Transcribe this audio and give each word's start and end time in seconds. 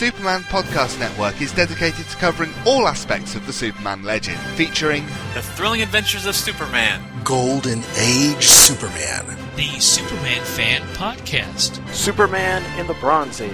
Superman 0.00 0.40
Podcast 0.44 0.98
Network 0.98 1.42
is 1.42 1.52
dedicated 1.52 2.08
to 2.08 2.16
covering 2.16 2.50
all 2.64 2.88
aspects 2.88 3.34
of 3.34 3.46
the 3.46 3.52
Superman 3.52 4.02
legend, 4.02 4.38
featuring 4.56 5.04
The 5.34 5.42
Thrilling 5.42 5.82
Adventures 5.82 6.24
of 6.24 6.34
Superman, 6.34 7.02
Golden 7.22 7.82
Age 7.98 8.46
Superman, 8.46 9.26
the 9.56 9.78
Superman 9.78 10.42
Fan 10.42 10.80
Podcast, 10.94 11.86
Superman 11.92 12.62
in 12.80 12.86
the 12.86 12.94
Bronze 12.94 13.42
Age, 13.42 13.52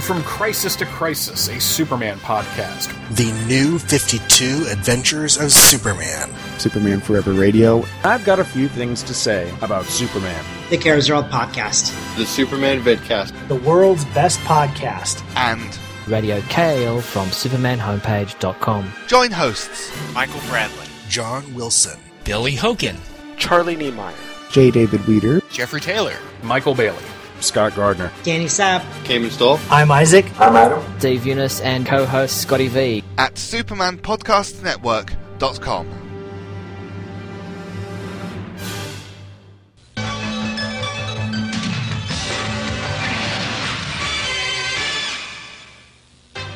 From 0.00 0.20
Crisis 0.24 0.74
to 0.76 0.84
Crisis, 0.84 1.46
a 1.46 1.60
Superman 1.60 2.18
podcast. 2.18 2.92
The 3.14 3.30
New 3.46 3.78
52 3.78 4.66
Adventures 4.72 5.36
of 5.36 5.52
Superman, 5.52 6.28
Superman 6.58 7.02
Forever 7.02 7.34
Radio, 7.34 7.84
I've 8.02 8.24
got 8.24 8.40
a 8.40 8.44
few 8.44 8.66
things 8.66 9.04
to 9.04 9.14
say 9.14 9.48
about 9.62 9.84
Superman. 9.84 10.44
The 10.70 10.76
Cares 10.76 11.08
World 11.08 11.26
Podcast. 11.26 11.94
The 12.16 12.26
Superman 12.26 12.82
Vidcast. 12.82 13.32
The 13.46 13.54
world's 13.54 14.04
best 14.06 14.40
podcast. 14.40 15.22
and 15.36 15.78
Radio 16.06 16.40
K-El 16.42 17.00
from 17.00 17.28
SupermanHomepage.com. 17.28 18.92
join 19.06 19.30
hosts 19.30 19.90
Michael 20.14 20.40
Bradley, 20.48 20.86
John 21.08 21.54
Wilson, 21.54 21.98
Billy 22.24 22.54
Hogan, 22.54 22.96
Charlie 23.36 23.76
Niemeyer, 23.76 24.14
J. 24.50 24.70
David 24.70 25.06
Weter, 25.06 25.40
Jeffrey 25.50 25.80
Taylor. 25.80 26.16
Michael 26.42 26.74
Bailey. 26.74 27.02
Scott 27.40 27.74
Gardner, 27.74 28.10
Danny 28.22 28.46
Sapp. 28.46 28.82
Cayman 29.04 29.30
Stoll. 29.30 29.58
I'm 29.70 29.90
Isaac. 29.90 30.24
I'm 30.40 30.56
Adam, 30.56 30.82
Dave 30.98 31.26
Eunice 31.26 31.60
and 31.60 31.84
co-host 31.86 32.40
Scotty 32.40 32.68
V. 32.68 33.04
at 33.18 33.34
supermanpodcastnetwork.com. 33.34 36.03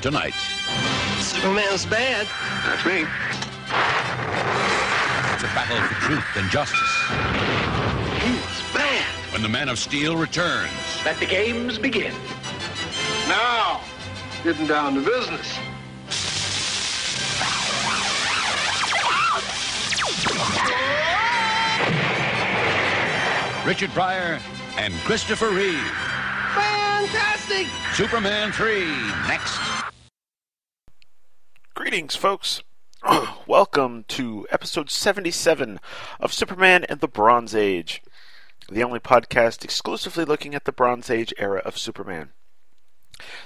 Tonight, 0.09 0.33
Superman's 1.21 1.85
bad. 1.85 2.27
That's 2.65 2.83
me. 2.87 3.03
it's 5.35 5.43
a 5.43 5.55
battle 5.55 5.77
for 5.87 5.95
truth 6.01 6.25
and 6.37 6.51
justice. 6.51 7.03
He's 8.23 8.73
bad. 8.73 9.05
When 9.35 9.43
the 9.43 9.51
Man 9.51 9.69
of 9.69 9.79
Steel 9.79 10.17
returns, 10.17 10.71
Let 11.05 11.19
the 11.19 11.27
games 11.27 11.77
begin. 11.77 12.15
Now, 13.29 13.83
getting 14.43 14.67
down 14.67 14.95
to 14.95 15.03
business. 15.03 15.59
Richard 23.67 23.91
Pryor 23.91 24.41
and 24.79 24.95
Christopher 25.05 25.51
Reeve. 25.51 25.93
Fantastic! 26.55 27.67
Superman 27.93 28.53
3, 28.53 28.87
next. 29.29 29.78
Greetings, 31.79 32.17
folks. 32.17 32.65
Welcome 33.47 34.05
to 34.09 34.49
episode 34.51 34.91
77 34.91 35.79
of 36.19 36.33
Superman 36.33 36.85
and 36.89 36.99
the 36.99 37.07
Bronze 37.07 37.55
Age, 37.55 38.03
the 38.69 38.83
only 38.83 38.99
podcast 38.99 39.63
exclusively 39.63 40.25
looking 40.25 40.57
at 40.57 40.65
the 40.65 40.73
Bronze 40.73 41.09
Age 41.09 41.33
era 41.39 41.63
of 41.65 41.79
Superman. 41.79 42.31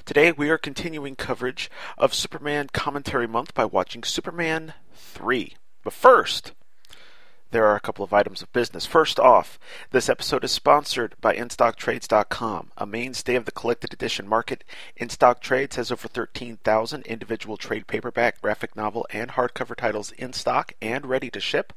Today 0.07 0.33
we 0.33 0.49
are 0.49 0.57
continuing 0.57 1.15
coverage 1.15 1.71
of 1.99 2.15
Superman 2.15 2.69
Commentary 2.73 3.29
Month 3.29 3.53
by 3.53 3.67
watching 3.67 4.03
Superman 4.03 4.73
3. 4.95 5.55
But 5.85 5.93
first, 5.93 6.55
there 7.53 7.67
are 7.67 7.77
a 7.77 7.81
couple 7.81 8.05
of 8.05 8.15
items 8.15 8.43
of 8.43 8.53
business. 8.53 8.85
First 8.87 9.21
off, 9.21 9.61
this 9.91 10.09
episode 10.09 10.43
is 10.43 10.51
sponsored 10.51 11.15
by 11.21 11.37
InStockTrades.com, 11.37 12.73
a 12.79 12.87
mainstay 12.87 13.35
of 13.35 13.45
the 13.45 13.53
collected 13.53 13.93
edition 13.93 14.27
market. 14.27 14.65
InStock 14.99 15.41
Trades 15.41 15.77
has 15.77 15.93
over 15.93 16.09
13,000 16.09 17.07
individual 17.07 17.59
trade 17.59 17.87
paperback, 17.87 18.41
graphic 18.41 18.75
novel, 18.75 19.07
and 19.11 19.33
hardcover 19.33 19.77
titles 19.77 20.13
in 20.13 20.33
stock 20.33 20.73
and 20.81 21.05
ready 21.07 21.29
to 21.31 21.41
ship, 21.41 21.75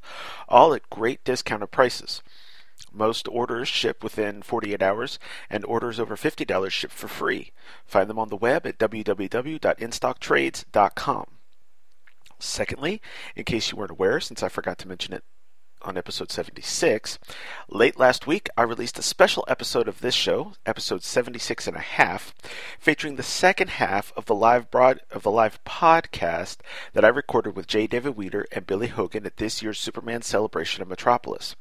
all 0.48 0.74
at 0.74 0.90
great 0.90 1.26
discounted 1.26 1.72
prices. 1.72 2.24
Most 2.92 3.28
orders 3.28 3.68
ship 3.68 4.02
within 4.02 4.42
48 4.42 4.82
hours, 4.82 5.20
and 5.50 5.66
orders 5.66 6.00
over 6.00 6.16
$50 6.16 6.70
ship 6.70 6.92
for 6.92 7.10
free. 7.10 7.52
Find 7.86 8.10
them 8.10 8.20
on 8.20 8.30
the 8.30 8.38
web 8.38 8.66
at 8.66 8.80
www.instocktrades.com. 8.80 11.26
Secondly, 12.38 13.02
in 13.36 13.44
case 13.44 13.72
you 13.72 13.78
weren't 13.78 13.92
aware, 13.92 14.22
since 14.22 14.44
I 14.44 14.50
forgot 14.50 14.78
to 14.80 14.88
mention 14.88 15.14
it 15.14 15.24
on 15.82 15.98
episode 15.98 16.32
76. 16.32 17.20
Late 17.70 18.00
last 18.00 18.28
week, 18.28 18.50
I 18.58 18.64
released 18.64 19.00
a 19.00 19.04
special 19.04 19.46
episode 19.48 19.88
of 19.88 20.02
this 20.02 20.16
show, 20.16 20.54
episode 20.66 21.04
76 21.04 21.68
and 21.68 21.76
a 21.76 21.82
half, 21.82 22.34
featuring 22.80 23.16
the 23.16 23.24
second 23.24 23.72
half 23.72 24.12
of 24.18 24.26
the 24.26 24.36
live 24.36 24.72
broad 24.72 25.02
of 25.12 25.24
the 25.24 25.32
live 25.32 25.64
podcast 25.64 26.58
that 26.94 27.06
I 27.06 27.10
recorded 27.10 27.56
with 27.56 27.68
J. 27.68 27.88
David 27.88 28.16
Weter 28.16 28.46
and 28.52 28.68
Billy 28.68 28.88
Hogan 28.88 29.26
at 29.26 29.38
this 29.38 29.62
year's 29.62 29.80
Superman 29.80 30.22
celebration 30.22 30.82
of 30.82 30.88
Metropolis. 30.88 31.56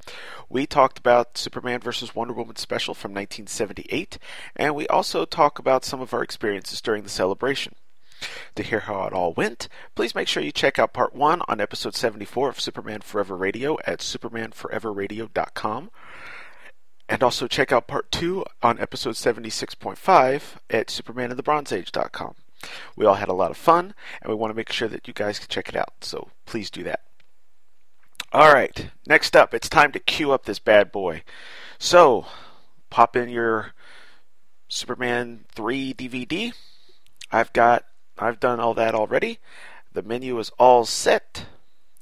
We 0.48 0.66
talked 0.66 0.98
about 0.98 1.36
Superman 1.38 1.80
vs. 1.80 2.14
Wonder 2.14 2.34
Woman 2.34 2.56
special 2.56 2.94
from 2.94 3.12
1978, 3.12 4.18
and 4.56 4.74
we 4.74 4.86
also 4.88 5.24
talk 5.24 5.58
about 5.58 5.84
some 5.84 6.00
of 6.00 6.14
our 6.14 6.22
experiences 6.22 6.80
during 6.80 7.02
the 7.02 7.08
celebration. 7.08 7.74
To 8.54 8.62
hear 8.62 8.80
how 8.80 9.04
it 9.04 9.12
all 9.12 9.32
went, 9.32 9.68
please 9.94 10.14
make 10.14 10.28
sure 10.28 10.42
you 10.42 10.52
check 10.52 10.78
out 10.78 10.92
part 10.92 11.14
1 11.14 11.42
on 11.48 11.60
episode 11.60 11.94
74 11.94 12.50
of 12.50 12.60
Superman 12.60 13.00
Forever 13.00 13.36
Radio 13.36 13.78
at 13.84 13.98
supermanforeverradio.com. 13.98 15.90
And 17.08 17.22
also 17.22 17.46
check 17.46 17.72
out 17.72 17.86
part 17.86 18.10
2 18.12 18.44
on 18.62 18.78
episode 18.78 19.14
76.5 19.14 20.42
at 20.70 20.86
supermanandthebronzeage.com. 20.86 22.34
We 22.96 23.04
all 23.04 23.16
had 23.16 23.28
a 23.28 23.34
lot 23.34 23.50
of 23.50 23.56
fun, 23.56 23.94
and 24.22 24.30
we 24.30 24.36
want 24.36 24.50
to 24.50 24.56
make 24.56 24.72
sure 24.72 24.88
that 24.88 25.06
you 25.06 25.12
guys 25.12 25.38
can 25.38 25.48
check 25.48 25.68
it 25.68 25.76
out, 25.76 25.92
so 26.00 26.30
please 26.46 26.70
do 26.70 26.82
that. 26.84 27.00
Alright, 28.34 28.88
next 29.06 29.36
up, 29.36 29.54
it's 29.54 29.68
time 29.68 29.92
to 29.92 29.98
queue 29.98 30.32
up 30.32 30.44
this 30.44 30.58
bad 30.58 30.90
boy. 30.90 31.22
So, 31.78 32.26
pop 32.90 33.16
in 33.16 33.28
your 33.28 33.74
Superman 34.68 35.44
3 35.54 35.94
DVD. 35.94 36.52
I've 37.30 37.52
got 37.52 37.84
I've 38.18 38.40
done 38.40 38.60
all 38.60 38.74
that 38.74 38.94
already. 38.94 39.38
The 39.92 40.02
menu 40.02 40.38
is 40.38 40.50
all 40.58 40.84
set. 40.84 41.46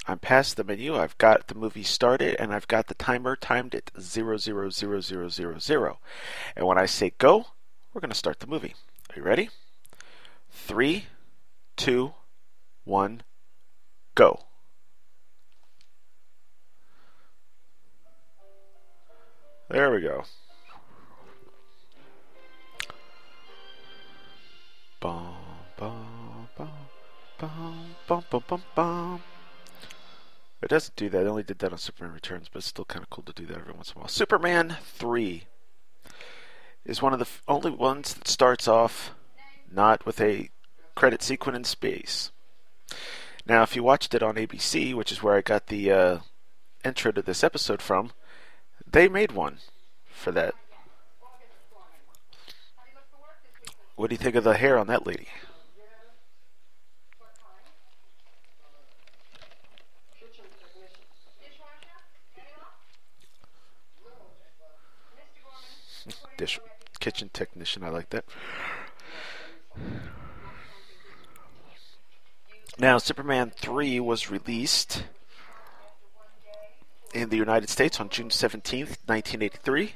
I'm 0.06 0.18
past 0.18 0.56
the 0.56 0.64
menu. 0.64 0.96
I've 0.96 1.16
got 1.18 1.48
the 1.48 1.54
movie 1.54 1.84
started 1.84 2.36
and 2.38 2.52
I've 2.52 2.66
got 2.66 2.88
the 2.88 2.94
timer 2.94 3.36
timed 3.36 3.74
at 3.74 3.92
000000. 3.94 5.96
And 6.56 6.66
when 6.66 6.78
I 6.78 6.86
say 6.86 7.12
go, 7.18 7.46
we're 7.92 8.00
going 8.00 8.10
to 8.10 8.16
start 8.16 8.40
the 8.40 8.46
movie. 8.46 8.74
Are 9.10 9.16
you 9.16 9.22
ready? 9.22 9.50
Three, 10.50 11.06
two, 11.76 12.14
one, 12.84 13.22
go. 14.14 14.44
There 19.70 19.90
we 19.90 20.00
go. 20.00 20.24
Bum, 28.12 28.24
bum, 28.30 28.44
bum, 28.46 28.62
bum. 28.74 29.22
It 30.60 30.68
doesn't 30.68 30.96
do 30.96 31.08
that. 31.08 31.24
It 31.24 31.28
only 31.28 31.42
did 31.42 31.58
that 31.60 31.72
on 31.72 31.78
Superman 31.78 32.12
Returns, 32.12 32.48
but 32.52 32.58
it's 32.58 32.66
still 32.66 32.84
kind 32.84 33.02
of 33.02 33.08
cool 33.08 33.24
to 33.24 33.32
do 33.32 33.46
that 33.46 33.56
every 33.56 33.72
once 33.72 33.90
in 33.90 33.96
a 33.96 34.00
while. 34.00 34.08
Superman 34.08 34.76
3 34.82 35.44
is 36.84 37.00
one 37.00 37.14
of 37.14 37.18
the 37.18 37.24
f- 37.24 37.42
only 37.48 37.70
ones 37.70 38.14
that 38.14 38.28
starts 38.28 38.68
off 38.68 39.12
not 39.70 40.04
with 40.04 40.20
a 40.20 40.50
credit 40.94 41.22
sequence 41.22 41.56
in 41.56 41.64
space. 41.64 42.30
Now, 43.46 43.62
if 43.62 43.74
you 43.74 43.82
watched 43.82 44.14
it 44.14 44.22
on 44.22 44.34
ABC, 44.34 44.94
which 44.94 45.10
is 45.10 45.22
where 45.22 45.36
I 45.36 45.40
got 45.40 45.68
the 45.68 45.90
uh, 45.90 46.18
intro 46.84 47.12
to 47.12 47.22
this 47.22 47.42
episode 47.42 47.80
from, 47.80 48.12
they 48.86 49.08
made 49.08 49.32
one 49.32 49.58
for 50.10 50.32
that. 50.32 50.54
What 53.96 54.10
do 54.10 54.14
you 54.14 54.18
think 54.18 54.36
of 54.36 54.44
the 54.44 54.58
hair 54.58 54.78
on 54.78 54.86
that 54.88 55.06
lady? 55.06 55.28
Kitchen 67.00 67.30
technician, 67.32 67.82
I 67.82 67.88
like 67.88 68.10
that. 68.10 68.24
Now, 72.78 72.98
Superman 72.98 73.50
3 73.50 74.00
was 74.00 74.30
released 74.30 75.04
in 77.12 77.28
the 77.28 77.36
United 77.36 77.68
States 77.68 78.00
on 78.00 78.08
June 78.08 78.30
17th, 78.30 78.96
1983, 79.06 79.94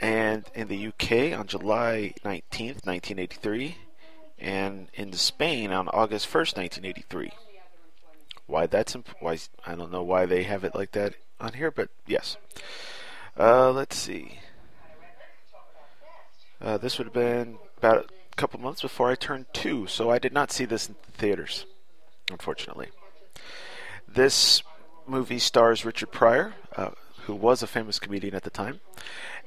and 0.00 0.44
in 0.54 0.68
the 0.68 0.88
UK 0.88 1.38
on 1.38 1.46
July 1.46 2.14
19th, 2.24 2.84
1983, 2.84 3.76
and 4.38 4.88
in 4.94 5.12
Spain 5.12 5.70
on 5.72 5.88
August 5.88 6.26
1st, 6.26 6.56
1983. 6.56 7.32
Why 8.46 8.66
that's 8.66 8.94
imp- 8.94 9.14
why 9.20 9.38
I 9.66 9.74
don't 9.74 9.90
know 9.92 10.02
why 10.02 10.26
they 10.26 10.42
have 10.42 10.64
it 10.64 10.74
like 10.74 10.92
that 10.92 11.14
on 11.40 11.54
here, 11.54 11.70
but 11.70 11.88
yes. 12.06 12.36
Uh, 13.38 13.70
let's 13.70 13.96
see. 13.96 14.40
Uh, 16.60 16.78
this 16.78 16.98
would 16.98 17.06
have 17.06 17.14
been 17.14 17.58
about 17.78 18.10
a 18.32 18.36
couple 18.36 18.60
months 18.60 18.82
before 18.82 19.10
I 19.10 19.14
turned 19.14 19.46
two, 19.52 19.86
so 19.86 20.10
I 20.10 20.18
did 20.18 20.32
not 20.32 20.50
see 20.50 20.64
this 20.64 20.88
in 20.88 20.94
theaters, 21.12 21.66
unfortunately. 22.30 22.88
This 24.08 24.62
movie 25.06 25.38
stars 25.38 25.84
Richard 25.84 26.12
Pryor, 26.12 26.54
uh, 26.76 26.90
who 27.26 27.34
was 27.34 27.62
a 27.62 27.66
famous 27.66 27.98
comedian 27.98 28.34
at 28.34 28.42
the 28.42 28.50
time, 28.50 28.80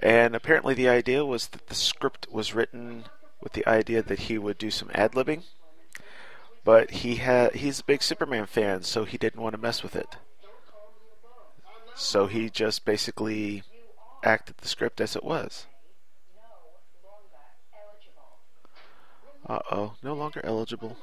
and 0.01 0.35
apparently 0.35 0.73
the 0.73 0.89
idea 0.89 1.25
was 1.25 1.47
that 1.47 1.67
the 1.67 1.75
script 1.75 2.27
was 2.31 2.53
written 2.53 3.05
with 3.41 3.53
the 3.53 3.67
idea 3.67 4.01
that 4.01 4.19
he 4.19 4.37
would 4.37 4.57
do 4.57 4.69
some 4.69 4.89
ad 4.93 5.13
libbing, 5.13 5.43
but 6.63 6.91
he 6.91 7.15
had 7.15 7.55
he's 7.55 7.79
a 7.79 7.83
big 7.85 8.03
Superman 8.03 8.45
fan, 8.45 8.83
so 8.83 9.05
he 9.05 9.17
didn't 9.17 9.41
want 9.41 9.55
to 9.55 9.61
mess 9.61 9.83
with 9.83 9.95
it. 9.95 10.17
So 11.95 12.27
he 12.27 12.49
just 12.49 12.85
basically 12.85 13.63
acted 14.23 14.57
the 14.57 14.67
script 14.67 15.01
as 15.01 15.15
it 15.15 15.23
was. 15.23 15.65
Uh 19.47 19.57
oh, 19.71 19.95
no 20.03 20.13
longer 20.13 20.41
eligible. 20.43 20.99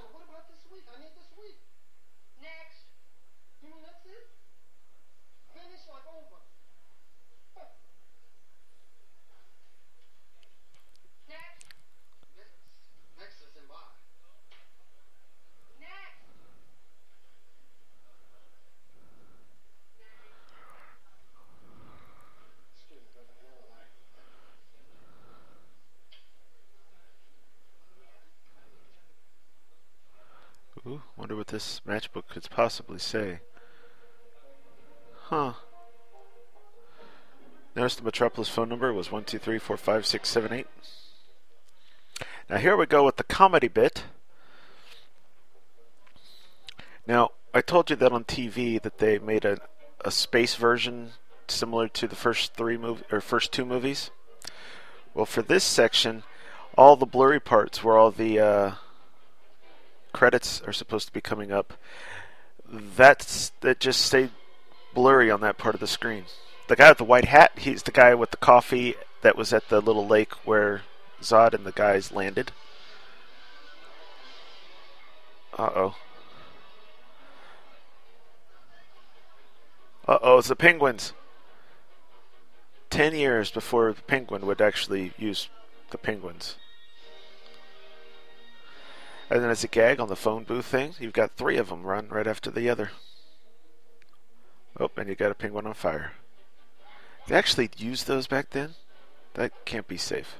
Ooh, 30.87 31.03
wonder 31.17 31.33
what 31.45 31.49
this 31.49 31.83
matchbook 31.87 32.27
could 32.31 32.49
possibly 32.49 32.99
say. 32.99 33.41
Huh. 35.25 35.53
Notice 37.77 37.97
the 37.97 38.03
Metropolis 38.03 38.49
phone 38.49 38.71
number 38.71 38.95
was 38.95 39.09
123456778. 39.09 40.65
Now 42.49 42.57
here 42.57 42.79
we 42.79 42.87
go 42.87 43.05
with 43.05 43.17
the 43.17 43.25
comedy 43.25 43.69
bit. 43.69 44.05
Now, 47.07 47.33
I 47.53 47.61
told 47.61 47.91
you 47.91 47.97
that 47.97 48.13
on 48.13 48.25
TV 48.25 48.81
that 48.81 48.97
they 48.97 49.19
made 49.19 49.45
a, 49.45 49.59
a 50.03 50.11
space 50.11 50.55
version 50.55 51.11
similar 51.47 51.89
to 51.89 52.09
the 52.09 52.17
first 52.17 52.55
three 52.55 52.79
mov- 52.79 53.13
or 53.13 53.21
first 53.21 53.53
two 53.53 53.67
movies. 53.67 54.11
Well, 55.13 55.27
for 55.27 55.43
this 55.43 55.63
section, 55.63 56.23
all 56.79 56.97
the 56.97 57.05
blurry 57.05 57.41
parts 57.41 57.85
where 57.85 57.99
all 57.99 58.11
the 58.11 58.41
uh, 58.41 58.73
credits 60.15 60.63
are 60.63 60.73
supposed 60.73 61.07
to 61.09 61.13
be 61.13 61.21
coming 61.21 61.53
up, 61.53 61.75
that's 62.71 63.53
that 63.61 63.81
just 63.81 64.01
stayed 64.01 64.31
blurry 64.95 65.31
on 65.31 65.43
that 65.43 65.59
part 65.59 65.75
of 65.75 65.81
the 65.81 65.87
screen. 65.87 66.25
The 66.69 66.77
guy 66.77 66.89
with 66.89 66.99
the 66.99 67.05
white 67.05 67.27
hat, 67.27 67.53
he's 67.59 67.83
the 67.83 67.91
guy 67.91 68.15
with 68.15 68.31
the 68.31 68.39
coffee 68.39 68.95
that 69.21 69.37
was 69.37 69.53
at 69.53 69.69
the 69.69 69.83
little 69.83 70.07
lake 70.07 70.33
where 70.47 70.83
Zod 71.21 71.53
and 71.53 71.67
the 71.67 71.73
guys 71.73 72.13
landed. 72.13 72.53
Uh 75.59 75.71
oh. 75.75 75.95
Uh 80.07 80.19
oh, 80.23 80.39
it's 80.39 80.49
the 80.49 80.57
penguins. 80.57 81.13
Ten 82.89 83.15
years 83.15 83.51
before 83.51 83.93
the 83.93 84.03
penguin 84.03 84.47
would 84.47 84.61
actually 84.61 85.13
use 85.19 85.49
the 85.91 85.99
penguins. 85.99 86.57
And 89.31 89.43
then 89.43 89.51
as 89.51 89.65
a 89.65 89.69
gag 89.69 90.01
on 90.01 90.09
the 90.09 90.17
phone 90.17 90.45
booth 90.45 90.67
thing, 90.67 90.95
you've 90.99 91.13
got 91.13 91.33
three 91.33 91.57
of 91.57 91.69
them 91.69 91.83
run 91.83 92.09
right 92.09 92.27
after 92.27 92.51
the 92.51 92.69
other. 92.69 92.91
Oh, 94.79 94.91
and 94.97 95.09
you 95.09 95.15
got 95.15 95.31
a 95.31 95.35
penguin 95.35 95.67
on 95.67 95.75
fire. 95.75 96.13
They 97.27 97.37
actually 97.37 97.71
used 97.77 98.07
those 98.07 98.27
back 98.27 98.51
then? 98.51 98.75
That 99.35 99.53
can't 99.65 99.89
be 99.89 99.97
safe. 99.97 100.37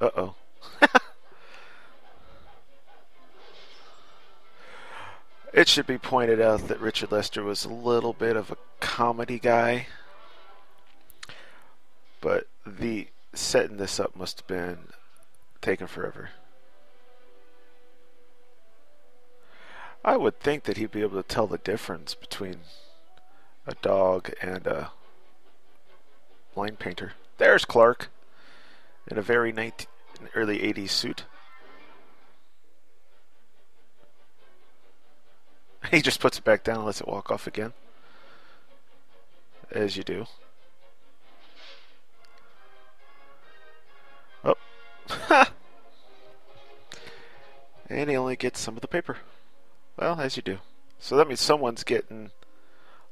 Uh 0.00 0.10
oh. 0.16 0.34
it 5.52 5.68
should 5.68 5.86
be 5.86 5.98
pointed 5.98 6.40
out 6.40 6.68
that 6.68 6.80
Richard 6.80 7.12
Lester 7.12 7.42
was 7.42 7.64
a 7.64 7.72
little 7.72 8.12
bit 8.12 8.36
of 8.36 8.50
a 8.50 8.56
comedy 8.80 9.38
guy. 9.38 9.88
But 12.20 12.46
the 12.66 13.08
setting 13.34 13.76
this 13.76 14.00
up 14.00 14.16
must 14.16 14.40
have 14.40 14.46
been 14.46 14.78
taken 15.60 15.86
forever. 15.86 16.30
I 20.04 20.18
would 20.18 20.38
think 20.38 20.64
that 20.64 20.76
he'd 20.76 20.90
be 20.90 21.00
able 21.00 21.22
to 21.22 21.26
tell 21.26 21.46
the 21.46 21.56
difference 21.56 22.14
between 22.14 22.56
a 23.66 23.74
dog 23.80 24.30
and 24.42 24.66
a 24.66 24.90
line 26.54 26.76
painter. 26.76 27.14
There's 27.38 27.64
Clark 27.64 28.10
in 29.10 29.16
a 29.16 29.22
very 29.22 29.50
19, 29.50 29.86
early 30.34 30.58
80s 30.58 30.90
suit. 30.90 31.24
He 35.90 36.00
just 36.00 36.18
puts 36.18 36.38
it 36.38 36.44
back 36.44 36.64
down 36.64 36.76
and 36.76 36.86
lets 36.86 37.02
it 37.02 37.06
walk 37.06 37.30
off 37.30 37.46
again. 37.46 37.74
As 39.70 39.98
you 39.98 40.02
do. 40.02 40.24
Oh. 44.42 44.54
and 47.90 48.08
he 48.08 48.16
only 48.16 48.36
gets 48.36 48.60
some 48.60 48.76
of 48.76 48.80
the 48.80 48.88
paper. 48.88 49.18
Well, 49.96 50.20
as 50.20 50.36
you 50.36 50.42
do. 50.42 50.58
So 50.98 51.16
that 51.16 51.28
means 51.28 51.40
someone's 51.40 51.84
getting 51.84 52.30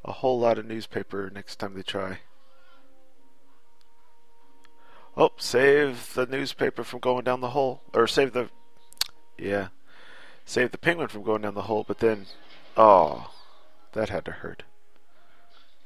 a 0.04 0.12
whole 0.12 0.38
lot 0.40 0.58
of 0.58 0.66
newspaper 0.66 1.30
next 1.32 1.56
time 1.56 1.74
they 1.74 1.82
try. 1.82 2.20
Oh, 5.16 5.30
save 5.36 6.14
the 6.14 6.26
newspaper 6.26 6.84
from 6.84 7.00
going 7.00 7.24
down 7.24 7.40
the 7.40 7.50
hole. 7.50 7.82
Or 7.92 8.06
save 8.06 8.32
the. 8.32 8.48
Yeah. 9.36 9.68
Save 10.44 10.70
the 10.72 10.78
penguin 10.78 11.08
from 11.08 11.22
going 11.22 11.42
down 11.42 11.54
the 11.54 11.62
hole, 11.62 11.84
but 11.86 11.98
then. 11.98 12.26
Oh. 12.76 13.30
That 13.92 14.08
had 14.08 14.24
to 14.24 14.32
hurt. 14.32 14.62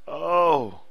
Oh. 0.06 0.82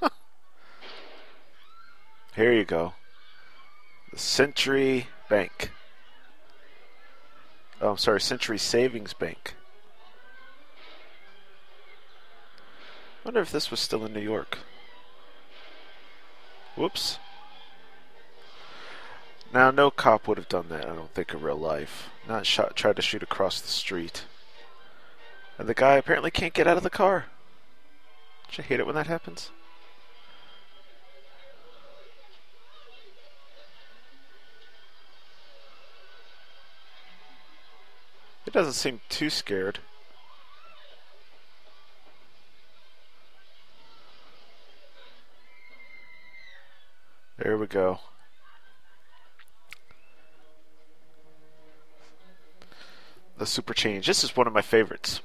Here 2.36 2.52
you 2.52 2.64
go. 2.64 2.94
Century 4.16 5.08
Bank. 5.28 5.70
Oh, 7.80 7.90
I'm 7.90 7.98
sorry, 7.98 8.20
Century 8.20 8.58
Savings 8.58 9.12
Bank. 9.12 9.54
I 13.24 13.28
wonder 13.28 13.40
if 13.40 13.52
this 13.52 13.70
was 13.70 13.80
still 13.80 14.04
in 14.04 14.12
New 14.12 14.20
York. 14.20 14.58
Whoops. 16.76 17.18
Now, 19.52 19.70
no 19.70 19.90
cop 19.90 20.26
would 20.26 20.38
have 20.38 20.48
done 20.48 20.68
that, 20.70 20.86
I 20.86 20.94
don't 20.94 21.12
think, 21.12 21.32
in 21.32 21.40
real 21.40 21.56
life. 21.56 22.08
Not 22.26 22.46
shot, 22.46 22.76
tried 22.76 22.96
to 22.96 23.02
shoot 23.02 23.22
across 23.22 23.60
the 23.60 23.68
street. 23.68 24.24
And 25.58 25.68
the 25.68 25.74
guy 25.74 25.94
apparently 25.96 26.30
can't 26.30 26.54
get 26.54 26.66
out 26.66 26.76
of 26.76 26.82
the 26.82 26.90
car. 26.90 27.26
Don't 28.44 28.58
you 28.58 28.64
hate 28.64 28.80
it 28.80 28.86
when 28.86 28.94
that 28.94 29.06
happens? 29.06 29.50
It 38.46 38.52
doesn't 38.52 38.74
seem 38.74 39.00
too 39.08 39.28
scared. 39.28 39.80
There 47.38 47.58
we 47.58 47.66
go. 47.66 47.98
The 53.36 53.46
super 53.46 53.74
change. 53.74 54.06
This 54.06 54.24
is 54.24 54.34
one 54.34 54.46
of 54.46 54.52
my 54.52 54.62
favorites. 54.62 55.20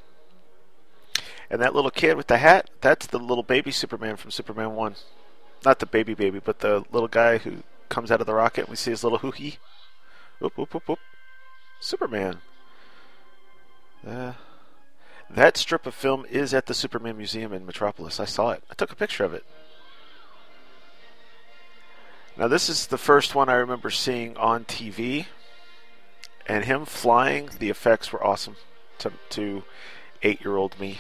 And 1.50 1.62
that 1.62 1.76
little 1.76 1.92
kid 1.92 2.18
with 2.18 2.28
the 2.28 2.38
hat, 2.38 2.70
that's 2.82 3.08
the 3.08 3.20
little 3.20 3.44
baby 3.44 3.72
Superman 3.72 4.18
from 4.18 4.32
Superman 4.32 4.76
1. 4.76 4.96
not 5.64 5.80
the 5.80 5.86
baby 5.86 6.14
baby, 6.14 6.40
but 6.44 6.60
the 6.60 6.84
little 6.92 7.08
guy 7.08 7.38
who 7.38 7.64
comes 7.88 8.12
out 8.12 8.20
of 8.20 8.28
the 8.28 8.34
rocket. 8.34 8.62
and 8.62 8.70
We 8.70 8.76
see 8.76 8.92
his 8.92 9.04
little 9.04 9.20
hookie. 9.20 9.58
Whoop 10.40 10.58
whoop 10.58 10.74
whoop 10.74 10.88
whoop. 10.88 11.00
Superman. 11.80 12.42
Uh, 14.06 14.34
that 15.30 15.58
strip 15.58 15.86
of 15.86 15.94
film 15.94 16.26
is 16.30 16.54
at 16.54 16.66
the 16.66 16.74
Superman 16.74 17.18
Museum 17.18 17.54
in 17.54 17.66
Metropolis. 17.66 18.20
I 18.20 18.26
saw 18.26 18.52
it. 18.52 18.64
I 18.70 18.74
took 18.74 18.92
a 18.92 18.96
picture 18.96 19.24
of 19.24 19.34
it. 19.34 19.46
Now, 22.38 22.48
this 22.48 22.70
is 22.70 22.88
the 22.88 22.98
first 22.98 23.36
one 23.36 23.50
I 23.50 23.56
remember 23.56 23.90
seeing 23.90 24.36
on 24.38 24.66
TV, 24.66 25.28
and 26.48 26.66
him 26.66 26.86
flying, 26.86 27.50
the 27.60 27.70
effects 27.70 28.12
were 28.12 28.24
awesome 28.24 28.56
to, 29.00 29.12
to 29.32 29.64
eight 30.24 30.44
year 30.44 30.56
old 30.56 30.80
me. 30.80 31.00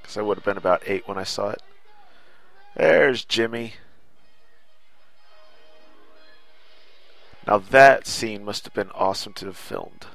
Because 0.00 0.16
I 0.16 0.22
would 0.22 0.38
have 0.38 0.44
been 0.44 0.56
about 0.56 0.82
eight 0.86 1.06
when 1.06 1.18
I 1.18 1.24
saw 1.24 1.50
it. 1.50 1.62
There's 2.76 3.24
Jimmy. 3.24 3.74
Now 7.46 7.58
that 7.58 8.06
scene 8.06 8.44
must 8.44 8.64
have 8.64 8.74
been 8.74 8.90
awesome 8.90 9.32
to 9.34 9.46
have 9.46 9.56
filmed. 9.56 10.06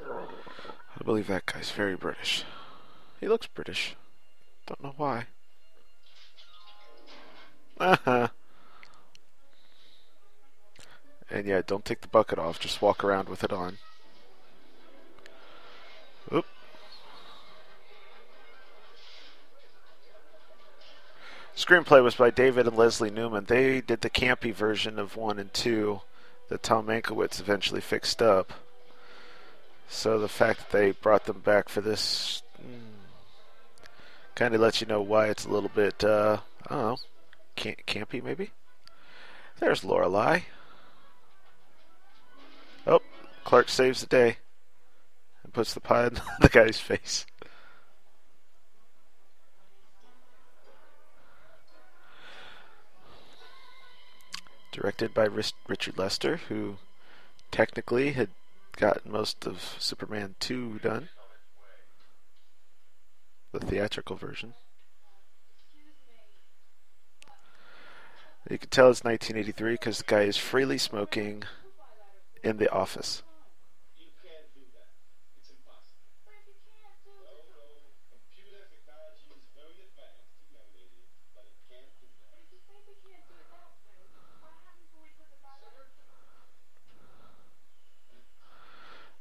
I 0.00 1.04
believe 1.04 1.26
that 1.26 1.46
guy's 1.46 1.70
very 1.70 1.96
British. 1.96 2.44
He 3.20 3.28
looks 3.28 3.46
British. 3.46 3.96
Don't 4.66 4.82
know 4.82 4.94
why. 4.96 5.26
And 11.30 11.46
yeah, 11.46 11.62
don't 11.66 11.84
take 11.84 12.00
the 12.00 12.08
bucket 12.08 12.38
off, 12.38 12.60
just 12.60 12.80
walk 12.80 13.02
around 13.02 13.28
with 13.28 13.42
it 13.42 13.52
on. 13.52 13.78
Screenplay 21.56 22.02
was 22.02 22.16
by 22.16 22.30
David 22.30 22.66
and 22.66 22.76
Leslie 22.76 23.10
Newman. 23.10 23.44
They 23.44 23.80
did 23.80 24.00
the 24.00 24.10
campy 24.10 24.52
version 24.52 24.98
of 24.98 25.16
1 25.16 25.38
and 25.38 25.52
2 25.54 26.00
that 26.48 26.64
Tom 26.64 26.86
Mankiewicz 26.86 27.40
eventually 27.40 27.80
fixed 27.80 28.20
up. 28.20 28.52
So 29.88 30.18
the 30.18 30.28
fact 30.28 30.58
that 30.58 30.70
they 30.70 30.90
brought 30.90 31.26
them 31.26 31.40
back 31.40 31.68
for 31.68 31.80
this 31.80 32.42
mm, 32.60 33.06
kind 34.34 34.54
of 34.54 34.60
lets 34.60 34.80
you 34.80 34.88
know 34.88 35.00
why 35.00 35.28
it's 35.28 35.44
a 35.44 35.50
little 35.50 35.70
bit, 35.72 36.02
uh, 36.02 36.38
I 36.68 36.74
don't 36.74 36.82
know, 36.82 36.96
campy 37.86 38.22
maybe? 38.22 38.50
There's 39.60 39.84
Lorelei. 39.84 40.40
Oh, 42.84 43.00
Clark 43.44 43.68
saves 43.68 44.00
the 44.00 44.06
day 44.08 44.38
and 45.44 45.52
puts 45.52 45.72
the 45.72 45.80
pie 45.80 46.08
in 46.08 46.14
the 46.40 46.48
guy's 46.48 46.80
face. 46.80 47.26
Directed 54.74 55.14
by 55.14 55.26
Richard 55.26 55.96
Lester, 55.96 56.40
who 56.48 56.78
technically 57.52 58.10
had 58.14 58.30
gotten 58.76 59.12
most 59.12 59.46
of 59.46 59.76
Superman 59.78 60.34
2 60.40 60.80
done. 60.80 61.10
The 63.52 63.60
theatrical 63.60 64.16
version. 64.16 64.54
You 68.50 68.58
can 68.58 68.68
tell 68.68 68.90
it's 68.90 69.04
1983 69.04 69.74
because 69.74 69.98
the 69.98 70.04
guy 70.08 70.22
is 70.22 70.36
freely 70.36 70.78
smoking 70.78 71.44
in 72.42 72.56
the 72.56 72.68
office. 72.72 73.22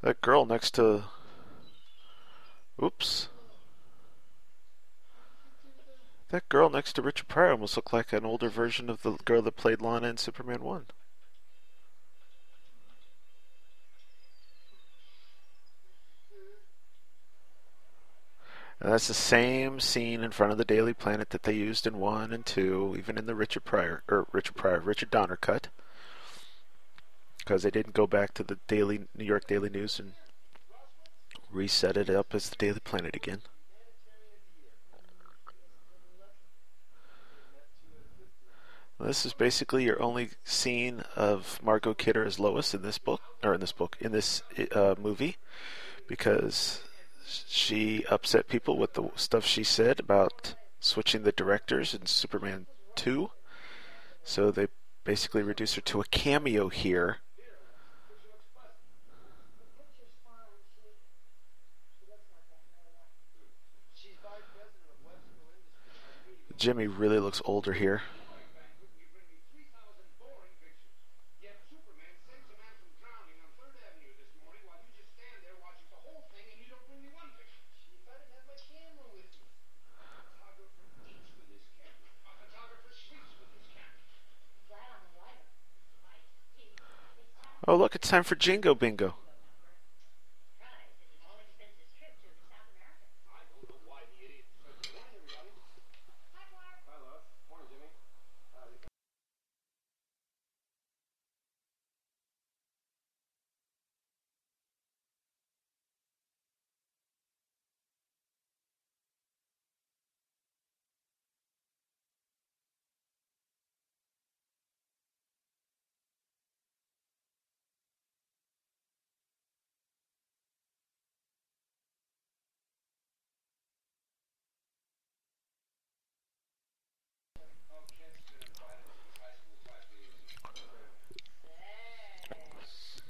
That 0.03 0.19
girl 0.19 0.45
next 0.45 0.72
to. 0.72 1.05
Oops. 2.81 3.29
That 6.27 6.50
girl 6.50 6.69
next 6.69 6.93
to 6.93 7.01
Richard 7.01 7.29
Pryor 7.29 7.51
almost 7.51 7.77
looked 7.77 7.93
like 7.93 8.12
an 8.12 8.25
older 8.25 8.50
version 8.50 8.89
of 8.89 9.01
the 9.01 9.13
girl 9.24 9.41
that 9.43 9.55
played 9.55 9.81
Lana 9.81 10.10
in 10.10 10.17
Superman 10.17 10.62
1. 10.62 10.88
And 18.81 18.91
that's 18.91 19.07
the 19.07 19.13
same 19.13 19.79
scene 19.79 20.22
in 20.22 20.31
front 20.31 20.51
of 20.51 20.57
the 20.57 20.65
Daily 20.65 20.93
Planet 20.93 21.29
that 21.29 21.43
they 21.43 21.53
used 21.53 21.88
in 21.88 21.98
1 21.98 22.33
and 22.33 22.45
2, 22.45 22.95
even 22.98 23.17
in 23.17 23.25
the 23.25 23.36
Richard 23.36 23.63
Pryor, 23.63 24.03
or 24.10 24.27
Richard 24.33 24.55
Pryor, 24.55 24.81
Richard 24.81 25.12
Donner 25.12 25.38
cut 25.38 25.69
because 27.43 27.63
they 27.63 27.71
didn't 27.71 27.93
go 27.93 28.07
back 28.07 28.33
to 28.33 28.43
the 28.43 28.57
Daily 28.67 29.01
New 29.15 29.25
York 29.25 29.47
Daily 29.47 29.69
News 29.69 30.00
and 30.00 30.13
reset 31.51 31.97
it 31.97 32.09
up 32.09 32.33
as 32.33 32.50
the 32.50 32.55
Daily 32.55 32.79
Planet 32.79 33.15
again. 33.15 33.41
This 39.00 39.25
is 39.25 39.33
basically 39.33 39.83
your 39.83 40.01
only 40.01 40.29
scene 40.45 41.03
of 41.17 41.59
Margot 41.62 41.93
Kidder 41.93 42.23
as 42.23 42.39
Lois 42.39 42.73
in 42.73 42.83
this 42.83 42.97
book, 42.97 43.19
or 43.43 43.53
in 43.53 43.59
this 43.59 43.73
book, 43.73 43.97
in 44.00 44.13
this 44.13 44.43
uh, 44.71 44.95
movie, 44.97 45.35
because 46.07 46.81
she 47.25 48.05
upset 48.09 48.47
people 48.47 48.77
with 48.77 48.93
the 48.93 49.09
stuff 49.15 49.45
she 49.45 49.65
said 49.65 50.00
about 50.00 50.55
switching 50.79 51.23
the 51.23 51.33
directors 51.33 51.93
in 51.93 52.05
Superman 52.05 52.67
2. 52.95 53.29
So 54.23 54.51
they 54.51 54.67
basically 55.03 55.43
reduced 55.43 55.75
her 55.75 55.81
to 55.81 56.00
a 56.00 56.05
cameo 56.05 56.69
here 56.69 57.17
Jimmy 66.63 66.88
really 66.88 67.20
looks 67.20 67.41
older 67.43 67.74
here. 67.74 68.03
Oh, 87.67 87.75
look, 87.75 87.93
it's 87.93 88.08
time 88.08 88.24
for 88.24 88.36
Jingo 88.36 88.74
Bingo. 88.74 89.15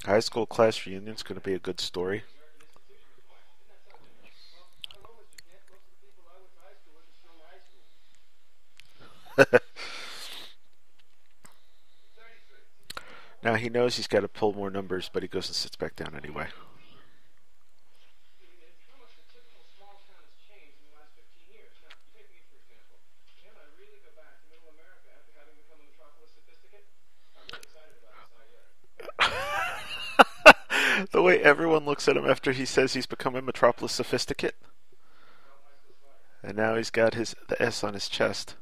High 0.05 0.19
school 0.19 0.45
class 0.45 0.85
reunion 0.85 1.15
is 1.15 1.23
going 1.23 1.39
to 1.39 1.45
be 1.45 1.53
a 1.53 1.59
good 1.59 1.79
story. 1.79 2.23
now 13.43 13.55
he 13.55 13.69
knows 13.69 13.95
he's 13.95 14.07
got 14.07 14.19
to 14.19 14.27
pull 14.27 14.51
more 14.53 14.69
numbers, 14.69 15.09
but 15.11 15.23
he 15.23 15.29
goes 15.29 15.47
and 15.47 15.55
sits 15.55 15.77
back 15.77 15.95
down 15.95 16.13
anyway. 16.21 16.47
the 31.11 31.21
way 31.21 31.32
everyone 31.43 31.85
looks 31.85 32.07
at 32.07 32.17
him 32.17 32.25
after 32.25 32.53
he 32.53 32.65
says 32.65 32.93
he's 32.93 33.05
become 33.05 33.35
a 33.35 33.41
Metropolis 33.41 33.91
sophisticate. 33.91 34.55
And 36.41 36.57
now 36.57 36.75
he's 36.75 36.89
got 36.89 37.13
his 37.13 37.35
the 37.47 37.61
S 37.61 37.83
on 37.83 37.93
his 37.93 38.09
chest. 38.09 38.55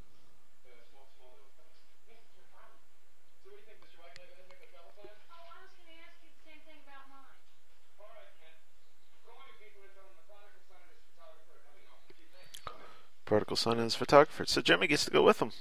Prodigal 13.25 13.55
son 13.55 13.73
and 13.75 13.83
his 13.83 13.95
photographer. 13.95 14.45
So 14.45 14.59
Jimmy 14.59 14.87
gets 14.87 15.05
to 15.05 15.11
go 15.11 15.23
with 15.23 15.41
him. 15.41 15.53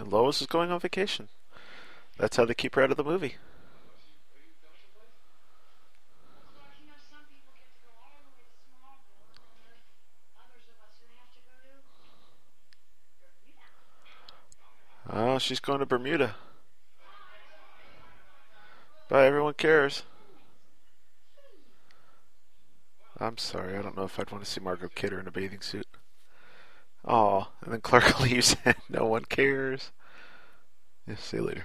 And 0.00 0.10
Lois 0.10 0.40
is 0.40 0.46
going 0.46 0.70
on 0.70 0.80
vacation. 0.80 1.28
That's 2.16 2.38
how 2.38 2.46
they 2.46 2.54
keep 2.54 2.74
her 2.74 2.82
out 2.82 2.90
of 2.90 2.96
the 2.96 3.04
movie. 3.04 3.36
Oh, 15.12 15.38
she's 15.38 15.60
going 15.60 15.80
to 15.80 15.86
Bermuda. 15.86 16.34
But 19.10 19.24
everyone 19.24 19.52
cares. 19.52 20.04
I'm 23.18 23.36
sorry, 23.36 23.76
I 23.76 23.82
don't 23.82 23.98
know 23.98 24.04
if 24.04 24.18
I'd 24.18 24.30
want 24.30 24.42
to 24.42 24.50
see 24.50 24.62
Margot 24.62 24.88
Kidder 24.94 25.20
in 25.20 25.28
a 25.28 25.30
bathing 25.30 25.60
suit. 25.60 25.86
Aw, 27.04 27.48
and 27.62 27.72
then 27.72 27.80
Clark 27.80 28.20
leaves 28.20 28.56
and 28.64 28.76
no 28.88 29.06
one 29.06 29.24
cares. 29.24 29.90
Yeah, 31.06 31.16
see 31.16 31.38
you 31.38 31.44
later. 31.44 31.64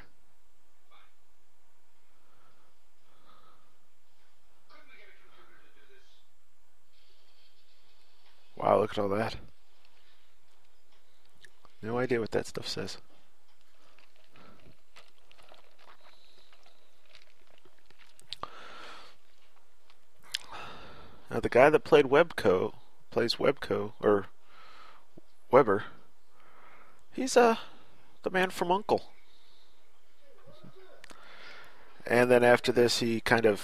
Wow, 8.56 8.80
look 8.80 8.92
at 8.92 9.00
all 9.00 9.10
that. 9.10 9.36
No 11.82 12.00
idea 12.00 12.20
what 12.20 12.32
that 12.32 12.48
stuff 12.48 12.68
says. 12.68 12.98
Now 21.30 21.40
the 21.42 21.50
guy 21.50 21.70
that 21.70 21.84
played 21.84 22.06
Webco 22.06 22.74
plays 23.12 23.36
Webco 23.36 23.92
or 24.00 24.28
Weber. 25.52 25.86
He's 27.12 27.38
uh 27.38 27.56
the 28.24 28.30
man 28.30 28.50
from 28.50 28.72
Uncle. 28.72 29.12
And 32.06 32.30
then 32.30 32.44
after 32.44 32.72
this 32.72 33.00
he 33.00 33.22
kind 33.22 33.46
of 33.46 33.62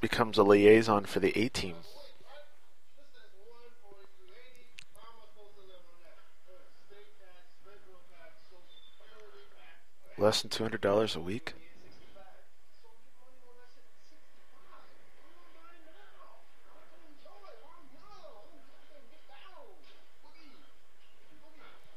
becomes 0.00 0.38
a 0.38 0.42
liaison 0.42 1.04
for 1.04 1.20
the 1.20 1.36
A 1.38 1.48
team. 1.48 1.76
Less 10.18 10.40
than 10.40 10.50
two 10.50 10.62
hundred 10.62 10.80
dollars 10.80 11.14
a 11.14 11.20
week? 11.20 11.52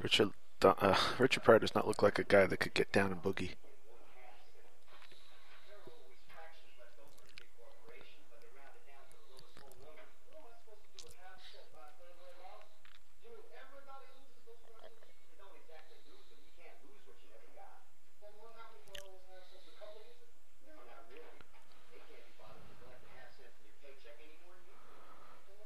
Richard 0.02 0.30
uh, 0.62 0.96
Richard 1.18 1.44
Pryor 1.44 1.60
does 1.60 1.76
not 1.76 1.88
look 1.88 2.02
like 2.02 2.20
a 2.20 2.24
guy 2.24 2.46
that 2.46 2.58
could 2.58 2.74
get 2.74 2.92
down 2.92 3.12
and 3.12 3.22
boogie. 3.22 3.52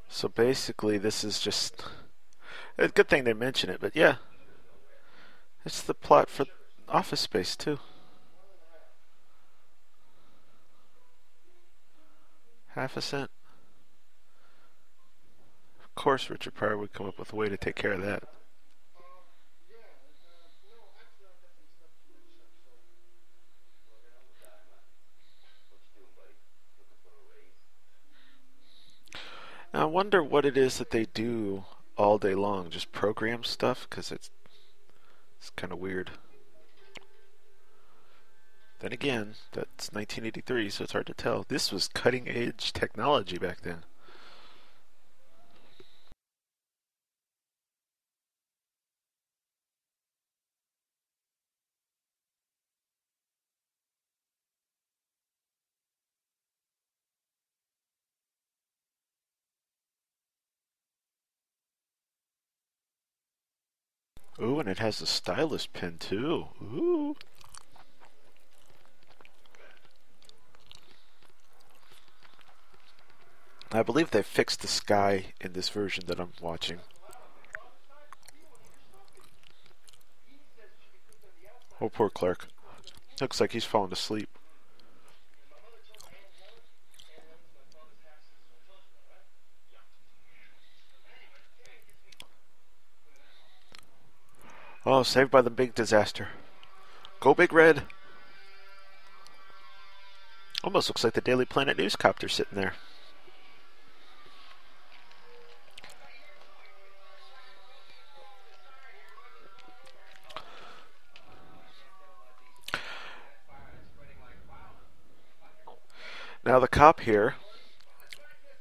So 0.10 0.30
basically, 0.30 0.98
this 0.98 1.24
is 1.24 1.40
just 1.40 1.84
a 2.78 2.88
good 2.88 3.10
thing 3.10 3.24
they 3.24 3.34
mention 3.34 3.70
it, 3.70 3.82
but 3.82 3.96
yeah, 3.96 4.18
it's 5.66 5.82
the 5.82 5.94
plot 5.94 6.30
for 6.30 6.46
Office 6.90 7.22
Space 7.22 7.56
too. 7.56 7.80
Half 12.70 12.98
a 12.98 13.02
cent. 13.02 13.30
Of 15.84 15.96
course, 15.96 16.30
Richard 16.30 16.56
Pryor 16.56 16.78
would 16.78 16.92
come 16.92 17.08
up 17.08 17.20
with 17.20 17.32
a 17.32 17.36
way 17.36 17.50
to 17.50 17.58
take 17.58 17.76
care 17.76 17.94
of 17.94 18.02
that. 18.02 18.24
Now, 29.74 29.82
I 29.82 29.86
wonder 29.86 30.24
what 30.24 30.46
it 30.46 30.56
is 30.56 30.78
that 30.78 30.92
they 30.92 31.06
do 31.06 31.66
all 31.98 32.18
day 32.18 32.36
long, 32.36 32.70
just 32.70 32.92
program 32.92 33.44
stuff, 33.44 33.88
because 33.90 34.12
it's 34.12 34.30
it's 35.44 35.50
kind 35.58 35.74
of 35.74 35.80
weird. 35.80 36.10
Then 38.80 38.94
again, 38.94 39.36
that's 39.52 39.92
1983, 39.92 40.70
so 40.70 40.86
it's 40.86 40.94
hard 40.94 41.06
to 41.08 41.14
tell. 41.14 41.44
This 41.50 41.70
was 41.70 41.90
cutting 41.90 42.30
edge 42.30 42.72
technology 42.72 43.38
back 43.38 43.60
then. 43.60 43.84
Ooh, 64.44 64.60
and 64.60 64.68
it 64.68 64.80
has 64.80 65.02
a 65.02 65.06
stylus 65.06 65.66
pin 65.66 65.98
too. 65.98 66.48
Ooh. 66.62 67.16
I 73.72 73.82
believe 73.82 74.12
they 74.12 74.22
fixed 74.22 74.62
the 74.62 74.68
sky 74.68 75.34
in 75.40 75.54
this 75.54 75.70
version 75.70 76.04
that 76.08 76.20
I'm 76.20 76.34
watching. 76.42 76.80
Oh, 81.80 81.90
poor 81.90 82.10
Clark. 82.10 82.48
Looks 83.22 83.40
like 83.40 83.54
he's 83.54 83.66
fallen 83.66 83.94
asleep. 83.94 84.30
Oh, 94.86 95.04
saved 95.04 95.32
by 95.32 95.42
the 95.42 95.50
big 95.50 95.74
disaster. 95.74 96.30
Go 97.22 97.34
Big 97.34 97.54
Red! 97.54 97.84
Almost 100.62 100.90
looks 100.90 101.06
like 101.06 101.14
the 101.14 101.22
Daily 101.22 101.46
Planet 101.46 101.78
news 101.78 101.96
copter 101.96 102.28
sitting 102.28 102.58
there. 102.58 102.74
Now 116.46 116.60
the 116.60 116.68
cop 116.68 117.00
here 117.00 117.36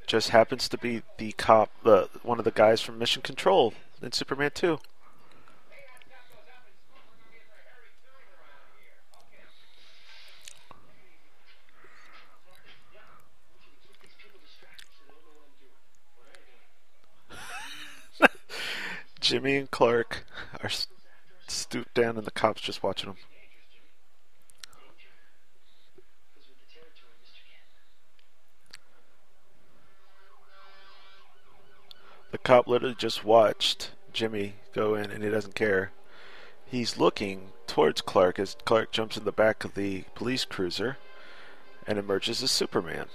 just 0.06 0.28
happens 0.28 0.68
to 0.68 0.78
be 0.78 1.02
the 1.18 1.32
cop, 1.32 1.70
uh, 1.84 2.04
one 2.22 2.38
of 2.38 2.44
the 2.44 2.52
guys 2.52 2.80
from 2.80 2.98
Mission 2.98 3.22
Control 3.22 3.74
in 4.00 4.12
Superman 4.12 4.52
2. 4.54 4.78
Jimmy 19.32 19.56
and 19.56 19.70
Clark 19.70 20.26
are 20.62 20.68
stooped 21.48 21.94
down, 21.94 22.18
and 22.18 22.26
the 22.26 22.30
cops 22.30 22.60
just 22.60 22.82
watching 22.82 23.08
them. 23.08 23.16
The 32.30 32.36
cop 32.36 32.66
literally 32.68 32.94
just 32.94 33.24
watched 33.24 33.92
Jimmy 34.12 34.56
go 34.74 34.94
in, 34.96 35.10
and 35.10 35.24
he 35.24 35.30
doesn't 35.30 35.54
care. 35.54 35.92
he's 36.66 36.98
looking 36.98 37.52
towards 37.66 38.02
Clark 38.02 38.38
as 38.38 38.58
Clark 38.66 38.92
jumps 38.92 39.16
in 39.16 39.24
the 39.24 39.32
back 39.32 39.64
of 39.64 39.72
the 39.72 40.04
police 40.14 40.44
cruiser 40.44 40.98
and 41.86 41.98
emerges 41.98 42.42
as 42.42 42.50
Superman. 42.50 43.06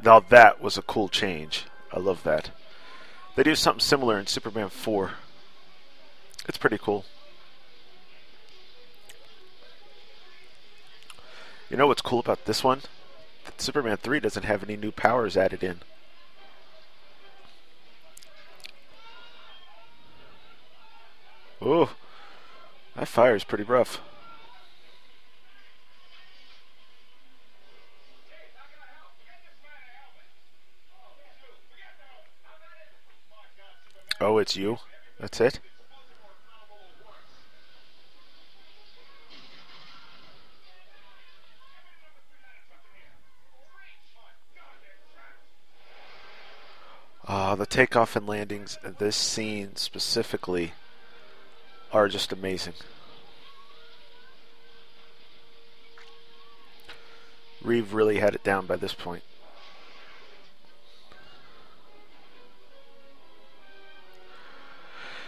Now 0.00 0.20
that 0.20 0.60
was 0.60 0.78
a 0.78 0.82
cool 0.82 1.08
change. 1.08 1.64
I 1.92 1.98
love 1.98 2.22
that. 2.22 2.52
They 3.36 3.42
do 3.42 3.54
something 3.54 3.80
similar 3.80 4.18
in 4.18 4.26
Superman 4.26 4.70
4. 4.70 5.10
It's 6.48 6.56
pretty 6.56 6.78
cool. 6.78 7.04
You 11.68 11.76
know 11.76 11.86
what's 11.86 12.00
cool 12.00 12.20
about 12.20 12.46
this 12.46 12.64
one? 12.64 12.80
That 13.44 13.60
Superman 13.60 13.98
3 13.98 14.20
doesn't 14.20 14.44
have 14.44 14.62
any 14.62 14.76
new 14.76 14.90
powers 14.90 15.36
added 15.36 15.62
in. 15.62 15.80
Ooh, 21.62 21.90
that 22.94 23.08
fire 23.08 23.34
is 23.34 23.44
pretty 23.44 23.64
rough. 23.64 24.00
Oh, 34.20 34.38
it's 34.38 34.56
you? 34.56 34.78
That's 35.20 35.40
it? 35.40 35.60
Ah, 47.28 47.56
the 47.56 47.66
takeoff 47.66 48.16
and 48.16 48.26
landings 48.26 48.78
in 48.84 48.94
this 48.98 49.16
scene 49.16 49.76
specifically 49.76 50.72
are 51.92 52.08
just 52.08 52.32
amazing. 52.32 52.74
Reeve 57.62 57.92
really 57.92 58.20
had 58.20 58.34
it 58.34 58.44
down 58.44 58.66
by 58.66 58.76
this 58.76 58.94
point. 58.94 59.24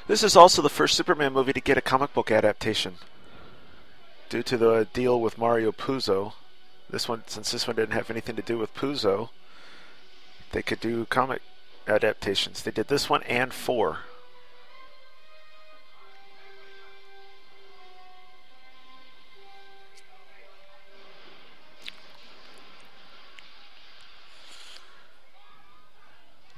This 0.09 0.23
is 0.23 0.37
also 0.37 0.63
the 0.63 0.71
first 0.71 0.97
Superman 0.97 1.35
movie 1.35 1.53
to 1.53 1.61
get 1.61 1.77
a 1.77 1.83
comic 1.83 2.15
book 2.15 2.31
adaptation. 2.31 2.95
Due 4.31 4.43
to 4.43 4.57
the 4.57 4.89
deal 4.95 5.21
with 5.21 5.37
Mario 5.37 5.71
Puzo, 5.71 6.33
this 6.89 7.07
one 7.07 7.25
since 7.27 7.51
this 7.53 7.67
one 7.67 7.77
didn't 7.77 7.93
have 7.93 8.11
anything 8.11 8.35
to 8.37 8.43
do 8.43 8.57
with 8.57 8.75
Puzo, 8.75 9.29
they 10.53 10.63
could 10.63 10.81
do 10.81 11.05
comic 11.05 11.43
adaptations. 11.87 12.63
They 12.63 12.71
did 12.71 12.89
this 12.89 13.11
one 13.11 13.23
and 13.25 13.53
4. 13.53 13.99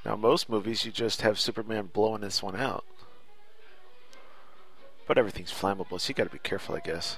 Now, 0.05 0.15
most 0.15 0.49
movies, 0.49 0.85
you 0.85 0.93
just 0.93 1.23
have 1.23 1.41
Superman 1.41 1.91
blowing 1.93 2.21
this 2.23 2.45
one 2.45 2.55
out. 2.55 2.85
But 5.11 5.19
everything's 5.19 5.51
flammable, 5.51 6.01
so 6.01 6.09
you 6.09 6.15
gotta 6.15 6.31
be 6.31 6.39
careful, 6.39 6.77
I 6.77 6.79
guess. 6.79 7.17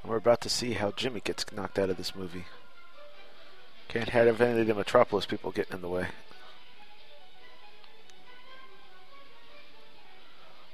And 0.00 0.08
we're 0.08 0.18
about 0.18 0.40
to 0.42 0.48
see 0.48 0.74
how 0.74 0.92
Jimmy 0.92 1.18
gets 1.18 1.44
knocked 1.50 1.80
out 1.80 1.90
of 1.90 1.96
this 1.96 2.14
movie. 2.14 2.44
Can't 3.88 4.10
have 4.10 4.40
any 4.40 4.60
of 4.60 4.66
the 4.68 4.74
Metropolis 4.74 5.26
people 5.26 5.50
getting 5.50 5.74
in 5.74 5.80
the 5.80 5.88
way. 5.88 6.06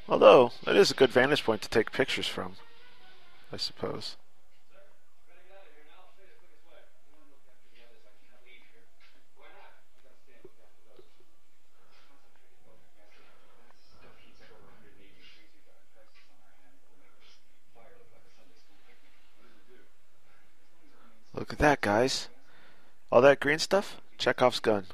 Although, 0.07 0.53
that 0.65 0.77
is 0.77 0.91
a 0.91 0.95
good 0.95 1.09
vantage 1.09 1.45
point 1.45 1.63
to 1.63 1.71
take 1.71 1.93
pictures 1.93 2.29
from, 2.29 2.57
I 3.51 3.57
suppose. 3.57 4.17
Look 21.33 21.53
at 21.53 21.59
that, 21.59 21.81
guys. 21.81 22.29
All 23.11 23.21
that 23.23 23.41
green 23.41 23.59
stuff? 23.59 24.01
Chekhov's 24.19 24.61
gun. 24.61 24.87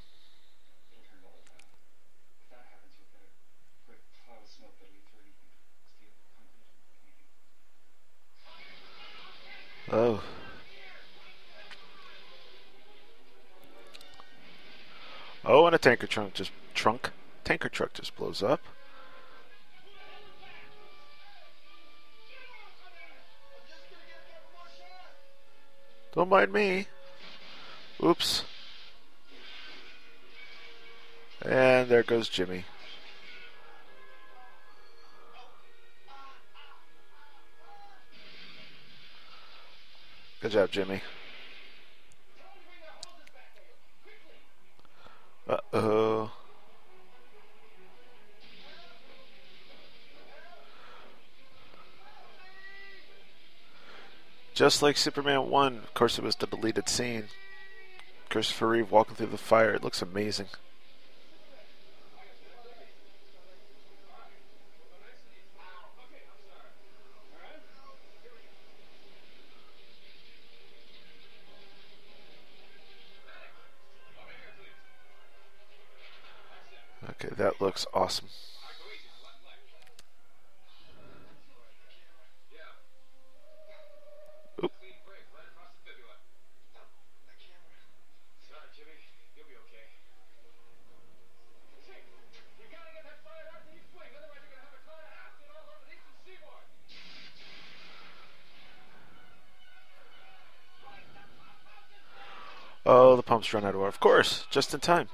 Oh. 9.91 10.23
Oh, 15.45 15.67
and 15.67 15.75
a 15.75 15.79
tanker 15.79 16.09
trunk 16.09 16.35
just 16.35 16.51
trunk 16.75 17.11
tanker 17.45 17.69
truck 17.69 17.95
just 17.95 18.17
blows 18.17 18.43
up. 18.43 18.61
Don't 26.17 26.31
mind 26.31 26.51
me. 26.51 26.87
Oops. 28.03 28.43
And 31.43 31.91
there 31.91 32.03
goes 32.03 32.31
Jimmy. 32.31 32.65
Good 40.41 40.53
job, 40.53 40.71
Jimmy. 40.71 41.03
Uh 45.73 46.29
Just 54.57 54.81
like 54.81 54.97
Superman 54.97 55.51
1, 55.51 55.77
of 55.77 55.93
course, 55.93 56.19
it 56.19 56.25
was 56.25 56.35
the 56.35 56.47
deleted 56.47 56.89
scene. 56.89 57.25
Christopher 58.31 58.69
Reeve 58.69 58.91
walking 58.91 59.15
through 59.15 59.27
the 59.27 59.37
fire. 59.37 59.75
It 59.75 59.85
looks 59.85 60.01
amazing. 60.01 60.47
Okay, 77.11 77.29
that 77.37 77.61
looks 77.61 77.85
awesome. 77.93 78.29
Oh, 102.89 103.17
the 103.17 103.23
pump's 103.23 103.53
run 103.53 103.65
out 103.65 103.75
of 103.75 103.81
water. 103.81 103.89
Of 103.89 103.99
course, 103.99 104.47
just 104.49 104.73
in 104.73 104.79
time. 104.79 105.09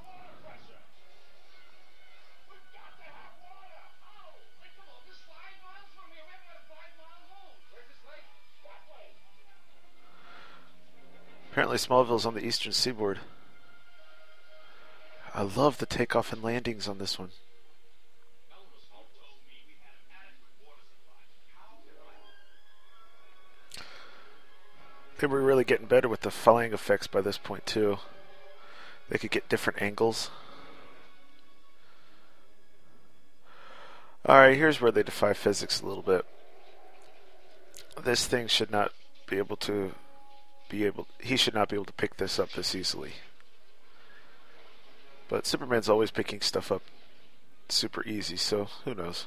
Apparently, 11.51 11.79
Smallville's 11.79 12.27
on 12.27 12.35
the 12.35 12.45
eastern 12.45 12.73
seaboard. 12.73 13.21
I 15.35 15.43
love 15.43 15.79
the 15.79 15.87
takeoff 15.87 16.33
and 16.33 16.43
landings 16.43 16.87
on 16.87 16.99
this 16.99 17.19
one. 17.19 17.31
They 25.23 25.29
were 25.29 25.41
really 25.41 25.63
getting 25.63 25.87
better 25.87 26.09
with 26.09 26.23
the 26.23 26.33
flying 26.33 26.73
effects 26.73 27.07
by 27.07 27.21
this 27.21 27.39
point, 27.39 27.65
too. 27.65 27.99
They 29.09 29.19
could 29.19 29.31
get 29.31 29.49
different 29.49 29.81
angles. 29.81 30.31
Alright, 34.29 34.57
here's 34.57 34.81
where 34.81 34.91
they 34.91 35.05
defy 35.05 35.33
physics 35.33 35.81
a 35.81 35.87
little 35.87 36.03
bit. 36.03 36.27
This 38.03 38.27
thing 38.27 38.49
should 38.49 38.73
not 38.73 38.91
be 39.29 39.39
able 39.39 39.55
to 39.59 39.95
be 40.69 40.85
able 40.87 41.07
he 41.21 41.37
should 41.37 41.55
not 41.55 41.69
be 41.69 41.77
able 41.77 41.85
to 41.85 41.93
pick 41.93 42.17
this 42.17 42.41
up 42.41 42.51
this 42.51 42.75
easily. 42.75 43.13
But 45.29 45.47
Superman's 45.47 45.89
always 45.89 46.11
picking 46.11 46.41
stuff 46.41 46.73
up 46.73 46.83
super 47.69 48.05
easy, 48.09 48.37
so 48.37 48.71
who 48.85 48.93
knows. 48.93 49.27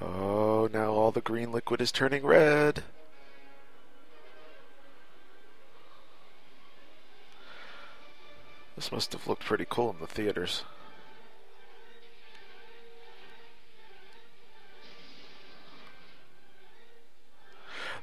Oh, 0.00 0.68
now 0.72 0.90
all 0.90 1.12
the 1.12 1.20
green 1.20 1.52
liquid 1.52 1.80
is 1.80 1.92
turning 1.92 2.26
red. 2.26 2.82
This 8.80 8.92
must 8.92 9.12
have 9.12 9.26
looked 9.26 9.44
pretty 9.44 9.66
cool 9.68 9.90
in 9.90 9.96
the 10.00 10.06
theaters. 10.06 10.64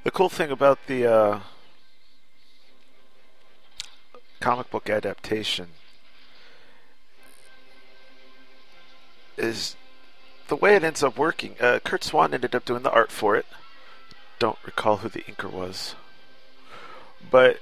The 0.04 0.12
cool 0.12 0.30
thing 0.30 0.52
about 0.52 0.78
the 0.86 1.12
uh, 1.12 1.40
comic 4.40 4.70
book 4.70 4.88
adaptation 4.88 5.70
is 9.36 9.76
the 10.48 10.56
way 10.56 10.76
it 10.76 10.84
ends 10.84 11.02
up 11.02 11.18
working. 11.18 11.56
Uh, 11.60 11.80
Curt 11.84 12.04
Swan 12.04 12.36
ended 12.36 12.54
up 12.54 12.66
doing 12.66 12.84
the 12.84 12.92
art 12.92 13.12
for 13.12 13.36
it. 13.36 13.48
Don't 14.38 14.60
recall 14.64 14.98
who 14.98 15.10
the 15.10 15.22
inker 15.22 15.52
was. 15.52 15.96
But 17.32 17.62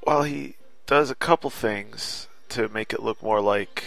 while 0.00 0.22
he 0.22 0.56
does 0.92 1.10
a 1.10 1.14
couple 1.14 1.48
things 1.48 2.28
to 2.50 2.68
make 2.68 2.92
it 2.92 3.02
look 3.02 3.22
more 3.22 3.40
like 3.40 3.84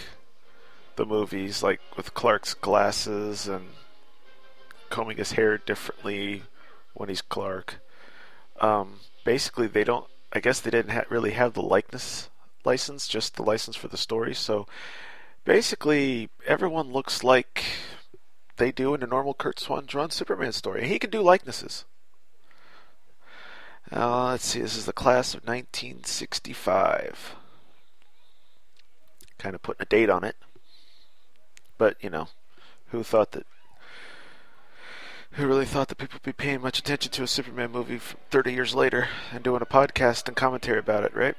the 0.96 1.06
movies, 1.06 1.62
like 1.62 1.80
with 1.96 2.16
Clark's 2.16 2.56
glasses 2.56 3.48
and 3.48 3.68
combing 4.90 5.18
his 5.18 5.34
hair 5.34 5.60
differently 5.60 6.42
when 6.96 7.08
he's 7.08 7.22
Clark. 7.22 7.80
Um, 8.60 9.02
basically, 9.24 9.68
they 9.68 9.84
don't. 9.84 10.08
I 10.34 10.40
guess 10.40 10.60
they 10.60 10.72
didn't 10.72 10.94
ha- 10.94 11.04
really 11.12 11.34
have 11.34 11.54
the 11.54 11.62
likeness 11.62 12.32
license, 12.64 13.08
just 13.08 13.36
the 13.36 13.44
license 13.44 13.76
for 13.76 13.88
the 13.88 13.98
story. 13.98 14.34
So 14.34 14.66
basically, 15.44 16.30
everyone 16.48 16.92
looks 16.92 17.24
like 17.24 17.66
they 18.58 18.72
do 18.72 18.96
in 18.96 19.04
a 19.04 19.08
normal 19.08 19.36
Curt 19.36 19.60
Swan 19.60 19.86
drawn 19.86 20.10
Superman 20.10 20.54
story. 20.54 20.82
And 20.82 20.92
he 20.92 20.98
can 20.98 21.12
do 21.12 21.22
likenesses. 21.22 21.86
Uh, 23.92 24.30
let's 24.32 24.46
see, 24.46 24.62
this 24.62 24.76
is 24.76 24.86
the 24.86 24.94
class 24.94 25.36
of 25.36 25.42
1965. 25.48 27.36
Kind 29.38 29.54
of 29.54 29.62
putting 29.62 29.84
a 29.84 29.86
date 29.86 30.10
on 30.10 30.24
it. 30.24 30.36
But, 31.78 31.98
you 32.02 32.10
know, 32.10 32.30
who 32.88 33.04
thought 33.04 33.32
that. 33.34 33.46
Who 35.32 35.46
really 35.46 35.66
thought 35.66 35.90
that 35.90 35.98
people 35.98 36.16
would 36.16 36.24
be 36.24 36.32
paying 36.32 36.62
much 36.62 36.80
attention 36.80 37.12
to 37.12 37.24
a 37.24 37.28
Superman 37.28 37.72
movie 37.72 38.00
30 38.32 38.54
years 38.54 38.74
later 38.74 39.10
and 39.32 39.44
doing 39.44 39.62
a 39.62 39.66
podcast 39.66 40.28
and 40.28 40.36
commentary 40.36 40.80
about 40.80 41.04
it, 41.04 41.14
right? 41.14 41.36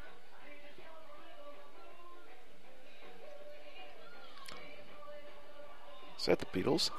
Is 6.18 6.26
that 6.26 6.38
the 6.40 6.46
Beatles? 6.46 6.90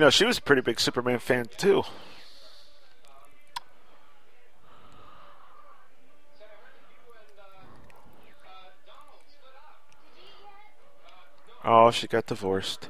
You 0.00 0.06
know, 0.06 0.10
she 0.10 0.24
was 0.24 0.38
a 0.38 0.40
pretty 0.40 0.62
big 0.62 0.80
Superman 0.80 1.18
fan, 1.18 1.44
too. 1.58 1.82
Oh, 11.62 11.90
she 11.90 12.06
got 12.06 12.24
divorced. 12.24 12.88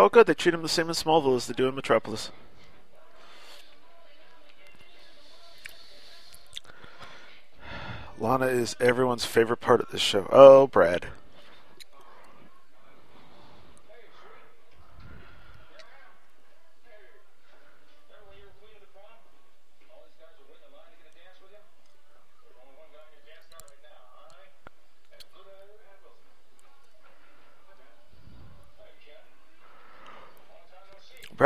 Oh, 0.00 0.08
good. 0.08 0.26
They 0.26 0.32
treat 0.32 0.54
him 0.54 0.62
the 0.62 0.68
same 0.70 0.88
in 0.88 0.94
Smallville 0.94 1.36
as 1.36 1.46
they 1.46 1.52
do 1.52 1.68
in 1.68 1.74
Metropolis. 1.74 2.30
Lana 8.18 8.46
is 8.46 8.74
everyone's 8.80 9.26
favorite 9.26 9.60
part 9.60 9.82
of 9.82 9.90
this 9.90 10.00
show. 10.00 10.26
Oh, 10.32 10.66
Brad. 10.68 11.08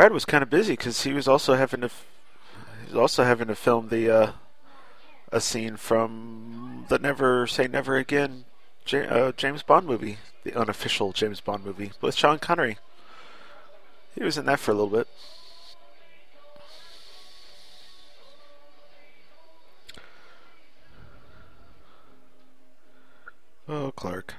Brad 0.05 0.13
was 0.13 0.25
kind 0.25 0.43
of 0.43 0.51
busy 0.51 0.73
because 0.73 1.01
he 1.01 1.13
was 1.13 1.27
also 1.27 1.55
having 1.55 1.81
to 1.81 1.87
f- 1.87 2.05
he 2.81 2.91
was 2.93 2.95
also 2.95 3.23
having 3.23 3.47
to 3.47 3.55
film 3.55 3.89
the 3.89 4.07
uh, 4.07 4.31
a 5.31 5.41
scene 5.41 5.77
from 5.77 6.85
the 6.89 6.99
Never 6.99 7.47
Say 7.47 7.67
Never 7.67 7.97
Again 7.97 8.45
J- 8.85 9.07
uh, 9.07 9.31
James 9.31 9.63
Bond 9.63 9.87
movie, 9.87 10.19
the 10.43 10.53
unofficial 10.53 11.11
James 11.11 11.41
Bond 11.41 11.65
movie 11.65 11.91
with 12.01 12.13
Sean 12.13 12.37
Connery. 12.37 12.77
He 14.13 14.23
was 14.23 14.37
in 14.37 14.45
that 14.45 14.59
for 14.59 14.69
a 14.69 14.75
little 14.75 14.95
bit. 14.95 15.07
Oh, 23.67 23.91
Clark. 23.95 24.35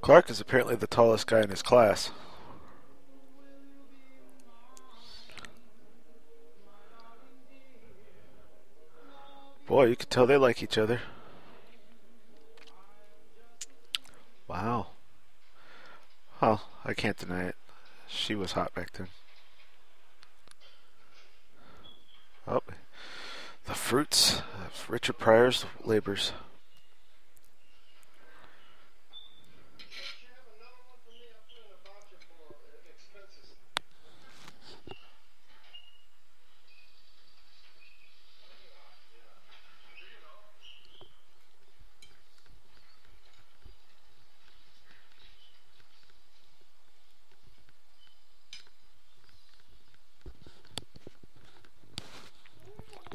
Clark 0.00 0.30
is 0.30 0.40
apparently 0.40 0.74
the 0.74 0.86
tallest 0.86 1.26
guy 1.26 1.42
in 1.42 1.50
his 1.50 1.62
class. 1.62 2.10
Boy, 9.66 9.84
you 9.84 9.96
can 9.96 10.08
tell 10.08 10.26
they 10.26 10.38
like 10.38 10.62
each 10.62 10.78
other. 10.78 11.02
Wow. 14.46 14.86
Well, 16.40 16.62
I 16.84 16.94
can't 16.94 17.18
deny 17.18 17.44
it. 17.44 17.56
She 18.06 18.34
was 18.34 18.52
hot 18.52 18.72
back 18.74 18.92
then. 18.92 19.08
Oh, 22.46 22.62
the 23.66 23.74
fruits 23.74 24.40
of 24.64 24.86
Richard 24.88 25.18
Pryor's 25.18 25.66
labors. 25.84 26.32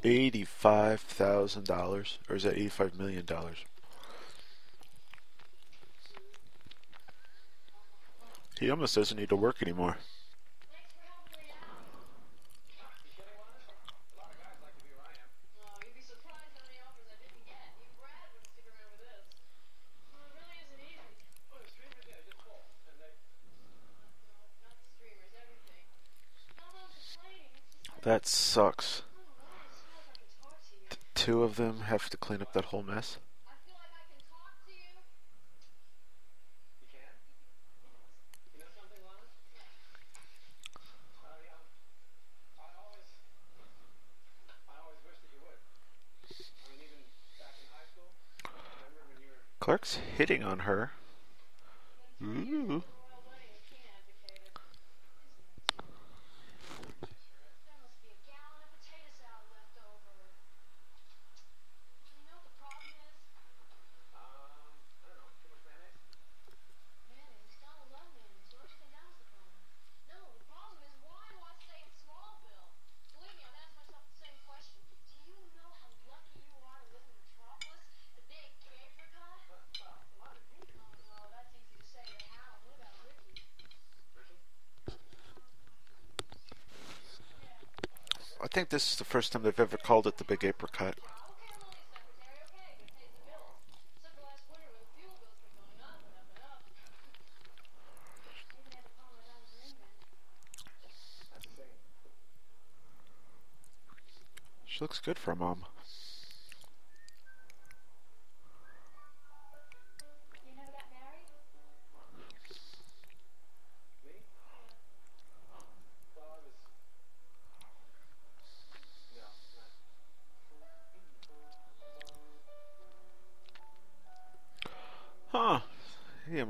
Eighty-five 0.06 1.00
thousand 1.00 1.66
dollars, 1.66 2.20
or 2.30 2.36
is 2.36 2.44
that 2.44 2.56
eighty-five 2.56 3.00
million 3.00 3.26
dollars? 3.26 3.64
He 8.60 8.70
almost 8.70 8.96
doesn't 8.96 9.18
need 9.18 9.30
to 9.30 9.38
work 9.38 9.62
anymore. 9.62 9.98
That 28.04 28.28
sucks. 28.28 29.04
Two 31.24 31.42
of 31.44 31.56
them 31.56 31.80
have 31.88 32.10
to 32.10 32.18
clean 32.18 32.42
up 32.42 32.52
that 32.52 32.66
whole 32.66 32.84
mess. 32.84 33.18
Clark's 49.62 49.96
hitting 50.18 50.44
on 50.44 50.60
her. 50.60 50.92
Ooh. 52.22 52.84
I 88.44 88.48
think 88.48 88.63
this 88.74 88.94
is 88.94 88.96
the 88.98 89.04
first 89.04 89.32
time 89.32 89.44
they've 89.44 89.60
ever 89.60 89.78
called 89.78 90.08
it 90.08 90.18
the 90.18 90.24
Big 90.24 90.44
Apricot. 90.44 90.96
She 104.66 104.80
looks 104.82 105.00
good 105.00 105.20
for 105.20 105.34
a 105.34 105.36
mom. 105.36 105.66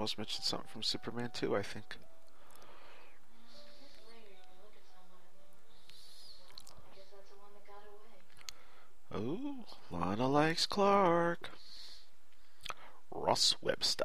Almost 0.04 0.18
mentioned 0.18 0.44
something 0.44 0.68
from 0.70 0.84
Superman 0.84 1.30
2, 1.34 1.56
I 1.56 1.62
think. 1.62 1.96
Ooh, 9.16 9.64
Lana 9.90 10.28
likes 10.28 10.66
Clark. 10.66 11.52
Ross 13.14 13.56
Webster. 13.62 14.04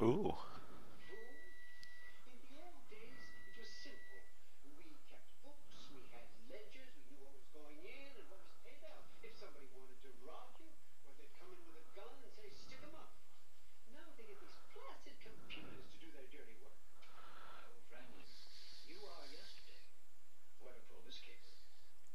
Ooh. 0.00 0.34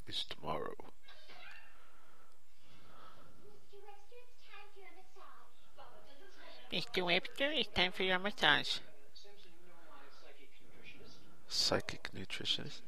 Is 0.06 0.26
tomorrow. 0.30 0.76
Webster, 7.40 7.60
it's 7.60 7.70
time 7.74 7.92
for 7.92 8.04
your 8.04 8.20
massage. 8.20 8.78
Psychic 11.48 12.10
nutritionist. 12.16 12.82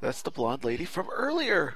That's 0.00 0.22
the 0.22 0.30
blonde 0.30 0.64
lady 0.64 0.84
from 0.84 1.08
earlier. 1.10 1.74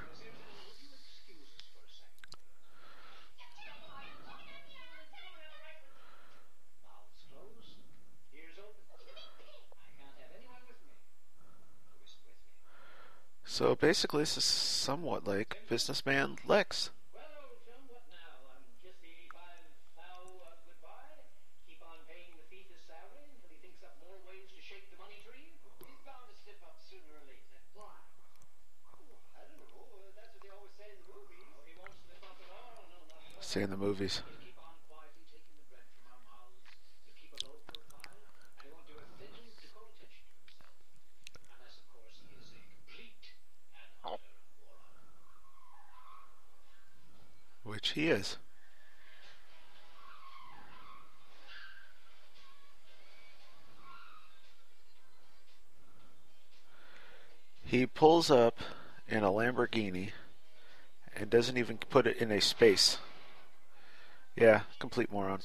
So 13.57 13.73
basically, 13.73 14.21
this 14.21 14.37
is 14.37 14.43
somewhat 14.43 15.25
like 15.25 15.63
businessman 15.67 16.37
Lex. 16.45 16.91
Say 33.39 33.63
in 33.63 33.71
the 33.71 33.75
movies. 33.75 34.21
Which 47.63 47.86
he 47.97 48.11
is. 48.11 48.37
He 57.63 57.87
pulls 57.87 58.29
up 58.29 58.59
in 59.07 59.23
a 59.23 59.31
Lamborghini 59.31 60.11
and 61.15 61.31
doesn't 61.31 61.57
even 61.57 61.79
put 61.79 62.05
it 62.05 62.17
in 62.17 62.31
a 62.31 62.39
space. 62.39 62.99
Yeah, 64.35 64.61
complete 64.77 65.11
moron. 65.11 65.39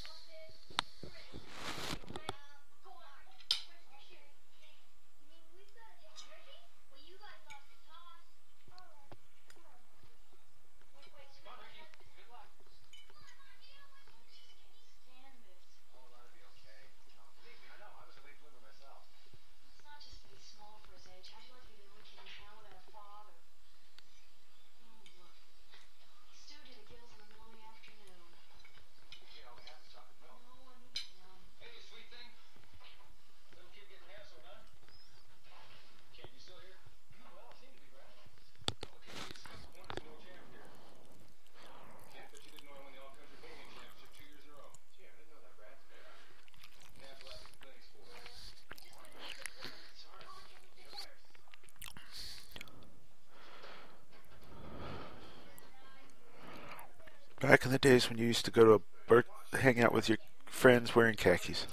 Days 57.83 58.09
when 58.09 58.17
you 58.17 58.27
used 58.27 58.47
to 58.47 58.51
go 58.51 58.65
to 58.65 58.73
a 58.75 58.81
birth, 59.07 59.27
hang 59.53 59.83
out 59.83 59.93
with 59.93 60.09
your 60.09 60.17
friends 60.47 60.95
wearing 60.95 61.17
khakis. 61.17 61.67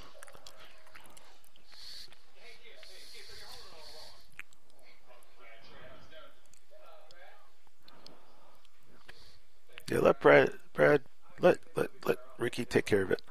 Yeah, 9.89 9.99
let 9.99 10.20
Brad, 10.20 10.51
Brad, 10.74 11.01
let 11.39 11.57
let 11.76 11.89
let 12.05 12.18
Ricky 12.38 12.66
take 12.66 12.86
care 12.86 13.01
of 13.01 13.12
it. 13.12 13.22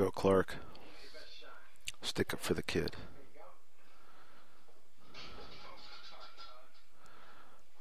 Go, 0.00 0.10
Clark. 0.10 0.56
Stick 2.00 2.32
up 2.32 2.40
for 2.40 2.54
the 2.54 2.62
kid. 2.62 2.96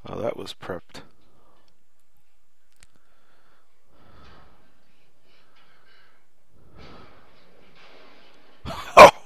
Oh, 0.05 0.19
that 0.19 0.35
was 0.35 0.53
prepped. 0.53 1.03
Oh! 8.97 9.11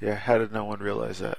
Yeah, 0.00 0.16
how 0.16 0.36
did 0.36 0.50
no 0.50 0.64
one 0.64 0.80
realize 0.80 1.20
that? 1.20 1.38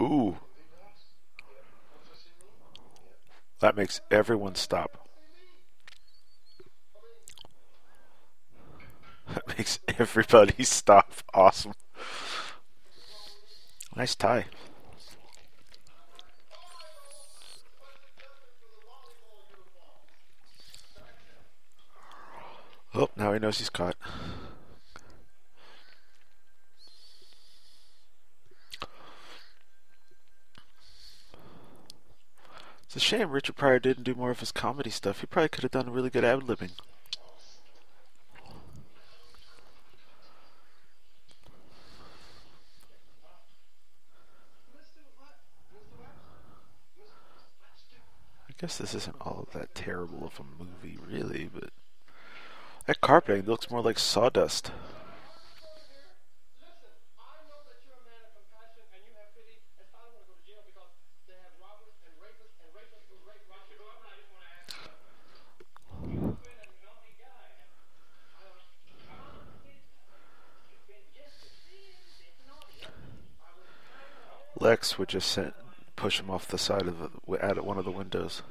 Ooh. 0.00 0.34
That 3.60 3.76
makes 3.76 4.00
everyone 4.10 4.54
stop. 4.54 5.08
That 9.34 9.56
makes 9.56 9.78
everybody 9.98 10.64
stop. 10.64 11.12
Awesome. 11.34 11.74
Nice 13.94 14.14
tie. 14.14 14.46
Oh, 22.94 23.08
now 23.16 23.32
he 23.32 23.38
knows 23.38 23.58
he's 23.58 23.70
caught. 23.70 23.94
It's 32.84 32.89
a 33.00 33.02
shame 33.02 33.30
Richard 33.30 33.56
Pryor 33.56 33.78
didn't 33.78 34.04
do 34.04 34.14
more 34.14 34.30
of 34.30 34.40
his 34.40 34.52
comedy 34.52 34.90
stuff. 34.90 35.20
He 35.20 35.26
probably 35.26 35.48
could 35.48 35.62
have 35.62 35.70
done 35.70 35.88
a 35.88 35.90
really 35.90 36.10
good 36.10 36.22
ad 36.22 36.40
libbing. 36.40 36.72
I 48.48 48.52
guess 48.60 48.76
this 48.76 48.94
isn't 48.94 49.16
all 49.22 49.48
that 49.54 49.74
terrible 49.74 50.26
of 50.26 50.38
a 50.38 50.62
movie, 50.62 50.98
really, 51.08 51.48
but 51.50 51.70
that 52.84 53.00
carpeting 53.00 53.46
looks 53.46 53.70
more 53.70 53.80
like 53.80 53.98
sawdust. 53.98 54.72
Lex 74.70 75.00
would 75.00 75.08
just 75.08 75.32
send, 75.32 75.52
push 75.96 76.20
him 76.20 76.30
off 76.30 76.46
the 76.46 76.56
side 76.56 76.86
of 76.86 76.96
the 77.00 77.44
out 77.44 77.58
of 77.58 77.64
one 77.64 77.76
of 77.76 77.84
the 77.84 77.90
windows. 77.90 78.42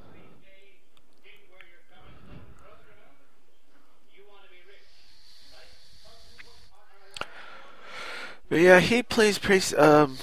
But 8.50 8.60
yeah, 8.60 8.82
he 8.82 9.02
plays 9.02 9.40
pretty. 9.40 9.74
Um, 9.78 10.18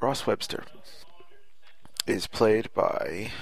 Ross 0.00 0.26
Webster 0.26 0.64
is 2.06 2.26
played 2.26 2.72
by 2.72 3.32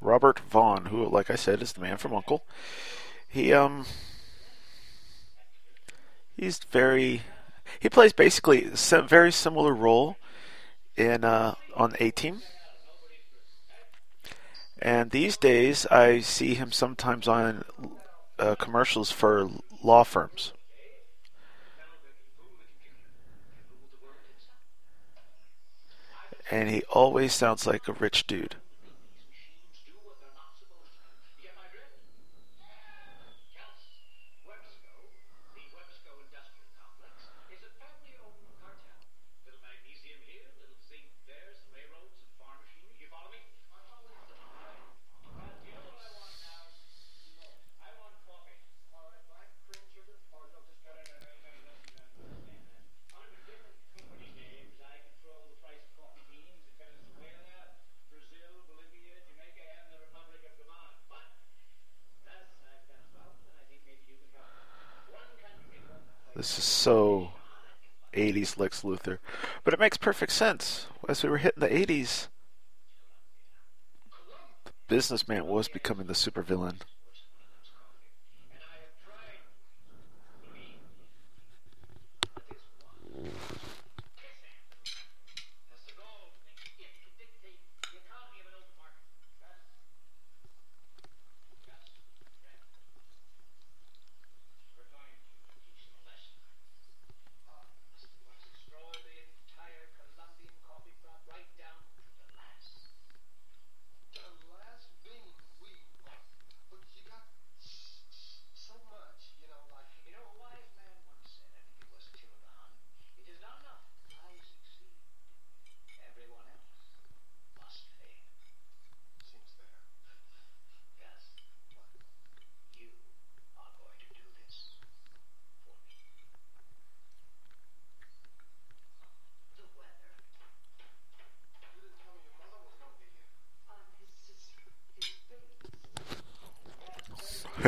Robert 0.00 0.40
Vaughn, 0.40 0.86
who, 0.86 1.08
like 1.08 1.30
I 1.30 1.36
said, 1.36 1.62
is 1.62 1.74
the 1.74 1.80
man 1.80 1.96
from 1.96 2.12
Uncle. 2.12 2.42
He 3.28 3.52
um 3.52 3.86
he's 6.38 6.58
very 6.70 7.22
he 7.80 7.90
plays 7.90 8.12
basically 8.12 8.70
a 8.92 9.02
very 9.02 9.32
similar 9.32 9.74
role 9.74 10.16
in 10.96 11.24
uh, 11.24 11.54
on 11.76 11.94
A 12.00 12.10
Team. 12.10 12.40
And 14.80 15.10
these 15.10 15.36
days, 15.36 15.86
I 15.86 16.20
see 16.20 16.54
him 16.54 16.70
sometimes 16.70 17.26
on 17.26 17.64
uh, 18.38 18.54
commercials 18.54 19.10
for 19.10 19.50
law 19.82 20.04
firms. 20.04 20.52
And 26.50 26.70
he 26.70 26.82
always 26.84 27.34
sounds 27.34 27.66
like 27.66 27.88
a 27.88 27.92
rich 27.92 28.26
dude. 28.26 28.56
This 66.38 66.56
is 66.56 66.64
so 66.64 67.32
80s 68.14 68.47
Lex 68.58 68.82
Luthor. 68.82 69.18
But 69.64 69.74
it 69.74 69.80
makes 69.80 69.96
perfect 69.96 70.32
sense. 70.32 70.86
As 71.08 71.22
we 71.22 71.30
were 71.30 71.38
hitting 71.38 71.60
the 71.60 71.68
80s, 71.68 72.28
the 74.64 74.72
businessman 74.88 75.46
was 75.46 75.68
becoming 75.68 76.06
the 76.06 76.12
supervillain. 76.12 76.80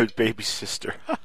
Her 0.00 0.06
baby 0.16 0.42
sister. 0.42 0.94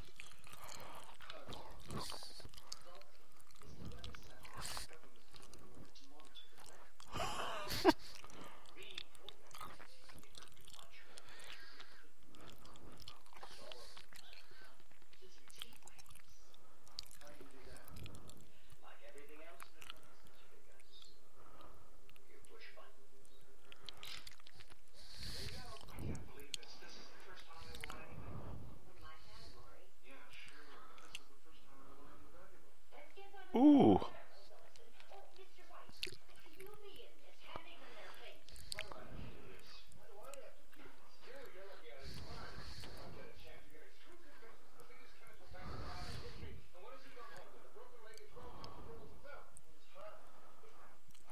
Ooh. 33.56 33.98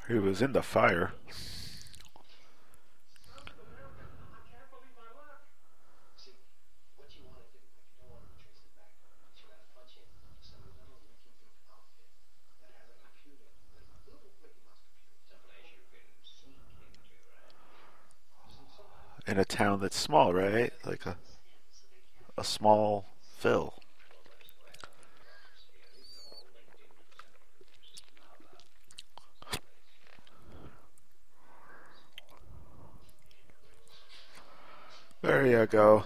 He 0.06 0.14
was 0.34 0.42
in 0.42 0.52
the 0.52 0.62
fire. 0.62 1.12
in 19.26 19.38
a 19.38 19.44
town 19.44 19.80
that's 19.80 19.96
small, 19.96 20.34
right? 20.34 20.72
Like 20.84 21.06
a 21.06 21.16
a 22.36 22.42
small 22.42 23.06
Phil. 23.38 23.72
There 35.24 35.46
you 35.46 35.64
go. 35.64 36.04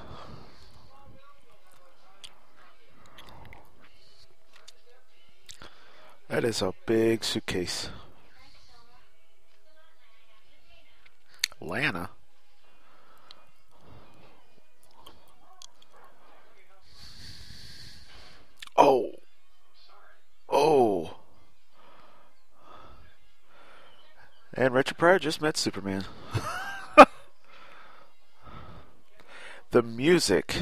That 6.28 6.37
is 6.48 6.62
a 6.62 6.72
big 6.86 7.22
suitcase. 7.22 7.90
Lana. 11.60 12.08
Oh. 18.78 19.10
Oh. 20.48 21.16
And 24.54 24.72
Richard 24.72 24.96
Pryor 24.96 25.18
just 25.18 25.42
met 25.42 25.58
Superman. 25.58 26.06
the 29.70 29.82
music. 29.82 30.56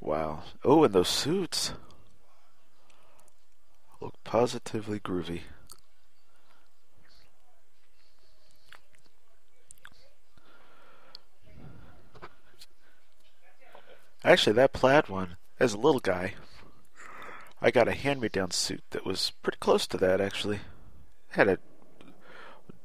Wow. 0.00 0.44
Oh, 0.64 0.84
and 0.84 0.94
those 0.94 1.08
suits 1.08 1.74
positively 4.34 4.98
groovy. 4.98 5.42
Actually, 14.24 14.54
that 14.54 14.72
plaid 14.72 15.08
one, 15.08 15.36
as 15.60 15.72
a 15.72 15.78
little 15.78 16.00
guy, 16.00 16.34
I 17.62 17.70
got 17.70 17.86
a 17.86 17.92
hand 17.92 18.20
me 18.20 18.28
down 18.28 18.50
suit 18.50 18.82
that 18.90 19.06
was 19.06 19.30
pretty 19.40 19.58
close 19.60 19.86
to 19.86 19.96
that, 19.98 20.20
actually. 20.20 20.58
Had 21.28 21.46
a 21.46 21.58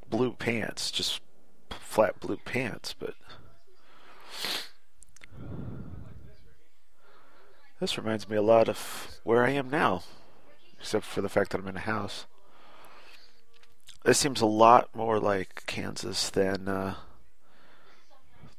blue 0.08 0.34
pants, 0.34 0.92
just 0.92 1.20
flat 1.72 2.20
blue 2.20 2.38
pants, 2.46 2.94
but. 2.94 3.16
This 7.80 7.98
reminds 7.98 8.30
me 8.30 8.38
a 8.38 8.44
lot 8.44 8.70
of 8.70 9.20
where 9.24 9.44
I 9.44 9.50
am 9.50 9.72
now, 9.72 10.04
except 10.80 11.06
for 11.06 11.22
the 11.22 11.30
fact 11.30 11.52
that 11.52 11.62
I'm 11.62 11.68
in 11.68 11.78
a 11.78 11.82
house. 11.82 12.26
This 14.04 14.18
seems 14.18 14.42
a 14.42 14.46
lot 14.46 14.96
more 14.96 15.20
like 15.20 15.64
Kansas 15.66 16.30
than 16.30 16.68
uh, 16.68 16.96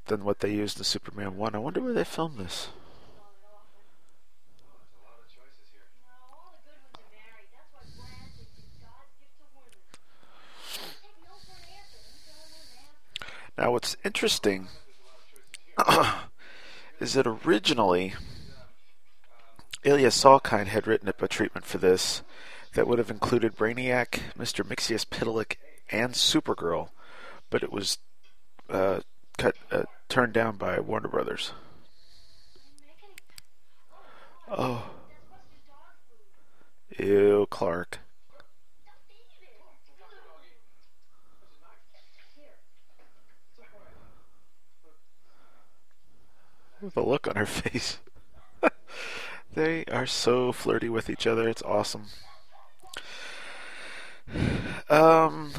than 0.07 0.25
what 0.25 0.41
they 0.41 0.53
used 0.53 0.79
in 0.79 0.85
Superman 0.85 1.37
1. 1.37 1.55
I 1.55 1.59
wonder 1.59 1.81
where 1.81 1.93
they 1.93 2.05
filmed 2.05 2.39
this. 2.39 2.69
Now, 13.57 13.73
what's 13.73 13.97
interesting 14.05 14.69
is 17.01 17.13
that 17.13 17.27
originally 17.27 18.15
Ilya 19.83 20.09
Salkind 20.09 20.67
had 20.67 20.87
written 20.87 21.09
up 21.09 21.23
a 21.23 21.29
treatment 21.29 21.65
for 21.65 21.79
this 21.79 22.23
that 22.75 22.87
would 22.87 22.99
have 22.99 23.11
included 23.11 23.57
Brainiac, 23.57 24.21
Mr. 24.39 24.65
Mixius 24.65 25.07
Mxyzptlk, 25.07 25.57
and 25.91 26.13
Supergirl, 26.13 26.91
but 27.49 27.63
it 27.63 27.73
was 27.73 27.99
uh, 28.69 29.01
cut 29.39 29.57
uh, 29.73 29.85
turned 30.09 30.35
down 30.35 30.57
by 30.57 30.79
Warner 30.79 31.09
Brothers. 31.09 31.53
Oh. 34.49 34.91
Ew, 36.99 37.47
Clark. 37.51 38.01
The 46.95 47.03
look 47.03 47.29
on 47.29 47.37
her 47.37 47.47
face. 47.47 47.99
They 49.55 49.85
are 49.87 50.07
so 50.07 50.53
flirty 50.53 50.89
with 50.89 51.11
each 51.11 51.27
other. 51.27 51.49
It's 51.49 51.63
awesome. 51.63 52.07
Um. 54.89 55.53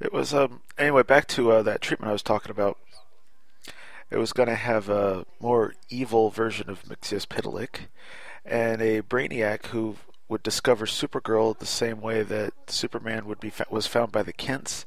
It 0.00 0.12
was 0.12 0.34
um 0.34 0.60
anyway 0.76 1.02
back 1.02 1.26
to 1.28 1.50
uh, 1.50 1.62
that 1.62 1.80
treatment 1.80 2.10
I 2.10 2.12
was 2.12 2.22
talking 2.22 2.50
about. 2.50 2.78
It 4.10 4.18
was 4.18 4.32
going 4.32 4.48
to 4.48 4.54
have 4.54 4.88
a 4.88 5.24
more 5.40 5.74
evil 5.88 6.30
version 6.30 6.68
of 6.68 6.82
Mxyzptlk 6.84 7.86
and 8.44 8.82
a 8.82 9.00
Brainiac 9.02 9.66
who 9.66 9.96
would 10.28 10.42
discover 10.42 10.86
Supergirl 10.86 11.58
the 11.58 11.66
same 11.66 12.00
way 12.00 12.22
that 12.22 12.52
Superman 12.68 13.26
would 13.26 13.40
be 13.40 13.52
was 13.70 13.86
found 13.86 14.12
by 14.12 14.22
the 14.22 14.32
Kents, 14.32 14.86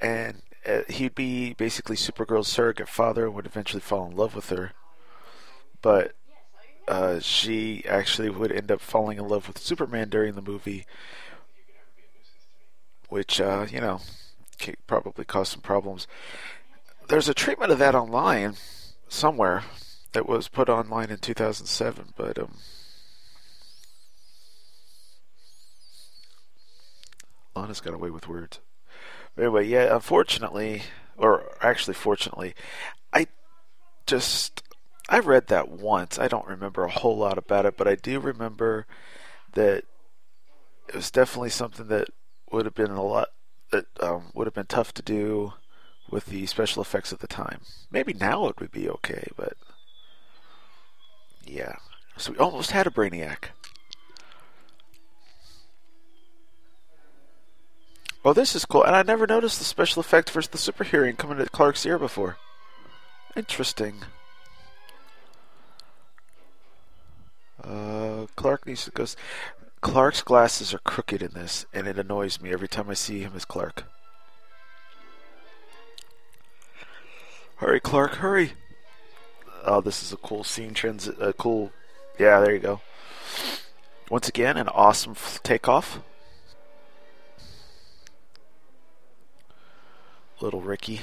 and 0.00 0.42
uh, 0.66 0.80
he'd 0.88 1.14
be 1.14 1.52
basically 1.54 1.96
Supergirl's 1.96 2.48
surrogate 2.48 2.88
father 2.88 3.26
and 3.26 3.34
would 3.34 3.46
eventually 3.46 3.80
fall 3.80 4.06
in 4.06 4.16
love 4.16 4.34
with 4.34 4.48
her. 4.48 4.72
But 5.82 6.14
uh, 6.88 7.20
she 7.20 7.84
actually 7.86 8.30
would 8.30 8.52
end 8.52 8.70
up 8.70 8.80
falling 8.80 9.18
in 9.18 9.28
love 9.28 9.48
with 9.48 9.58
Superman 9.58 10.08
during 10.08 10.34
the 10.34 10.42
movie, 10.42 10.86
which 13.08 13.40
uh, 13.40 13.66
you 13.70 13.80
know 13.80 14.00
probably 14.86 15.24
caused 15.24 15.52
some 15.52 15.60
problems. 15.60 16.06
There's 17.08 17.28
a 17.28 17.34
treatment 17.34 17.70
of 17.70 17.78
that 17.78 17.94
online 17.94 18.54
somewhere 19.08 19.64
that 20.12 20.28
was 20.28 20.48
put 20.48 20.68
online 20.68 21.10
in 21.10 21.18
2007, 21.18 22.14
but 22.16 22.38
um, 22.38 22.56
Lana's 27.54 27.80
got 27.80 27.94
away 27.94 28.10
with 28.10 28.28
words. 28.28 28.60
But 29.34 29.42
anyway, 29.42 29.66
yeah, 29.66 29.94
unfortunately, 29.94 30.82
or 31.16 31.44
actually, 31.60 31.94
fortunately, 31.94 32.54
I 33.12 33.26
just 34.06 34.62
I 35.08 35.18
read 35.18 35.48
that 35.48 35.68
once. 35.68 36.18
I 36.18 36.28
don't 36.28 36.46
remember 36.46 36.84
a 36.84 36.90
whole 36.90 37.16
lot 37.16 37.38
about 37.38 37.66
it, 37.66 37.76
but 37.76 37.88
I 37.88 37.94
do 37.94 38.20
remember 38.20 38.86
that 39.52 39.84
it 40.88 40.94
was 40.94 41.10
definitely 41.10 41.50
something 41.50 41.88
that 41.88 42.08
would 42.50 42.64
have 42.64 42.74
been 42.74 42.90
a 42.90 43.02
lot 43.02 43.28
that 43.70 43.86
um, 44.00 44.30
would 44.34 44.46
have 44.46 44.54
been 44.54 44.66
tough 44.66 44.92
to 44.94 45.02
do 45.02 45.54
with 46.10 46.26
the 46.26 46.46
special 46.46 46.82
effects 46.82 47.12
at 47.12 47.20
the 47.20 47.26
time. 47.26 47.60
Maybe 47.90 48.12
now 48.12 48.46
it 48.48 48.60
would 48.60 48.70
be 48.70 48.88
okay, 48.88 49.26
but 49.36 49.54
Yeah. 51.44 51.76
So 52.16 52.32
we 52.32 52.38
almost 52.38 52.70
had 52.70 52.86
a 52.86 52.90
Brainiac. 52.90 53.46
Oh, 58.24 58.32
this 58.32 58.56
is 58.56 58.64
cool. 58.64 58.84
And 58.84 58.96
I 58.96 59.02
never 59.02 59.26
noticed 59.26 59.58
the 59.58 59.64
special 59.64 60.00
effect 60.00 60.30
for 60.30 60.40
the 60.40 60.56
super 60.56 60.84
hearing 60.84 61.16
coming 61.16 61.36
to 61.38 61.46
Clark's 61.46 61.84
ear 61.84 61.98
before. 61.98 62.38
Interesting. 63.36 63.96
Uh, 67.62 68.26
Clark 68.36 68.66
needs 68.66 68.84
to 68.86 68.90
go. 68.90 69.06
Clark's 69.80 70.22
glasses 70.22 70.72
are 70.72 70.78
crooked 70.78 71.22
in 71.22 71.32
this, 71.32 71.66
and 71.74 71.86
it 71.86 71.98
annoys 71.98 72.40
me 72.40 72.52
every 72.52 72.68
time 72.68 72.88
I 72.88 72.94
see 72.94 73.20
him 73.20 73.32
as 73.36 73.44
Clark. 73.44 73.84
Hurry, 77.56 77.80
Clark, 77.80 78.16
hurry! 78.16 78.52
Oh, 79.64 79.80
this 79.80 80.02
is 80.02 80.12
a 80.12 80.16
cool 80.16 80.44
scene 80.44 80.74
transit. 80.74 81.16
A 81.20 81.32
cool. 81.32 81.72
Yeah, 82.18 82.40
there 82.40 82.54
you 82.54 82.60
go. 82.60 82.80
Once 84.10 84.28
again, 84.28 84.56
an 84.56 84.68
awesome 84.68 85.16
takeoff. 85.42 86.00
Little 90.40 90.60
Ricky. 90.60 91.00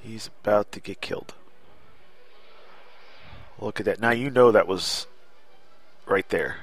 He's 0.00 0.28
about 0.42 0.72
to 0.72 0.80
get 0.80 1.00
killed. 1.00 1.34
Look 3.58 3.80
at 3.80 3.86
that. 3.86 4.00
Now 4.00 4.10
you 4.10 4.30
know 4.30 4.50
that 4.50 4.66
was 4.66 5.06
right 6.06 6.28
there. 6.28 6.56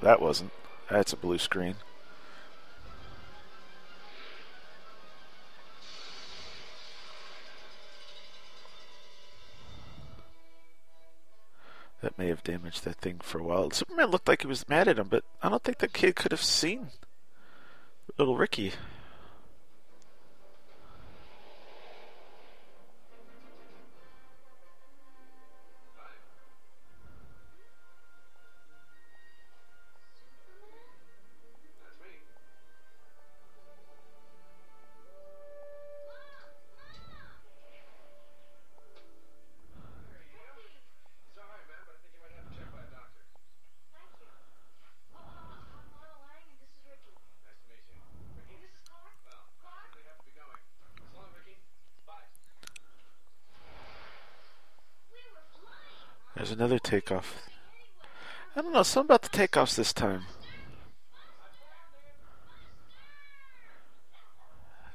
That 0.00 0.20
wasn't. 0.20 0.52
That's 0.90 1.12
a 1.12 1.16
blue 1.16 1.38
screen. 1.38 1.76
That 12.02 12.18
may 12.18 12.28
have 12.28 12.42
damaged 12.42 12.84
that 12.84 12.96
thing 12.96 13.20
for 13.22 13.38
a 13.38 13.44
while. 13.44 13.70
Superman 13.70 14.10
looked 14.10 14.26
like 14.28 14.42
he 14.42 14.48
was 14.48 14.68
mad 14.68 14.88
at 14.88 14.98
him, 14.98 15.06
but 15.08 15.24
I 15.40 15.48
don't 15.48 15.62
think 15.62 15.78
the 15.78 15.88
kid 15.88 16.16
could 16.16 16.32
have 16.32 16.42
seen 16.42 16.88
little 18.18 18.36
Ricky. 18.36 18.72
Another 56.62 56.78
takeoff. 56.78 57.48
I 58.54 58.62
don't 58.62 58.72
know, 58.72 58.84
something 58.84 59.08
about 59.08 59.22
the 59.22 59.36
takeoffs 59.36 59.74
this 59.74 59.92
time. 59.92 60.26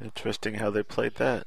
Interesting 0.02 0.54
how 0.56 0.70
they 0.70 0.82
played 0.82 1.16
that. 1.16 1.46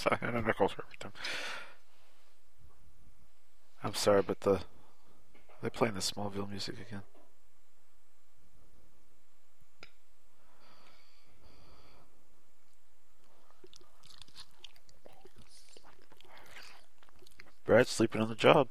Sorry, 0.00 0.16
I 0.22 0.30
know 0.30 0.40
Nichols 0.40 0.72
every 0.72 0.96
time. 0.98 1.12
I'm 3.84 3.92
sorry, 3.92 4.22
but 4.22 4.40
the 4.40 4.62
they're 5.60 5.68
playing 5.68 5.92
the 5.92 6.00
Smallville 6.00 6.48
music 6.48 6.76
again. 6.80 7.02
Brad's 17.66 17.90
sleeping 17.90 18.22
on 18.22 18.30
the 18.30 18.34
job. 18.34 18.70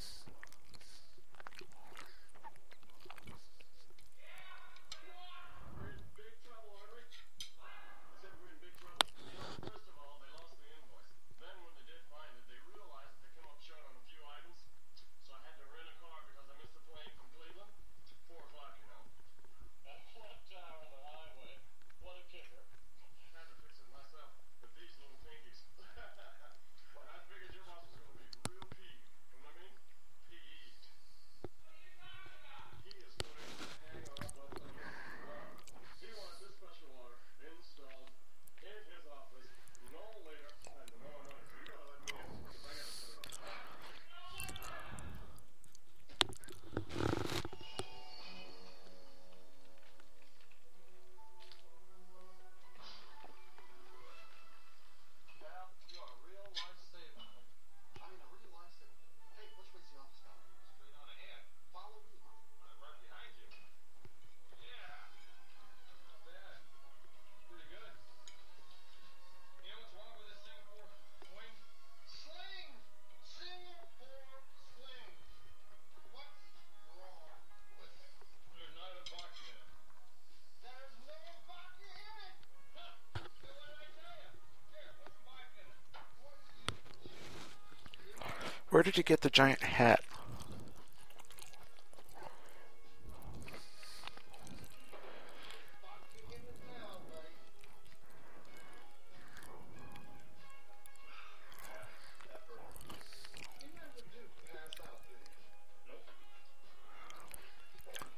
You 88.99 89.03
get 89.03 89.21
the 89.21 89.29
giant 89.29 89.63
hat? 89.63 90.01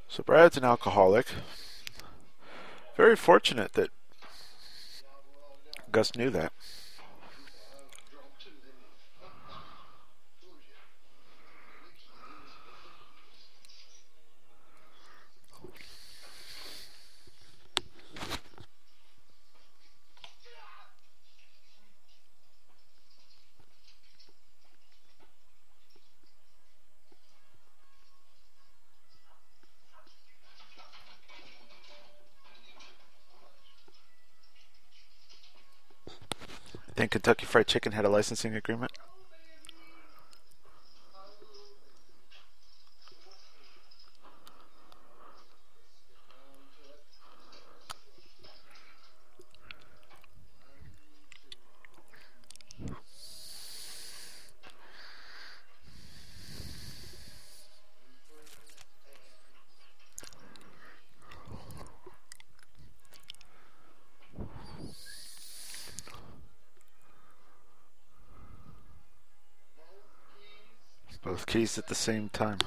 So 0.07 0.23
Brad's 0.23 0.57
an 0.57 0.63
alcoholic. 0.63 1.27
Very 2.97 3.15
fortunate 3.15 3.73
that 3.73 3.91
Gus 5.91 6.15
knew 6.15 6.31
that. 6.31 6.51
Kentucky 37.21 37.45
Fried 37.45 37.67
Chicken 37.67 37.91
had 37.91 38.03
a 38.03 38.09
licensing 38.09 38.55
agreement? 38.55 38.91
At 71.61 71.87
the 71.87 71.93
same 71.93 72.27
time. 72.29 72.57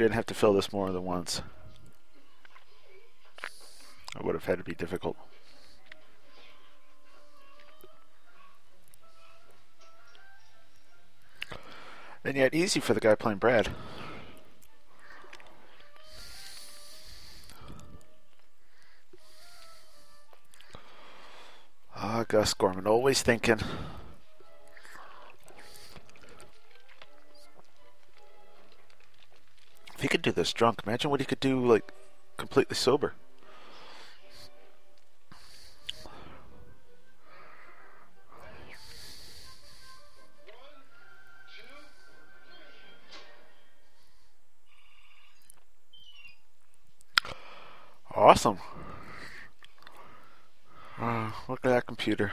Didn't 0.00 0.14
have 0.14 0.26
to 0.26 0.34
fill 0.34 0.54
this 0.54 0.72
more 0.72 0.90
than 0.90 1.04
once. 1.04 1.42
It 4.16 4.24
would 4.24 4.34
have 4.34 4.46
had 4.46 4.58
to 4.58 4.64
be 4.64 4.74
difficult. 4.74 5.16
And 12.24 12.36
yet 12.36 12.54
easy 12.54 12.80
for 12.80 12.94
the 12.94 13.00
guy 13.00 13.14
playing 13.14 13.38
Brad. 13.38 13.70
Ah, 21.94 22.24
Gus 22.26 22.54
Gorman, 22.54 22.86
always 22.86 23.22
thinking. 23.22 23.60
If 30.00 30.04
he 30.04 30.08
could 30.08 30.22
do 30.22 30.32
this 30.32 30.54
drunk, 30.54 30.80
imagine 30.86 31.10
what 31.10 31.20
he 31.20 31.26
could 31.26 31.40
do, 31.40 31.62
like, 31.62 31.92
completely 32.38 32.74
sober. 32.74 33.12
Awesome. 48.14 48.58
Uh, 50.98 51.30
look 51.46 51.60
at 51.62 51.68
that 51.68 51.84
computer. 51.84 52.32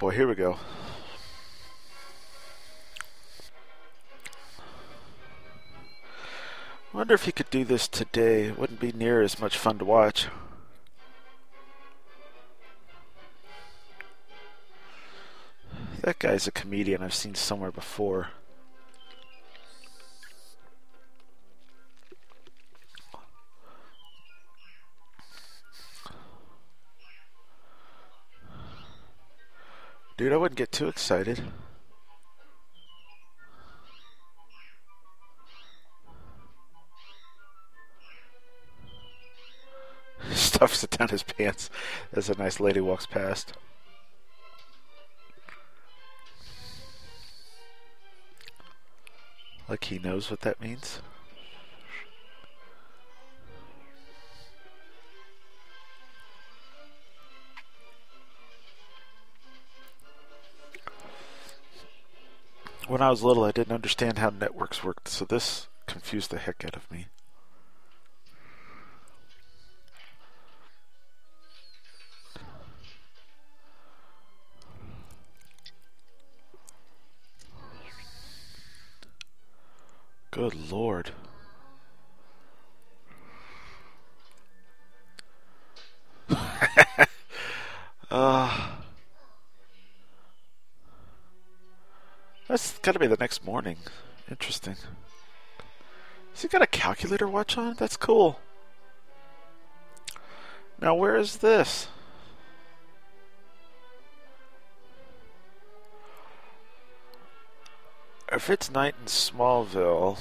Boy, 0.00 0.10
here 0.12 0.26
we 0.26 0.34
go. 0.34 0.56
Wonder 6.94 7.12
if 7.12 7.26
he 7.26 7.32
could 7.32 7.50
do 7.50 7.64
this 7.66 7.86
today. 7.86 8.46
It 8.46 8.58
wouldn't 8.58 8.80
be 8.80 8.92
near 8.92 9.20
as 9.20 9.38
much 9.38 9.58
fun 9.58 9.78
to 9.78 9.84
watch. 9.84 10.28
That 16.00 16.18
guy's 16.18 16.46
a 16.46 16.50
comedian 16.50 17.02
I've 17.02 17.12
seen 17.12 17.34
somewhere 17.34 17.70
before. 17.70 18.30
Dude, 30.20 30.34
I 30.34 30.36
wouldn't 30.36 30.58
get 30.58 30.70
too 30.70 30.86
excited. 30.86 31.42
Stuffs 40.34 40.84
it 40.84 40.90
down 40.90 41.08
his 41.08 41.22
pants 41.22 41.70
as 42.12 42.28
a 42.28 42.36
nice 42.36 42.60
lady 42.60 42.82
walks 42.82 43.06
past. 43.06 43.54
Like 49.70 49.84
he 49.84 49.98
knows 49.98 50.30
what 50.30 50.42
that 50.42 50.60
means. 50.60 51.00
When 62.90 63.02
I 63.02 63.10
was 63.10 63.22
little, 63.22 63.44
I 63.44 63.52
didn't 63.52 63.72
understand 63.72 64.18
how 64.18 64.30
networks 64.30 64.82
worked, 64.82 65.06
so 65.06 65.24
this 65.24 65.68
confused 65.86 66.32
the 66.32 66.38
heck 66.38 66.64
out 66.64 66.74
of 66.74 66.90
me. 66.90 67.06
Good 80.32 80.56
lord. 80.68 81.12
uh, 88.10 88.70
that's 92.50 92.78
got 92.80 92.92
to 92.92 92.98
be 92.98 93.06
the 93.06 93.16
next 93.16 93.44
morning. 93.44 93.76
Interesting. 94.28 94.74
Has 96.32 96.42
he 96.42 96.48
got 96.48 96.62
a 96.62 96.66
calculator 96.66 97.28
watch 97.28 97.56
on? 97.56 97.76
That's 97.78 97.96
cool. 97.96 98.40
Now, 100.80 100.96
where 100.96 101.16
is 101.16 101.36
this? 101.36 101.86
If 108.32 108.50
it's 108.50 108.70
night 108.70 108.94
in 109.00 109.06
Smallville, 109.06 110.18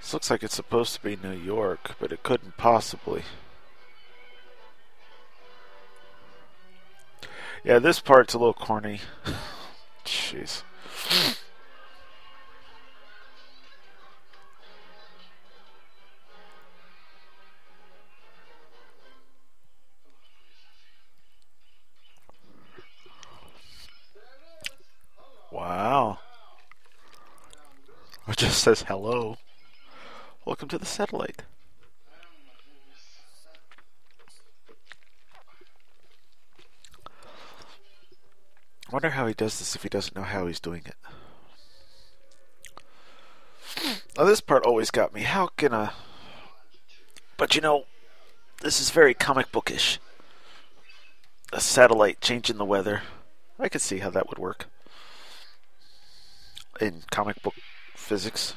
this 0.00 0.14
looks 0.14 0.30
like 0.30 0.42
it's 0.42 0.54
supposed 0.54 0.94
to 0.94 1.02
be 1.02 1.16
New 1.16 1.36
York, 1.36 1.94
but 2.00 2.10
it 2.10 2.22
couldn't 2.22 2.56
possibly. 2.56 3.24
Yeah, 7.64 7.78
this 7.78 8.00
part's 8.00 8.32
a 8.32 8.38
little 8.38 8.54
corny. 8.54 9.00
Jeez. 10.06 10.62
Wow. 25.52 26.18
It 28.28 28.36
just 28.36 28.62
says 28.62 28.82
hello. 28.82 29.36
Welcome 30.44 30.68
to 30.68 30.78
the 30.78 30.86
satellite. 30.86 31.42
I 38.90 38.92
wonder 38.92 39.10
how 39.10 39.28
he 39.28 39.34
does 39.34 39.60
this 39.60 39.76
if 39.76 39.84
he 39.84 39.88
doesn't 39.88 40.16
know 40.16 40.24
how 40.24 40.48
he's 40.48 40.58
doing 40.58 40.82
it. 40.84 40.96
Now, 44.18 44.24
this 44.24 44.40
part 44.40 44.64
always 44.66 44.90
got 44.90 45.14
me. 45.14 45.22
How 45.22 45.46
can 45.46 45.72
a. 45.72 45.92
But 47.36 47.54
you 47.54 47.60
know, 47.60 47.84
this 48.62 48.80
is 48.80 48.90
very 48.90 49.14
comic 49.14 49.52
bookish. 49.52 50.00
a 51.52 51.60
satellite 51.60 52.20
changing 52.20 52.58
the 52.58 52.64
weather. 52.64 53.02
I 53.58 53.68
could 53.68 53.80
see 53.80 53.98
how 53.98 54.10
that 54.10 54.28
would 54.28 54.38
work 54.38 54.66
in 56.80 57.02
comic 57.10 57.42
book 57.42 57.54
physics. 57.94 58.54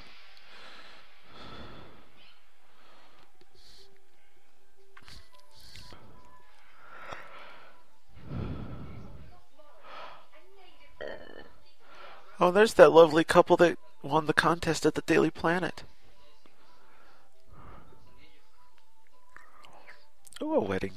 Oh, 12.46 12.52
there's 12.52 12.74
that 12.74 12.92
lovely 12.92 13.24
couple 13.24 13.56
that 13.56 13.78
won 14.02 14.26
the 14.26 14.34
contest 14.34 14.86
at 14.86 14.96
the 14.96 15.02
Daily 15.04 15.32
Planet. 15.32 15.84
Oh, 20.42 20.56
a 20.56 20.60
wedding. 20.60 20.92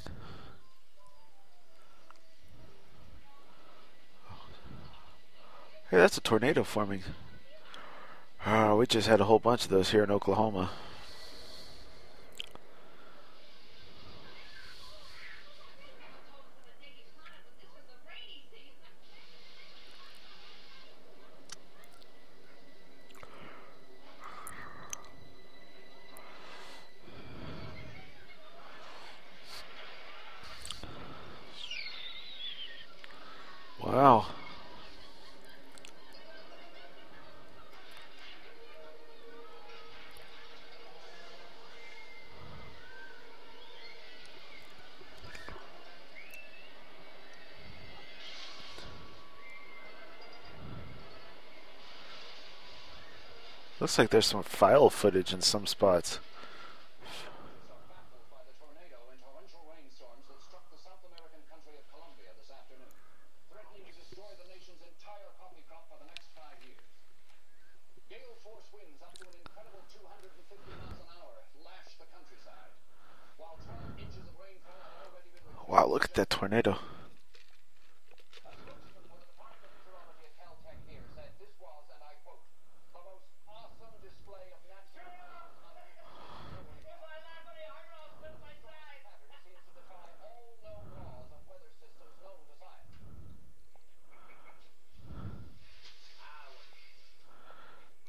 Hey, 5.89 5.99
that's 5.99 6.19
a 6.19 6.21
tornado 6.21 6.65
forming. 6.65 7.05
Oh, 8.45 8.75
we 8.75 8.89
just 8.89 9.07
had 9.07 9.21
a 9.21 9.27
whole 9.27 9.39
bunch 9.39 9.67
of 9.67 9.71
those 9.71 9.91
here 9.91 10.03
in 10.03 10.11
Oklahoma. 10.11 10.71
Looks 53.87 53.99
like 53.99 54.11
there's 54.11 54.27
some 54.27 54.43
file 54.43 54.91
footage 54.91 55.33
in 55.33 55.43
some 55.43 55.65
spots. 55.65 56.19
Wow, 75.69 75.87
look 75.87 76.07
at 76.07 76.15
that 76.15 76.29
tornado. 76.29 76.77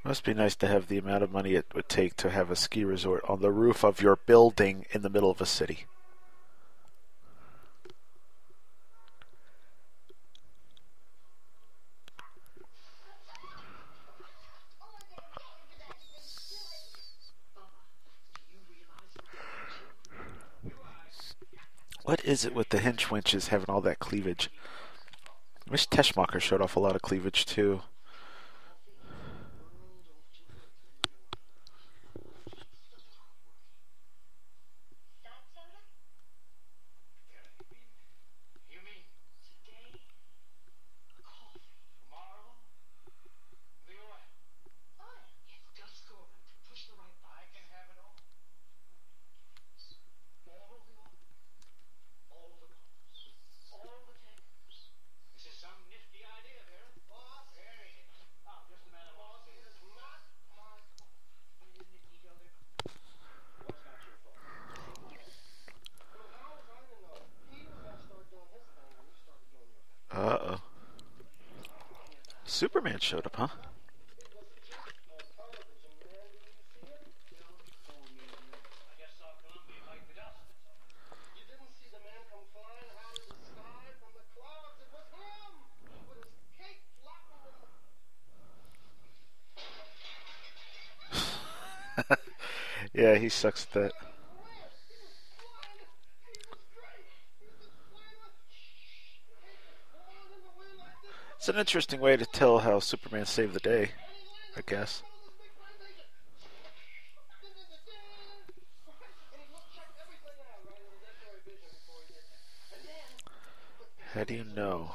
Must 0.08 0.17
be 0.28 0.34
nice 0.34 0.56
to 0.58 0.68
have 0.68 0.90
the 0.90 0.98
amount 0.98 1.24
of 1.24 1.32
money 1.32 1.54
it 1.54 1.66
would 1.74 1.88
take 1.88 2.18
to 2.18 2.30
have 2.30 2.52
a 2.52 2.56
ski 2.56 2.84
resort 2.84 3.24
on 3.30 3.40
the 3.40 3.50
roof 3.50 3.86
of 3.86 4.02
your 4.02 4.18
building 4.18 4.86
in 4.92 5.02
the 5.02 5.10
middle 5.10 5.32
of 5.32 5.40
a 5.40 5.46
city. 5.46 5.86
What 22.04 22.24
is 22.26 22.44
it 22.44 22.54
with 22.54 22.68
the 22.68 22.80
hinge 22.80 23.10
winches 23.10 23.48
having 23.48 23.70
all 23.70 23.82
that 23.82 24.00
cleavage? 24.00 24.50
I 25.66 25.72
wish 25.72 25.88
Teschmacher 25.88 26.42
showed 26.42 26.62
off 26.62 26.76
a 26.76 26.82
lot 26.82 26.96
of 26.96 27.02
cleavage 27.02 27.46
too. 27.46 27.82
Uh 70.18 70.38
oh. 70.42 70.60
Superman 72.44 72.97
showed 73.08 73.26
up, 73.26 73.36
huh? 73.38 73.48
yeah, 92.94 93.16
he 93.16 93.30
sucks 93.30 93.66
at 93.68 93.72
that. 93.72 94.07
An 101.58 101.62
interesting 101.62 102.00
way 102.00 102.16
to 102.16 102.24
tell 102.24 102.60
how 102.60 102.80
Superman 102.80 103.26
saved 103.26 103.54
the 103.54 103.60
day, 103.60 103.90
I 104.56 104.62
guess. 104.64 105.02
How 114.14 114.24
do 114.24 114.36
you 114.36 114.44
know? 114.56 114.92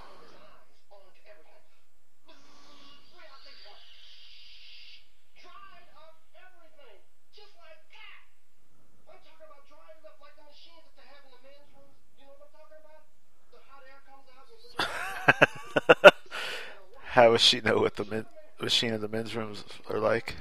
Does 17.33 17.41
she 17.41 17.63
know 17.63 17.79
what 17.79 17.97
the 17.97 18.05
men, 18.05 18.27
machine 18.61 18.93
in 18.93 19.01
the 19.01 19.09
men's 19.09 19.35
rooms 19.35 19.65
are 19.89 19.99
like? 19.99 20.35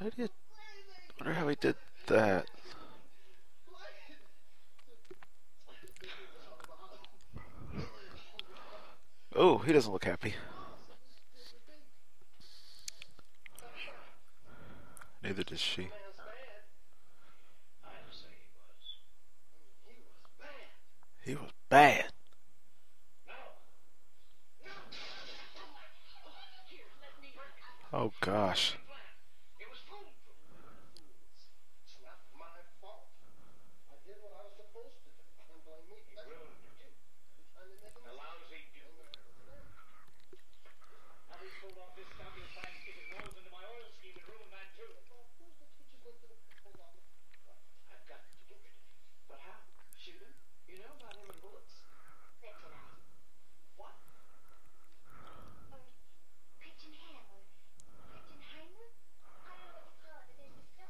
How 0.00 0.08
do 0.08 0.22
you? 0.22 0.28
I 1.20 1.24
wonder 1.24 1.34
how 1.38 1.48
he 1.48 1.56
did 1.56 1.76
that. 2.06 2.46
Oh, 9.36 9.53
he 9.64 9.72
doesn't 9.72 9.92
look 9.92 10.04
happy. 10.04 10.34
Neither 15.22 15.42
does 15.42 15.60
she. 15.60 15.88
bad. 21.74 22.04
Oh 27.92 28.12
gosh. 28.20 28.76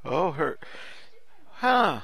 Oh, 0.06 0.32
her. 0.32 0.58
Huh. 1.54 2.00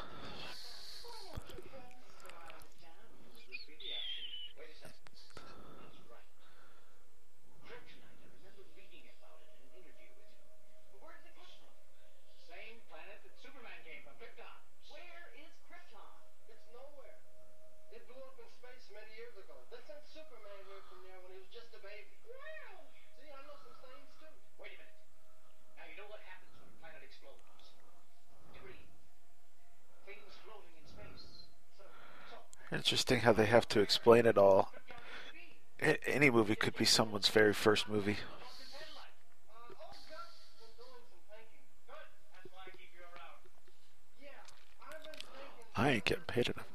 How 33.22 33.32
they 33.34 33.46
have 33.46 33.68
to 33.68 33.80
explain 33.80 34.24
it 34.24 34.38
all. 34.38 34.72
Any 36.06 36.30
movie 36.30 36.54
could 36.56 36.74
be 36.76 36.84
someone's 36.86 37.28
very 37.28 37.52
first 37.52 37.88
movie. 37.88 38.16
I 45.76 45.90
ain't 45.90 46.04
getting 46.04 46.24
paid 46.26 46.48
enough. 46.48 46.66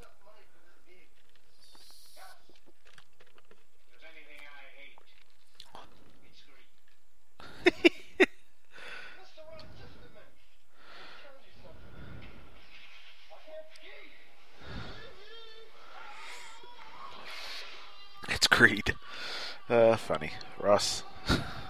It's 18.28 18.48
Creed. 18.48 18.96
Uh, 19.70 19.98
Ross. 20.66 21.04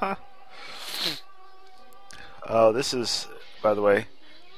oh, 0.02 0.16
uh, 2.48 2.72
this 2.72 2.94
is, 2.94 3.28
by 3.62 3.74
the 3.74 3.82
way, 3.82 4.06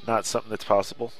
not 0.06 0.28
something 0.28 0.52
that's 0.52 0.64
possible. 0.64 1.12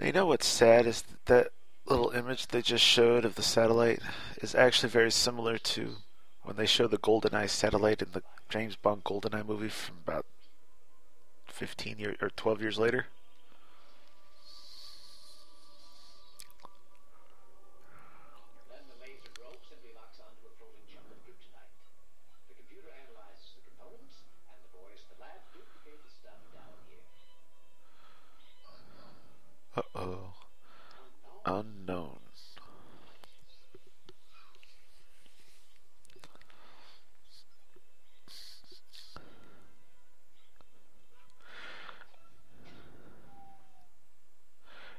You 0.00 0.12
know 0.12 0.26
what's 0.26 0.46
sad 0.46 0.86
is 0.86 1.02
that 1.24 1.50
little 1.86 2.10
image 2.10 2.48
they 2.48 2.62
just 2.62 2.84
showed 2.84 3.24
of 3.24 3.36
the 3.36 3.42
satellite 3.42 4.00
is 4.42 4.54
actually 4.54 4.88
very 4.88 5.10
similar 5.10 5.56
to 5.58 5.96
when 6.42 6.56
they 6.56 6.66
show 6.66 6.86
the 6.86 6.98
GoldenEye 6.98 7.48
satellite 7.48 8.02
in 8.02 8.08
the 8.12 8.22
James 8.48 8.76
Bond 8.76 9.04
GoldenEye 9.04 9.46
movie 9.46 9.68
from 9.68 9.96
about 10.04 10.26
15 11.46 11.98
years 11.98 12.16
or 12.20 12.30
12 12.30 12.60
years 12.60 12.78
later. 12.78 13.06
Uh 29.76 29.82
oh. 29.94 30.36
Unknown. 31.46 32.18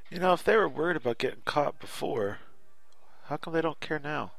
You 0.09 0.19
know, 0.19 0.31
if 0.31 0.36
they 0.47 0.55
were 0.55 0.69
worried 0.69 0.95
about 0.95 1.17
getting 1.17 1.41
caught 1.43 1.77
before, 1.77 2.39
how 3.25 3.35
come 3.35 3.53
they 3.53 3.59
don't 3.59 3.81
care 3.81 3.99
now? 3.99 4.31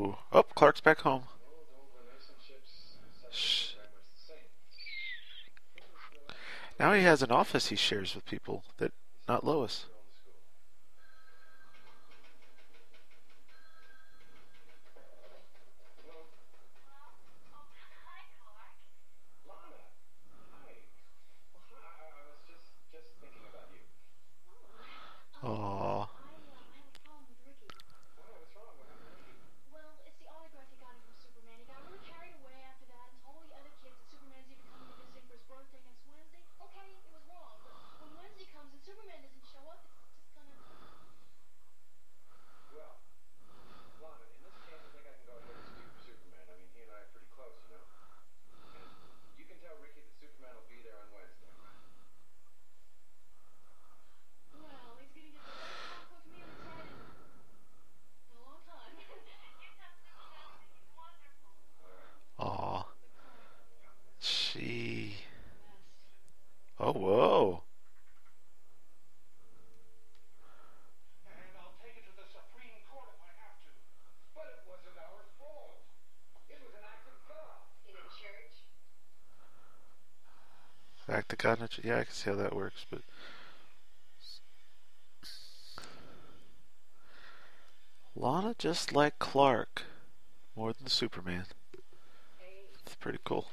Ooh. 0.00 0.16
Oh, 0.32 0.42
Clark's 0.42 0.80
back 0.80 1.00
home. 1.00 1.24
Shh. 3.30 3.74
Now 6.78 6.94
he 6.94 7.02
has 7.02 7.20
an 7.22 7.30
office 7.30 7.66
he 7.66 7.76
shares 7.76 8.14
with 8.14 8.24
people 8.24 8.64
that 8.78 8.92
not 9.28 9.44
Lois. 9.44 9.84
Aww. 25.42 26.08
Aw. 62.40 62.84
She. 64.18 65.16
Oh, 66.78 66.92
whoa. 66.92 67.62
Nat- 81.78 81.84
yeah, 81.84 81.98
I 81.98 82.04
can 82.04 82.12
see 82.12 82.30
how 82.30 82.36
that 82.36 82.54
works, 82.54 82.86
but 82.90 83.02
Lana 88.16 88.54
just 88.58 88.92
like 88.92 89.18
Clark, 89.18 89.84
more 90.56 90.72
than 90.72 90.88
Superman. 90.88 91.44
It's 92.84 92.94
pretty 92.96 93.18
cool. 93.24 93.48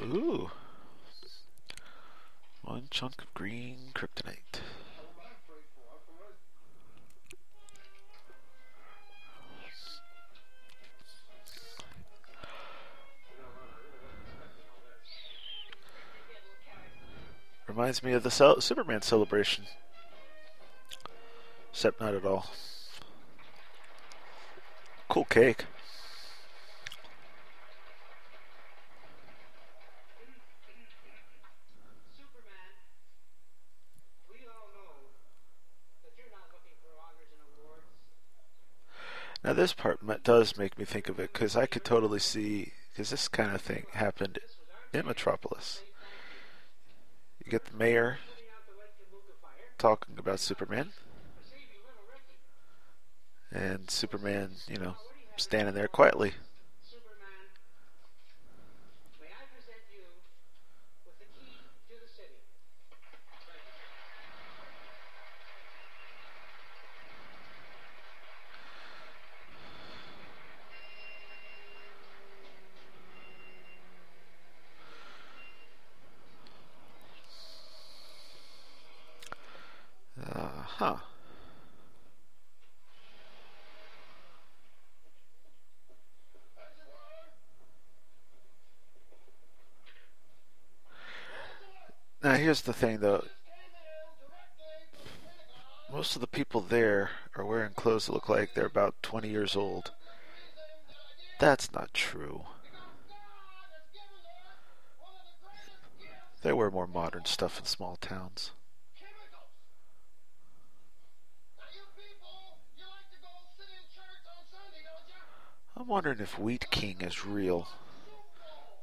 Ooh. 0.00 0.50
One 2.62 2.88
chunk 2.90 3.22
of 3.22 3.32
green 3.34 3.92
kryptonite. 3.94 4.60
Reminds 17.74 18.02
me 18.02 18.12
of 18.12 18.22
the 18.22 18.30
cel- 18.30 18.60
Superman 18.60 19.00
celebration. 19.00 19.64
Except 21.70 21.98
not 22.02 22.14
at 22.14 22.22
all. 22.22 22.50
Cool 25.08 25.24
cake. 25.24 25.64
Now 39.42 39.54
this 39.54 39.72
part 39.72 40.00
does 40.22 40.58
make 40.58 40.78
me 40.78 40.84
think 40.84 41.08
of 41.08 41.18
it 41.18 41.32
because 41.32 41.56
I 41.56 41.64
could 41.64 41.84
totally 41.84 42.18
see 42.18 42.74
because 42.92 43.08
this 43.08 43.28
kind 43.28 43.54
of 43.54 43.62
thing 43.62 43.86
happened 43.94 44.40
in 44.92 45.06
Metropolis. 45.06 45.80
You 47.44 47.50
get 47.50 47.64
the 47.64 47.76
mayor 47.76 48.18
talking 49.76 50.16
about 50.16 50.38
Superman, 50.38 50.90
and 53.50 53.90
Superman, 53.90 54.50
you 54.68 54.78
know, 54.78 54.94
standing 55.36 55.74
there 55.74 55.88
quietly. 55.88 56.34
Uh 80.34 80.62
huh. 80.82 80.96
Now 92.24 92.34
here's 92.34 92.62
the 92.62 92.72
thing 92.72 92.98
though. 92.98 93.24
Most 95.92 96.16
of 96.16 96.20
the 96.20 96.26
people 96.26 96.60
there 96.60 97.10
are 97.36 97.44
wearing 97.44 97.74
clothes 97.74 98.06
that 98.06 98.12
look 98.12 98.28
like 98.28 98.54
they're 98.54 98.66
about 98.66 98.94
20 99.02 99.28
years 99.28 99.54
old. 99.54 99.92
That's 101.38 101.72
not 101.72 101.94
true. 101.94 102.42
They 106.42 106.52
wear 106.52 106.72
more 106.72 106.88
modern 106.88 107.26
stuff 107.26 107.60
in 107.60 107.66
small 107.66 107.96
towns. 107.96 108.50
I'm 115.82 115.88
wondering 115.88 116.20
if 116.20 116.38
Wheat 116.38 116.70
King 116.70 116.98
is 117.00 117.26
real. 117.26 117.66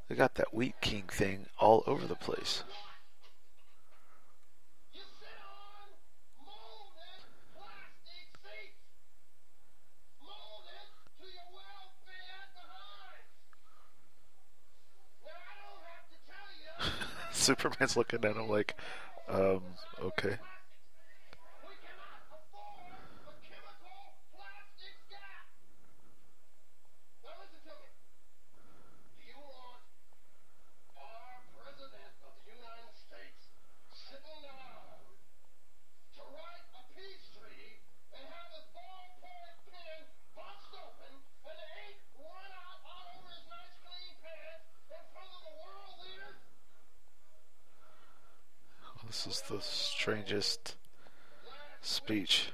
They 0.09 0.15
got 0.15 0.35
that 0.35 0.53
Wheat 0.53 0.81
King 0.81 1.03
thing 1.07 1.45
all 1.57 1.81
over 1.87 2.05
the 2.05 2.15
place. 2.15 2.65
Superman's 17.31 17.95
looking 17.95 18.25
at 18.25 18.35
him 18.35 18.49
like, 18.49 18.75
um, 19.29 19.61
okay. 20.03 20.37
This 49.09 49.25
is 49.25 49.41
the 49.49 49.59
strangest 50.29 50.75
speech. 51.81 52.51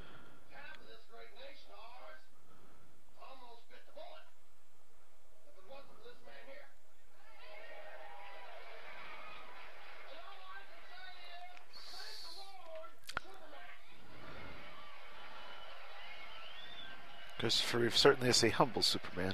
Christopher 17.38 17.80
Reeve 17.80 17.98
certainly 17.98 18.30
is 18.30 18.42
a 18.44 18.50
humble 18.50 18.82
Superman. 18.82 19.34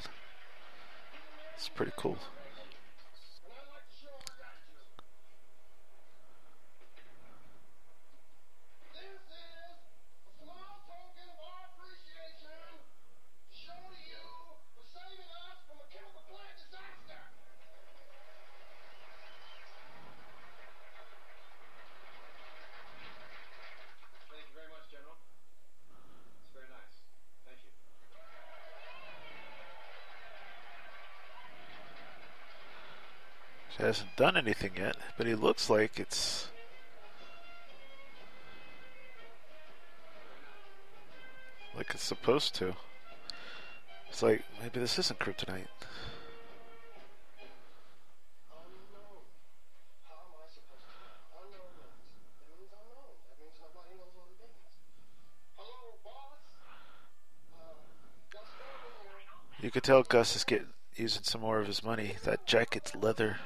It's 1.56 1.70
pretty 1.70 1.94
cool. 1.96 2.18
He 33.72 33.78
hasn't 33.92 34.16
done 34.16 34.38
anything 34.38 34.72
yet, 34.78 34.96
but 35.18 35.28
he 35.28 35.36
looks 35.36 35.70
like 35.70 36.00
it's. 36.00 36.48
Like 41.76 41.88
it's 41.90 42.02
supposed 42.02 42.56
to. 42.56 42.74
It's 44.10 44.24
like, 44.24 44.44
maybe 44.62 44.80
this 44.80 44.98
isn't 44.98 45.20
kryptonite. 45.20 45.66
You 59.60 59.70
could 59.70 59.84
tell 59.84 60.02
Gus 60.04 60.38
is 60.38 60.46
getting 60.46 60.68
using 60.96 61.24
some 61.24 61.42
more 61.42 61.60
of 61.60 61.68
his 61.68 61.84
money. 61.84 62.16
That 62.24 62.48
jacket's 62.48 62.96
leather. 62.96 63.40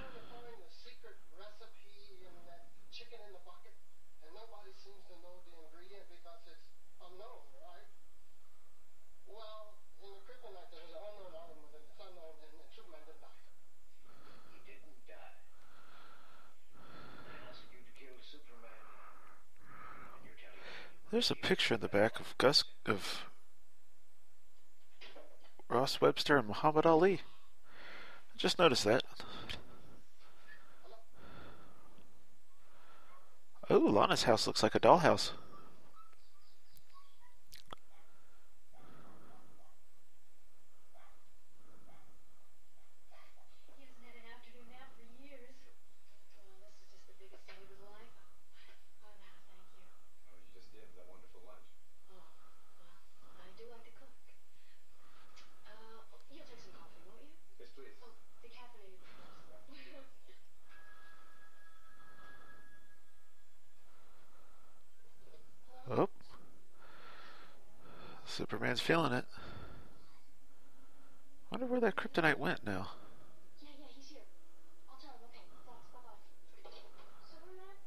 There's 21.16 21.32
a 21.32 21.36
picture 21.36 21.76
in 21.76 21.80
the 21.80 21.88
back 21.88 22.20
of 22.20 22.38
Gus 22.38 22.66
of 22.86 23.24
Ross 25.70 26.02
Webster 26.02 26.36
and 26.36 26.46
Muhammad 26.46 26.86
Ali. 26.86 27.22
I 28.34 28.38
just 28.38 28.60
noticed 28.60 28.84
that. 28.84 29.04
Oh, 33.70 33.78
Lana's 33.78 34.24
house 34.24 34.46
looks 34.46 34.62
like 34.62 34.76
a 34.76 34.80
dollhouse. 34.82 35.32
Superman's 68.36 68.84
feeling 68.84 69.16
it. 69.16 69.24
Wonder 71.48 71.72
where 71.72 71.80
that 71.80 71.96
kryptonite 71.96 72.36
went 72.36 72.68
now. 72.68 72.92
Yeah, 73.64 73.72
yeah, 73.80 73.88
he's 73.96 74.12
here. 74.12 74.28
I'll 74.92 75.00
tell 75.00 75.16
him. 75.16 75.24
Okay, 75.32 75.48
thanks. 75.64 75.88
Bye 75.96 76.04
bye. 76.04 76.20
Superman? 77.24 77.80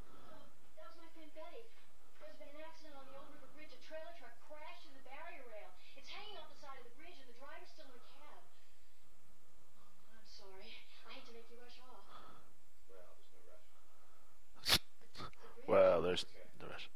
That 0.80 0.88
was 0.88 0.96
my 0.96 1.08
friend 1.12 1.28
Betty. 1.36 1.68
There's 2.16 2.40
been 2.40 2.48
an 2.48 2.64
accident 2.64 2.96
on 2.96 3.04
the 3.12 3.20
Old 3.20 3.28
River 3.28 3.52
Bridge. 3.52 3.76
A 3.76 3.80
trailer 3.84 4.16
truck 4.16 4.32
crashed 4.48 4.88
in 4.88 4.96
the 4.96 5.04
barrier 5.04 5.44
rail. 5.52 5.68
It's 6.00 6.08
hanging 6.08 6.40
off 6.40 6.48
the 6.48 6.56
side 6.56 6.80
of 6.80 6.88
the 6.88 6.96
bridge, 6.96 7.20
and 7.20 7.28
the 7.28 7.36
driver's 7.36 7.68
still 7.68 7.92
in 7.92 8.00
the 8.00 8.08
cab. 8.08 8.40
I'm 10.16 10.24
sorry. 10.24 10.64
I 10.64 11.20
hate 11.20 11.28
to 11.28 11.36
make 11.36 11.44
you 11.52 11.60
rush 11.60 11.76
off. 11.84 12.08
Well, 15.68 16.00
there's 16.00 16.24
the 16.56 16.72
rest. 16.72 16.88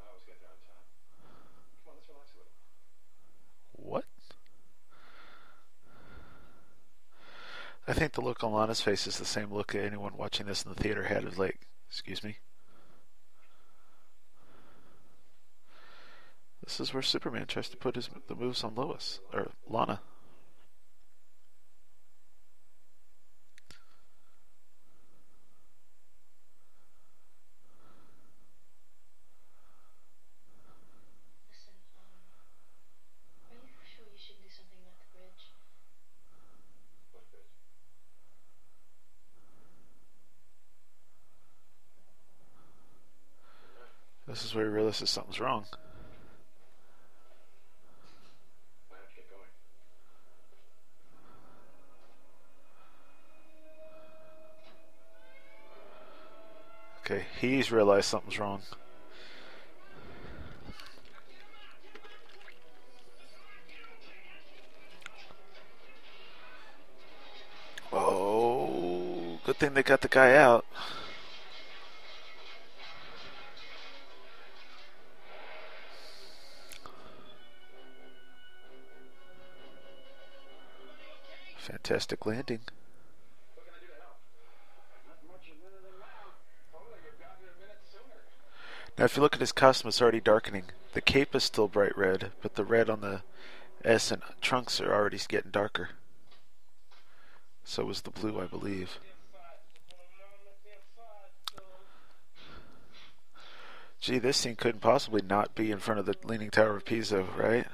What? 3.84 4.04
I 7.88 7.92
think 7.94 8.12
the 8.12 8.20
look 8.20 8.41
on 8.52 8.60
Lana's 8.60 8.80
face 8.80 9.06
is 9.06 9.18
the 9.18 9.24
same 9.24 9.52
look 9.52 9.74
anyone 9.74 10.16
watching 10.16 10.46
this 10.46 10.62
in 10.62 10.72
the 10.72 10.80
theater 10.80 11.04
had 11.04 11.24
of 11.24 11.38
like, 11.38 11.60
excuse 11.88 12.22
me. 12.22 12.36
This 16.62 16.78
is 16.78 16.94
where 16.94 17.02
Superman 17.02 17.46
tries 17.46 17.68
to 17.70 17.76
put 17.76 17.96
his 17.96 18.08
the 18.28 18.34
moves 18.36 18.62
on 18.62 18.74
Lois 18.74 19.20
or 19.32 19.50
Lana. 19.68 20.00
Listen, 31.50 31.74
um, 33.50 33.50
are 33.50 33.56
you 33.56 33.72
sure 33.82 34.04
you 34.06 34.18
shouldn't 34.18 34.44
do 34.44 34.50
something 34.50 34.78
about 34.78 34.98
the 35.00 35.08
bridge? 35.18 35.50
This 44.32 44.46
is 44.46 44.54
where 44.54 44.64
he 44.64 44.70
realizes 44.70 45.10
something's 45.10 45.38
wrong. 45.40 45.66
Okay, 57.04 57.26
he's 57.42 57.70
realized 57.70 58.06
something's 58.06 58.38
wrong. 58.38 58.62
Oh, 67.92 69.38
good 69.44 69.56
thing 69.56 69.74
they 69.74 69.82
got 69.82 70.00
the 70.00 70.08
guy 70.08 70.36
out. 70.36 70.64
Fantastic 81.84 82.24
landing. 82.26 82.60
Now, 88.96 89.04
if 89.04 89.16
you 89.16 89.22
look 89.22 89.34
at 89.34 89.40
his 89.40 89.50
costume, 89.50 89.88
it's 89.88 90.00
already 90.00 90.20
darkening. 90.20 90.66
The 90.92 91.00
cape 91.00 91.34
is 91.34 91.42
still 91.42 91.66
bright 91.66 91.98
red, 91.98 92.30
but 92.40 92.54
the 92.54 92.64
red 92.64 92.88
on 92.88 93.00
the 93.00 93.22
S 93.84 94.12
and 94.12 94.22
trunks 94.40 94.80
are 94.80 94.94
already 94.94 95.18
getting 95.26 95.50
darker. 95.50 95.90
So 97.64 97.84
was 97.84 98.02
the 98.02 98.10
blue, 98.10 98.40
I 98.40 98.46
believe. 98.46 99.00
Gee, 104.00 104.20
this 104.20 104.36
scene 104.36 104.54
couldn't 104.54 104.80
possibly 104.80 105.22
not 105.22 105.56
be 105.56 105.72
in 105.72 105.80
front 105.80 105.98
of 105.98 106.06
the 106.06 106.14
Leaning 106.22 106.50
Tower 106.50 106.76
of 106.76 106.84
Pisa, 106.84 107.24
right? 107.36 107.66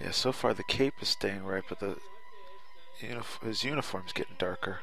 Yeah, 0.00 0.01
so 0.12 0.32
far 0.32 0.54
the 0.54 0.62
cape 0.64 0.94
is 1.00 1.08
staying 1.08 1.44
right, 1.44 1.64
but 1.68 1.80
the 1.80 1.96
unif- 3.00 3.42
his 3.42 3.64
uniform's 3.64 4.12
getting 4.12 4.36
darker. 4.38 4.80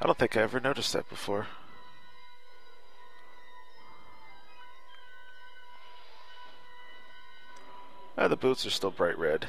I 0.00 0.06
don't 0.06 0.18
think 0.18 0.36
I 0.36 0.42
ever 0.42 0.60
noticed 0.60 0.92
that 0.92 1.08
before. 1.08 1.46
Ah, 8.16 8.28
the 8.28 8.36
boots 8.36 8.64
are 8.64 8.70
still 8.70 8.90
bright 8.90 9.18
red. 9.18 9.46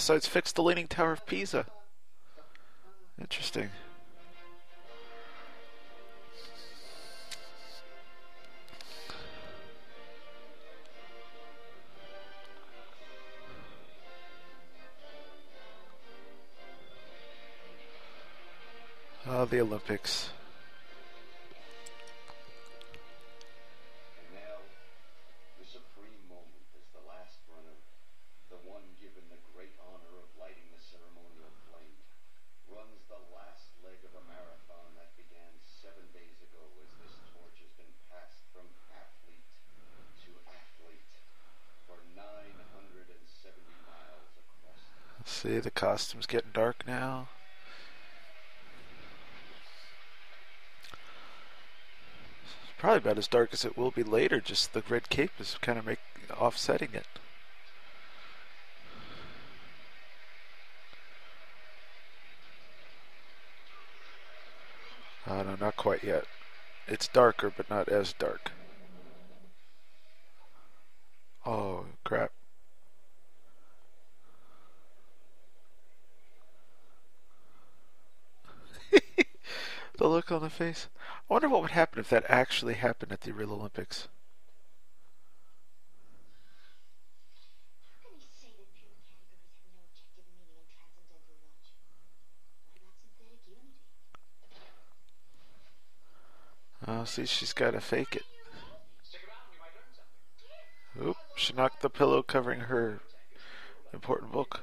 Besides 0.00 0.26
fix 0.26 0.50
the 0.52 0.62
Leaning 0.62 0.86
Tower 0.86 1.12
of 1.12 1.26
Pisa? 1.26 1.66
Interesting. 3.20 3.68
Ah, 19.26 19.44
the 19.44 19.60
Olympics. 19.60 20.30
costume's 45.80 46.26
getting 46.26 46.50
dark 46.52 46.86
now. 46.86 47.28
It's 52.42 52.74
probably 52.76 52.98
about 52.98 53.16
as 53.16 53.26
dark 53.26 53.54
as 53.54 53.64
it 53.64 53.78
will 53.78 53.90
be 53.90 54.02
later, 54.02 54.42
just 54.42 54.74
the 54.74 54.82
red 54.90 55.08
cape 55.08 55.30
is 55.38 55.56
kind 55.62 55.78
of 55.78 55.86
make, 55.86 56.00
offsetting 56.38 56.90
it. 56.92 57.06
Oh, 65.26 65.42
no, 65.42 65.56
not 65.58 65.76
quite 65.76 66.04
yet. 66.04 66.24
It's 66.86 67.08
darker, 67.08 67.50
but 67.56 67.70
not 67.70 67.88
as 67.88 68.12
dark. 68.12 68.52
Oh, 71.46 71.86
crap. 72.04 72.32
The 80.00 80.08
look 80.08 80.32
on 80.32 80.40
the 80.40 80.48
face. 80.48 80.88
I 81.28 81.34
wonder 81.34 81.50
what 81.50 81.60
would 81.60 81.72
happen 81.72 82.00
if 82.00 82.08
that 82.08 82.24
actually 82.26 82.72
happened 82.72 83.12
at 83.12 83.20
the 83.20 83.34
real 83.34 83.52
Olympics. 83.52 84.08
Oh, 96.88 97.04
see, 97.04 97.26
she's 97.26 97.52
got 97.52 97.72
to 97.72 97.80
fake 97.82 98.16
it. 98.16 98.22
Oop, 100.98 101.18
she 101.36 101.52
knocked 101.52 101.82
the 101.82 101.90
pillow 101.90 102.22
covering 102.22 102.60
her 102.60 103.00
important 103.92 104.32
book. 104.32 104.62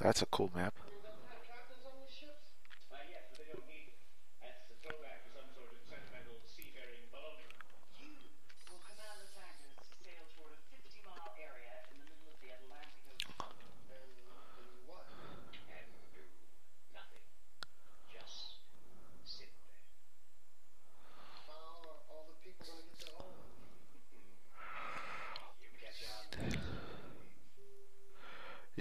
That's 0.00 0.22
a 0.22 0.26
cool 0.26 0.50
map. 0.54 0.74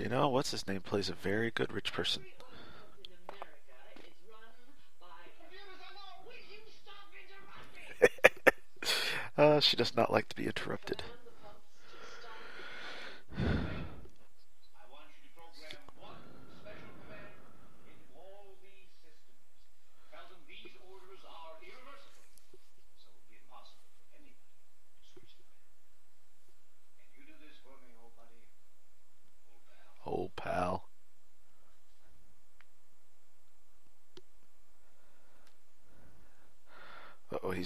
You 0.10 0.16
know, 0.16 0.30
what's 0.30 0.50
his 0.50 0.68
name 0.68 0.82
plays 0.82 1.08
a 1.08 1.14
very 1.14 1.52
good 1.52 1.72
rich 1.72 1.94
person. 1.94 2.24
uh, 9.38 9.60
she 9.60 9.78
does 9.78 9.96
not 9.96 10.12
like 10.12 10.28
to 10.30 10.36
be 10.36 10.48
interrupted. 10.48 11.04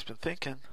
he's 0.04 0.18
been 0.18 0.18
thinking. 0.18 0.73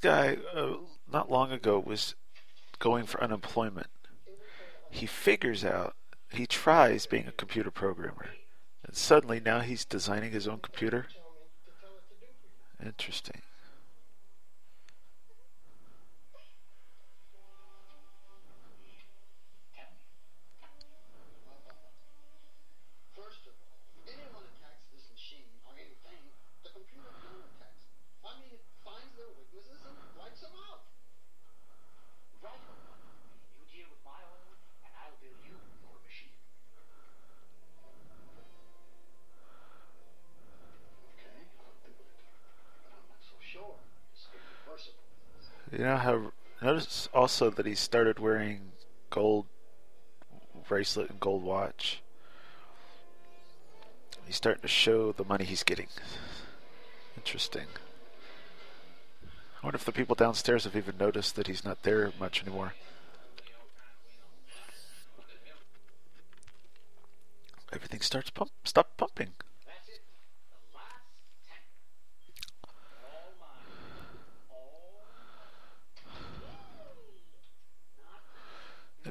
this 0.00 0.10
guy 0.10 0.36
uh, 0.54 0.74
not 1.10 1.30
long 1.30 1.52
ago 1.52 1.78
was 1.78 2.14
going 2.78 3.04
for 3.04 3.22
unemployment. 3.22 3.88
He 4.90 5.06
figures 5.06 5.64
out, 5.64 5.94
he 6.30 6.46
tries 6.46 7.06
being 7.06 7.26
a 7.26 7.32
computer 7.32 7.70
programmer. 7.70 8.30
And 8.84 8.96
suddenly 8.96 9.40
now 9.40 9.60
he's 9.60 9.84
designing 9.84 10.32
his 10.32 10.46
own 10.46 10.60
computer. 10.60 11.06
Interesting. 12.84 13.42
also 47.28 47.50
that 47.50 47.66
he 47.66 47.74
started 47.74 48.18
wearing 48.18 48.72
gold 49.10 49.44
bracelet 50.66 51.10
and 51.10 51.20
gold 51.20 51.42
watch. 51.42 52.00
He's 54.24 54.36
starting 54.36 54.62
to 54.62 54.68
show 54.68 55.12
the 55.12 55.24
money 55.24 55.44
he's 55.44 55.62
getting. 55.62 55.88
Interesting. 57.18 57.66
I 59.62 59.66
wonder 59.66 59.76
if 59.76 59.84
the 59.84 59.92
people 59.92 60.14
downstairs 60.14 60.64
have 60.64 60.74
even 60.74 60.94
noticed 60.98 61.36
that 61.36 61.48
he's 61.48 61.66
not 61.66 61.82
there 61.82 62.10
much 62.18 62.42
anymore. 62.42 62.72
Everything 67.70 68.00
starts 68.00 68.30
pump 68.30 68.52
stop 68.64 68.96
pumping. 68.96 69.32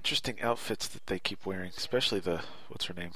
interesting 0.08 0.42
outfits 0.42 0.88
that 0.88 1.06
they 1.08 1.20
keep 1.20 1.46
wearing, 1.46 1.70
especially 1.76 2.22
the 2.22 2.40
what's 2.70 2.86
her 2.86 2.94
name? 2.94 3.12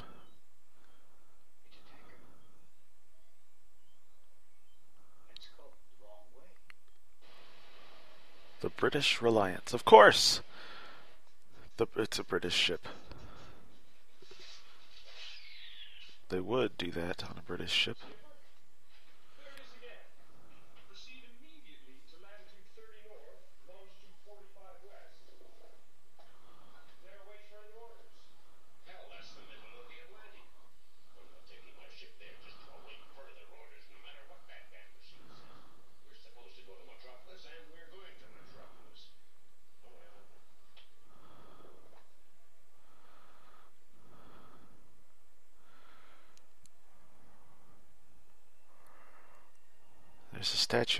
The 8.59 8.69
British 8.72 9.22
Reliance, 9.22 9.73
of 9.73 9.85
course. 9.85 10.41
The, 11.77 11.88
it's 11.95 12.19
a 12.19 12.26
British 12.26 12.55
ship. 12.55 12.85
They 16.27 16.41
would 16.41 16.77
do 16.77 16.91
that 16.91 17.23
on 17.23 17.38
a 17.38 17.41
British 17.41 17.72
ship. 17.72 17.99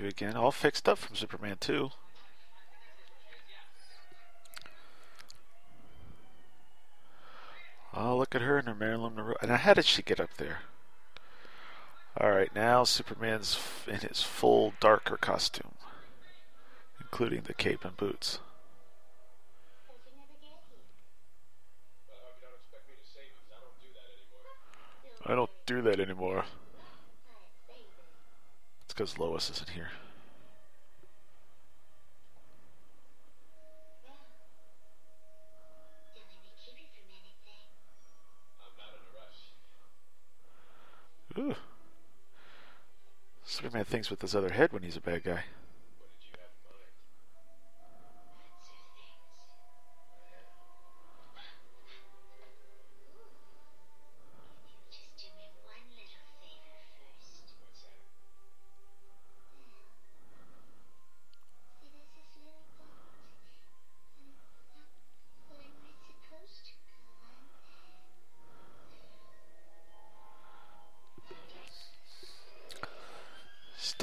Again, 0.06 0.36
all 0.36 0.52
fixed 0.52 0.88
up 0.88 0.98
from 0.98 1.16
Superman 1.16 1.56
2. 1.60 1.90
Oh, 7.94 8.16
look 8.16 8.34
at 8.34 8.42
her 8.42 8.58
in 8.58 8.64
her 8.64 8.74
Marilyn 8.74 9.14
Monroe. 9.14 9.36
And 9.42 9.50
how 9.50 9.74
did 9.74 9.84
she 9.84 10.02
get 10.02 10.20
up 10.20 10.34
there? 10.38 10.60
Alright, 12.18 12.54
now 12.54 12.84
Superman's 12.84 13.58
in 13.86 14.00
his 14.00 14.22
full 14.22 14.74
darker 14.80 15.16
costume, 15.16 15.74
including 17.00 17.42
the 17.42 17.54
cape 17.54 17.84
and 17.84 17.96
boots. 17.96 18.38
I 25.24 25.34
don't 25.34 25.50
do 25.66 25.80
that 25.82 26.00
anymore. 26.00 26.44
It's 28.92 28.98
because 28.98 29.18
Lois 29.18 29.48
isn't 29.48 29.70
here. 29.70 29.88
Ooh. 41.38 41.54
Superman 43.44 43.86
thinks 43.86 44.10
with 44.10 44.20
his 44.20 44.34
other 44.34 44.50
head 44.50 44.74
when 44.74 44.82
he's 44.82 44.98
a 44.98 45.00
bad 45.00 45.24
guy. 45.24 45.44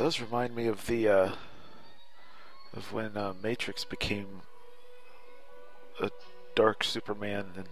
Does 0.09 0.19
remind 0.19 0.55
me 0.55 0.65
of 0.65 0.87
the 0.87 1.07
uh, 1.07 1.31
of 2.73 2.91
when 2.91 3.15
uh, 3.15 3.31
Matrix 3.43 3.85
became 3.85 4.41
a 6.01 6.09
dark 6.55 6.83
Superman, 6.83 7.45
and 7.55 7.67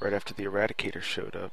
right 0.00 0.14
after 0.14 0.32
the 0.32 0.44
Eradicator 0.44 1.02
showed 1.02 1.36
up, 1.36 1.52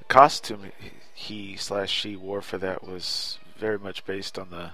the 0.00 0.04
costume 0.06 0.72
he 1.14 1.54
slash 1.54 1.92
she 1.92 2.16
wore 2.16 2.42
for 2.42 2.58
that 2.58 2.84
was 2.84 3.38
very 3.56 3.78
much 3.78 4.04
based 4.04 4.36
on 4.36 4.50
the 4.50 4.72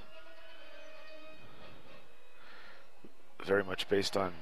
very 3.45 3.63
much 3.63 3.91
based 3.91 4.17
on 4.17 4.33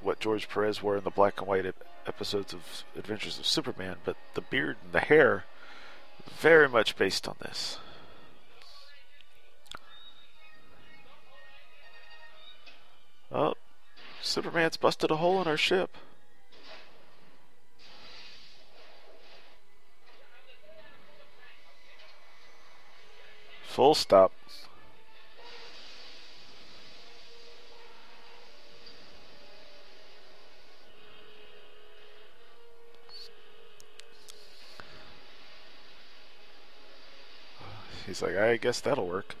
what 0.00 0.20
George 0.20 0.48
Perez 0.48 0.80
wore 0.80 0.98
in 0.98 1.02
the 1.02 1.10
black 1.10 1.40
and 1.40 1.48
white 1.48 1.66
episodes 2.06 2.54
of 2.54 2.84
Adventures 2.96 3.40
of 3.40 3.46
Superman, 3.46 3.96
but 4.04 4.16
the 4.34 4.40
beard 4.40 4.76
and 4.84 4.92
the 4.92 5.00
hair 5.00 5.46
very 6.38 6.68
much 6.68 6.94
based 6.94 7.26
on 7.26 7.34
this. 7.40 7.78
Oh, 13.32 13.54
Superman's 14.22 14.76
busted 14.76 15.10
a 15.10 15.16
hole 15.16 15.40
in 15.42 15.48
our 15.48 15.56
ship. 15.56 15.96
Full 23.66 23.94
stop. 23.94 24.32
He's 38.06 38.22
like, 38.22 38.36
I 38.36 38.56
guess 38.58 38.80
that'll 38.80 39.08
work. 39.08 39.34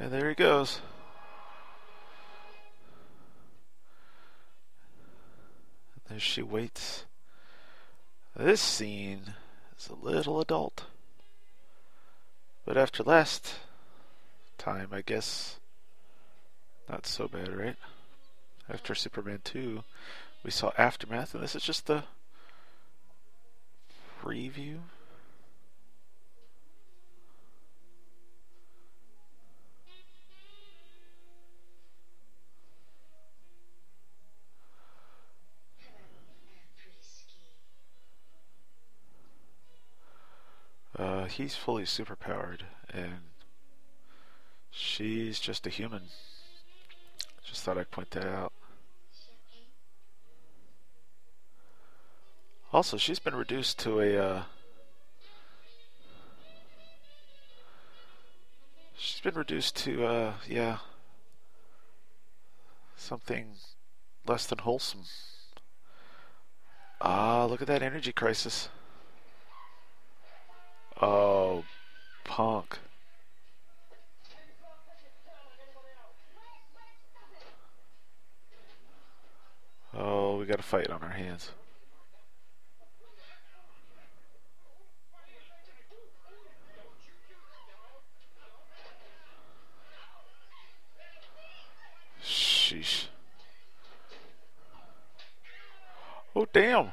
And 0.00 0.10
there 0.10 0.30
he 0.30 0.34
goes. 0.34 0.80
There 6.08 6.18
she 6.18 6.42
waits. 6.42 7.04
This 8.34 8.62
scene 8.62 9.34
is 9.78 9.90
a 9.90 9.94
little 9.94 10.40
adult. 10.40 10.86
But 12.64 12.78
after 12.78 13.02
last 13.02 13.56
time, 14.56 14.88
I 14.90 15.02
guess 15.02 15.58
not 16.88 17.06
so 17.06 17.28
bad, 17.28 17.54
right? 17.54 17.76
After 18.70 18.94
Superman 18.94 19.40
2, 19.44 19.84
we 20.42 20.50
saw 20.50 20.72
Aftermath, 20.78 21.34
and 21.34 21.42
this 21.42 21.54
is 21.54 21.62
just 21.62 21.86
the 21.86 22.04
preview. 24.22 24.78
He's 41.30 41.56
fully 41.56 41.84
superpowered, 41.84 42.60
and 42.92 43.20
she's 44.70 45.40
just 45.40 45.66
a 45.66 45.70
human. 45.70 46.02
Just 47.44 47.62
thought 47.62 47.78
I'd 47.78 47.90
point 47.90 48.10
that 48.12 48.26
out. 48.26 48.52
Also, 52.72 52.96
she's 52.96 53.18
been 53.18 53.34
reduced 53.34 53.78
to 53.80 54.00
a. 54.00 54.16
Uh, 54.16 54.42
she's 58.96 59.20
been 59.20 59.34
reduced 59.34 59.74
to, 59.76 60.04
uh, 60.04 60.32
yeah, 60.48 60.78
something 62.96 63.56
less 64.26 64.46
than 64.46 64.58
wholesome. 64.58 65.04
Ah, 67.00 67.46
look 67.46 67.60
at 67.60 67.66
that 67.66 67.82
energy 67.82 68.12
crisis. 68.12 68.68
Oh, 71.02 71.64
punk. 72.24 72.78
Oh, 79.94 80.36
we 80.36 80.44
got 80.44 80.60
a 80.60 80.62
fight 80.62 80.90
on 80.90 81.02
our 81.02 81.08
hands. 81.08 81.52
Sheesh. 92.22 93.06
Oh, 96.36 96.46
damn. 96.52 96.92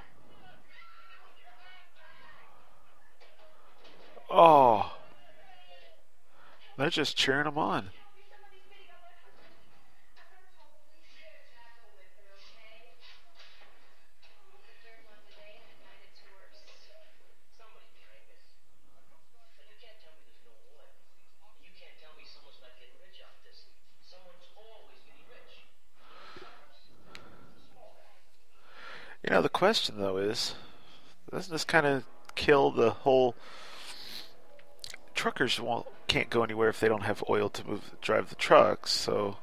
Oh. 4.30 4.94
They're 6.78 6.90
just 6.90 7.18
cheering 7.18 7.48
him 7.48 7.58
on. 7.58 7.90
You 29.24 29.34
know, 29.34 29.42
the 29.42 29.50
question 29.50 30.00
though 30.00 30.16
is, 30.18 30.54
doesn't 31.30 31.52
this 31.52 31.66
kind 31.66 31.86
of 31.86 32.06
kill 32.36 32.72
the 32.72 32.92
whole? 32.92 33.36
Truckers 35.18 35.60
won't 35.60 35.88
can't 36.08 36.30
go 36.30 36.44
anywhere 36.44 36.70
if 36.70 36.80
they 36.80 36.88
don't 36.88 37.02
have 37.02 37.24
oil 37.28 37.50
to 37.50 37.68
move 37.68 37.92
drive 38.02 38.30
the 38.30 38.36
trucks. 38.36 38.92
So, 38.92 39.38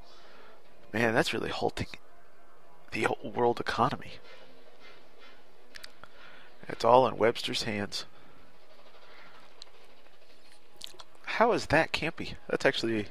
man, 0.93 1.13
that's 1.13 1.35
really 1.35 1.51
halting 1.51 1.89
the 2.93 3.09
world 3.23 3.59
economy. 3.59 4.13
It's 6.69 6.85
all 6.85 7.09
in 7.09 7.19
Webster's 7.19 7.65
hands. 7.65 8.07
How 11.25 11.53
is 11.53 11.67
that 11.67 11.93
campy? 11.93 12.35
That's 12.49 12.65
actually, 12.65 13.09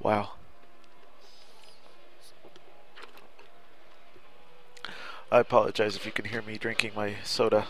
wow. 0.00 0.32
I 5.30 5.38
apologize 5.38 5.94
if 5.94 6.04
you 6.04 6.12
can 6.12 6.24
hear 6.24 6.42
me 6.42 6.58
drinking 6.58 6.90
my 6.96 7.14
soda. 7.22 7.66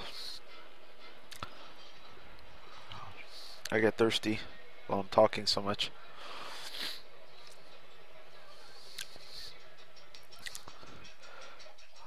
I 3.74 3.80
get 3.80 3.96
thirsty 3.96 4.38
while 4.86 5.00
I'm 5.00 5.08
talking 5.08 5.46
so 5.46 5.60
much. 5.60 5.90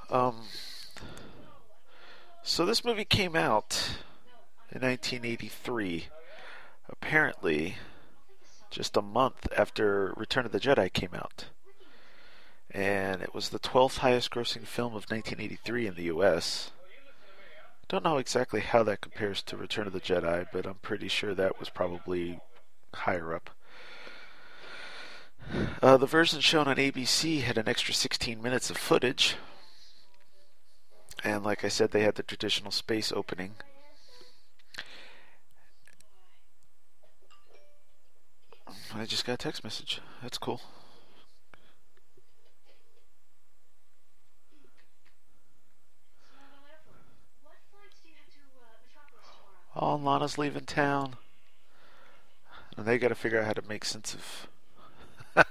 Um, 0.10 0.44
so 2.42 2.66
this 2.66 2.86
movie 2.86 3.04
came 3.04 3.36
out 3.36 3.98
in 4.72 4.80
1983. 4.80 6.08
Apparently, 6.88 7.76
just 8.70 8.96
a 8.96 9.02
month 9.02 9.50
after 9.58 10.14
Return 10.16 10.46
of 10.46 10.54
the 10.54 10.62
Jedi 10.62 10.94
came 10.94 11.14
out. 11.14 11.48
And 12.72 13.22
it 13.22 13.36
was 13.36 13.50
the 13.50 13.60
12th 13.60 13.98
highest 13.98 14.32
grossing 14.32 14.66
film 14.66 14.96
of 14.96 15.12
1983 15.12 15.88
in 15.88 15.96
the 15.96 16.04
US. 16.04 16.72
Don't 17.90 18.04
know 18.04 18.18
exactly 18.18 18.60
how 18.60 18.84
that 18.84 19.00
compares 19.00 19.42
to 19.44 19.56
Return 19.56 19.88
of 19.88 19.94
the 19.94 20.02
Jedi, 20.02 20.46
but 20.52 20.66
I'm 20.66 20.76
pretty 20.76 21.08
sure 21.08 21.34
that 21.34 21.58
was 21.58 21.70
probably 21.70 22.42
higher 22.94 23.34
up. 23.34 23.50
Uh, 25.82 25.96
the 25.96 26.06
version 26.06 26.42
shown 26.42 26.68
on 26.68 26.76
ABC 26.76 27.42
had 27.42 27.58
an 27.58 27.70
extra 27.70 27.94
16 27.94 28.42
minutes 28.42 28.70
of 28.70 28.76
footage. 28.78 29.38
And 31.24 31.44
like 31.44 31.64
I 31.64 31.70
said, 31.70 31.92
they 31.92 32.02
had 32.04 32.16
the 32.16 32.24
traditional 32.24 32.72
space 32.72 33.14
opening. 33.14 33.56
I 38.94 39.06
just 39.06 39.26
got 39.26 39.34
a 39.34 39.38
text 39.38 39.64
message. 39.64 40.02
That's 40.22 40.38
cool. 40.38 40.62
Oh, 49.80 49.96
Lana's 49.96 50.40
leaving 50.40 50.66
town. 50.66 51.18
And 52.76 52.88
they 52.88 52.98
got 52.98 53.10
to 53.10 53.16
figure 53.16 53.40
out 53.40 53.46
how 53.46 53.54
to 53.54 53.62
make 53.70 53.86
sense 53.86 54.16
of. 54.16 54.48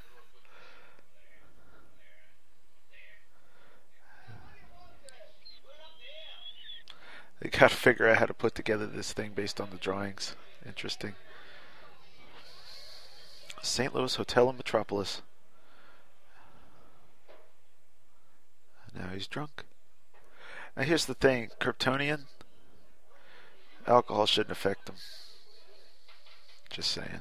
they 7.40 7.50
got 7.50 7.70
to 7.70 7.76
figure 7.76 8.08
out 8.08 8.16
how 8.16 8.26
to 8.26 8.34
put 8.34 8.56
together 8.56 8.86
this 8.86 9.12
thing 9.12 9.30
based 9.32 9.60
on 9.60 9.70
the 9.70 9.76
drawings. 9.76 10.34
Interesting. 10.66 11.14
St. 13.62 13.94
Louis 13.94 14.16
Hotel 14.16 14.50
in 14.50 14.56
Metropolis. 14.56 15.22
Now 18.92 19.10
he's 19.14 19.28
drunk. 19.28 19.64
Now 20.76 20.82
here's 20.82 21.04
the 21.06 21.14
thing 21.14 21.50
Kryptonian, 21.60 22.22
alcohol 23.86 24.26
shouldn't 24.26 24.52
affect 24.52 24.86
them. 24.86 24.96
Just 26.70 26.90
saying. 26.90 27.20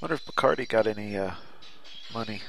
Wonder 0.00 0.14
if 0.14 0.24
Bacardi 0.24 0.68
got 0.68 0.86
any 0.86 1.16
uh, 1.16 1.32
money. 2.12 2.40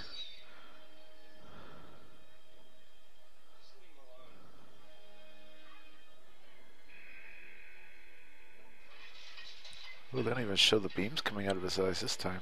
Ooh, 10.15 10.23
they 10.23 10.29
don't 10.29 10.41
even 10.41 10.55
show 10.55 10.79
the 10.79 10.89
beams 10.89 11.21
coming 11.21 11.47
out 11.47 11.57
of 11.57 11.63
his 11.63 11.77
eyes 11.77 11.99
this 11.99 12.15
time. 12.15 12.39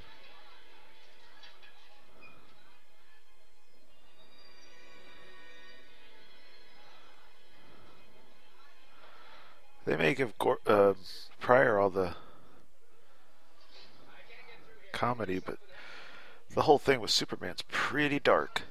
They 9.85 9.97
may 9.97 10.13
give 10.15 10.37
Gor- 10.39 10.59
uh, 10.65 10.93
Pryor 11.39 11.79
all 11.79 11.89
the 11.91 12.15
comedy, 14.91 15.39
but 15.39 15.57
the 16.53 16.63
whole 16.63 16.79
thing 16.79 16.99
with 17.01 17.11
Superman's 17.11 17.61
pretty 17.69 18.19
dark. 18.19 18.63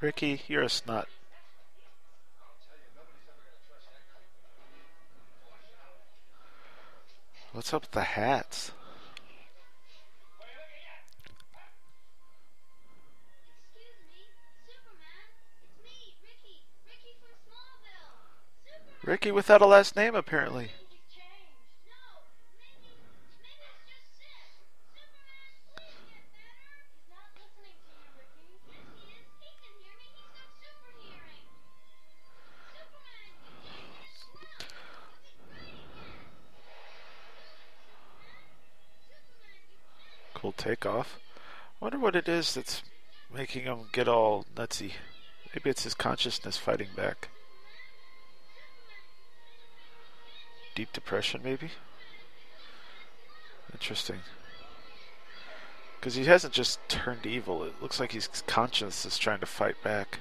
Ricky, 0.00 0.42
you're 0.48 0.62
a 0.62 0.68
snot. 0.68 1.08
What's 7.54 7.72
up 7.72 7.82
with 7.82 7.92
the 7.92 8.02
hats? 8.02 8.72
Ricky 19.04 19.30
without 19.30 19.62
a 19.62 19.66
last 19.66 19.94
name, 19.94 20.16
apparently. 20.16 20.70
Takeoff. 40.64 41.18
I 41.80 41.84
wonder 41.84 41.98
what 41.98 42.16
it 42.16 42.28
is 42.28 42.54
that's 42.54 42.82
making 43.32 43.64
him 43.64 43.88
get 43.92 44.08
all 44.08 44.46
nutsy. 44.56 44.92
Maybe 45.54 45.70
it's 45.70 45.84
his 45.84 45.94
consciousness 45.94 46.56
fighting 46.56 46.88
back. 46.96 47.28
Deep 50.74 50.92
depression, 50.92 51.42
maybe? 51.44 51.70
Interesting. 53.72 54.20
Because 56.00 56.14
he 56.14 56.24
hasn't 56.24 56.54
just 56.54 56.80
turned 56.88 57.26
evil, 57.26 57.62
it 57.62 57.80
looks 57.80 58.00
like 58.00 58.12
his 58.12 58.28
conscience 58.46 59.04
is 59.04 59.18
trying 59.18 59.40
to 59.40 59.46
fight 59.46 59.76
back. 59.82 60.20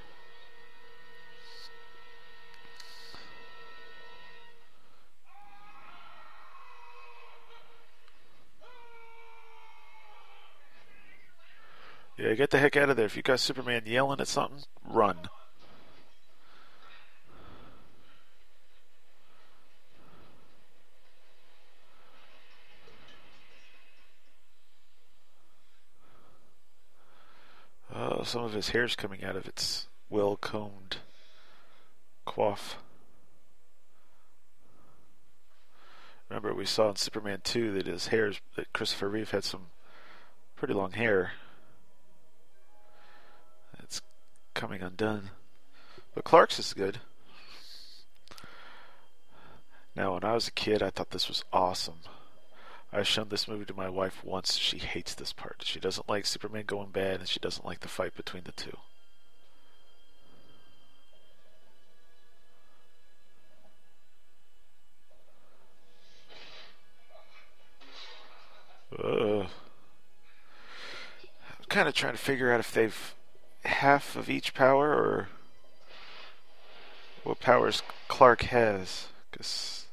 Yeah, 12.24 12.36
get 12.36 12.52
the 12.52 12.58
heck 12.58 12.78
out 12.78 12.90
of 12.90 12.96
there. 12.96 13.06
If 13.06 13.18
you 13.18 13.22
got 13.22 13.42
Superman 13.42 13.82
yelling 13.86 14.22
at 14.22 14.30
something, 14.30 14.64
run. 14.88 15.28
Oh, 27.94 28.24
some 28.24 28.46
of 28.46 28.54
his 28.54 28.70
hair's 28.70 28.96
coming 28.96 29.22
out 29.22 29.36
of 29.36 29.46
its 29.46 29.90
well 30.10 30.38
combed 30.38 31.00
coif. 32.26 32.76
Remember, 36.30 36.54
we 36.54 36.66
saw 36.66 36.92
in 36.92 36.96
Superman 36.96 37.42
2 37.44 37.74
that 37.74 37.88
his 37.88 38.08
hair, 38.08 38.32
that 38.56 38.72
Christopher 38.72 39.10
Reeve 39.10 39.32
had 39.32 39.44
some 39.44 39.66
pretty 40.56 40.74
long 40.74 40.94
hair. 40.94 41.34
Coming 44.54 44.82
undone. 44.82 45.32
But 46.16 46.24
Clark's 46.24 46.60
is 46.60 46.74
good. 46.74 47.00
Now, 49.96 50.14
when 50.14 50.24
I 50.24 50.34
was 50.34 50.48
a 50.48 50.52
kid, 50.52 50.82
I 50.82 50.90
thought 50.90 51.12
this 51.12 51.28
was 51.28 51.44
awesome. 51.54 52.00
I've 52.92 53.08
shown 53.08 53.30
this 53.30 53.48
movie 53.48 53.66
to 53.66 53.74
my 53.74 53.90
wife 53.90 54.24
once. 54.24 54.56
She 54.58 54.78
hates 54.78 55.16
this 55.16 55.34
part. 55.34 55.64
She 55.64 55.80
doesn't 55.80 56.10
like 56.10 56.26
Superman 56.26 56.66
going 56.66 56.90
bad, 56.90 57.20
and 57.20 57.28
she 57.28 57.40
doesn't 57.40 57.66
like 57.66 57.80
the 57.80 57.88
fight 57.88 58.16
between 58.16 58.44
the 58.44 58.52
two. 58.52 58.78
Uh, 69.04 69.40
I'm 69.40 69.48
kind 71.68 71.88
of 71.88 71.96
trying 71.96 72.14
to 72.14 72.20
figure 72.20 72.52
out 72.52 72.60
if 72.60 72.72
they've 72.72 73.16
half 73.66 74.16
of 74.16 74.30
each 74.30 74.54
power 74.54 74.94
or 74.94 75.30
what 77.24 77.40
powers 77.40 77.82
Clark 78.08 78.44
has. 78.44 79.08
Because 79.32 79.86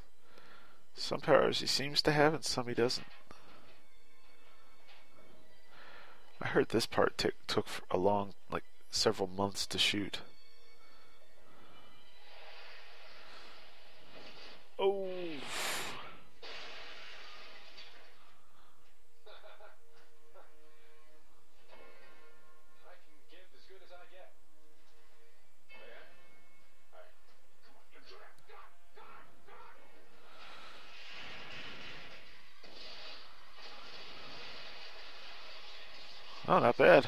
some 0.94 1.20
powers 1.20 1.60
he 1.60 1.66
seems 1.66 2.02
to 2.02 2.12
have 2.12 2.34
and 2.34 2.44
some 2.44 2.66
he 2.66 2.74
doesn't. 2.74 3.06
I 6.42 6.48
heard 6.48 6.70
this 6.70 6.86
part 6.86 7.18
t- 7.18 7.30
took 7.46 7.66
a 7.90 7.98
long, 7.98 8.34
like 8.50 8.64
several 8.90 9.28
months 9.28 9.66
to 9.66 9.78
shoot. 9.78 10.20
Oh. 14.78 15.06
Oh, 36.50 36.58
not 36.58 36.76
bad. 36.76 37.06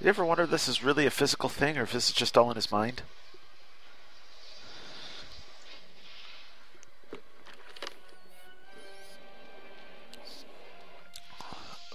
You 0.00 0.06
ever 0.06 0.24
wonder 0.24 0.44
if 0.44 0.50
this 0.50 0.68
is 0.68 0.84
really 0.84 1.06
a 1.06 1.10
physical 1.10 1.48
thing 1.48 1.76
or 1.76 1.82
if 1.82 1.90
this 1.92 2.08
is 2.08 2.14
just 2.14 2.38
all 2.38 2.50
in 2.50 2.54
his 2.54 2.70
mind? 2.70 3.02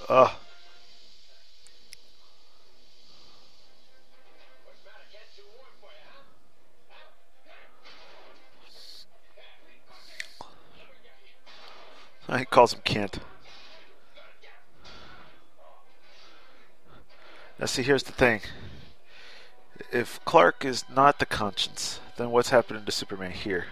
Ugh. 0.10 0.31
He 12.38 12.45
calls 12.45 12.73
him 12.73 12.81
Kent. 12.84 13.19
Now, 17.60 17.66
see, 17.68 17.84
here's 17.84 18.04
the 18.04 18.12
thing. 18.12 18.42
If 19.92 20.20
Clark 20.26 20.66
is 20.66 20.86
not 20.90 21.20
the 21.20 21.26
conscience, 21.26 22.00
then 22.18 22.32
what's 22.32 22.50
happening 22.50 22.86
to 22.86 22.92
Superman 22.92 23.32
here? 23.32 23.66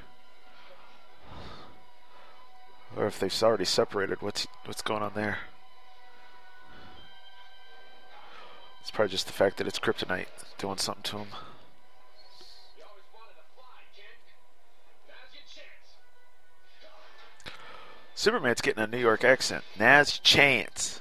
Or 2.96 3.08
if 3.08 3.20
they've 3.20 3.44
already 3.44 3.66
separated, 3.66 4.22
what's 4.22 4.48
what's 4.66 4.82
going 4.82 5.02
on 5.02 5.14
there? 5.16 5.40
It's 8.82 8.92
probably 8.92 9.12
just 9.12 9.28
the 9.28 9.34
fact 9.34 9.58
that 9.58 9.68
it's 9.68 9.80
kryptonite 9.80 10.28
doing 10.58 10.78
something 10.78 11.04
to 11.04 11.18
him. 11.20 11.28
Superman's 18.16 18.62
getting 18.62 18.84
a 18.84 18.88
New 18.88 19.00
York 19.00 19.24
accent. 19.24 19.64
Now's 19.80 20.20
chance. 20.20 21.01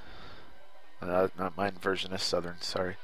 Uh, 1.03 1.29
not 1.39 1.57
mine 1.57 1.73
version 1.81 2.13
is 2.13 2.23
Southern. 2.23 2.61
Sorry. 2.61 2.97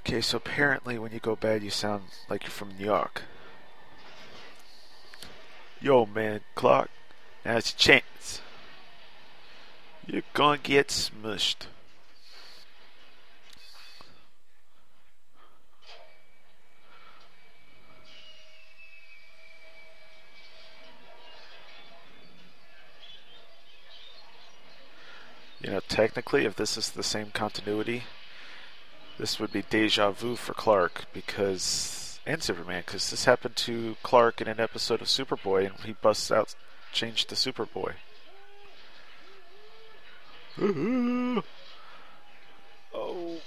Okay, 0.00 0.20
so 0.20 0.38
apparently 0.38 0.98
when 0.98 1.12
you 1.12 1.20
go 1.20 1.36
bad, 1.36 1.62
you 1.62 1.70
sound 1.70 2.04
like 2.28 2.44
you're 2.44 2.50
from 2.50 2.76
New 2.78 2.84
York. 2.86 3.22
Yo, 5.80 6.06
man, 6.06 6.40
Clark. 6.54 6.90
Now's 7.44 7.72
your 7.72 7.78
chance. 8.00 8.40
You're 10.06 10.22
gonna 10.32 10.58
get 10.58 10.88
smushed. 10.88 11.66
You 25.60 25.70
know, 25.70 25.80
technically, 25.88 26.44
if 26.44 26.54
this 26.56 26.76
is 26.76 26.90
the 26.90 27.02
same 27.02 27.30
continuity, 27.32 28.04
this 29.18 29.40
would 29.40 29.52
be 29.52 29.62
deja 29.62 30.12
vu 30.12 30.36
for 30.36 30.54
Clark 30.54 31.06
because 31.12 32.20
and 32.28 32.42
Superman 32.42 32.82
because 32.84 33.10
this 33.10 33.24
happened 33.24 33.56
to 33.56 33.96
Clark 34.02 34.40
in 34.40 34.48
an 34.48 34.60
episode 34.60 35.00
of 35.00 35.08
Superboy, 35.08 35.66
and 35.66 35.74
he 35.80 35.94
busts 35.94 36.30
out, 36.30 36.54
changed 36.92 37.28
to 37.30 37.34
Superboy. 37.34 37.94
oh. 42.94 43.40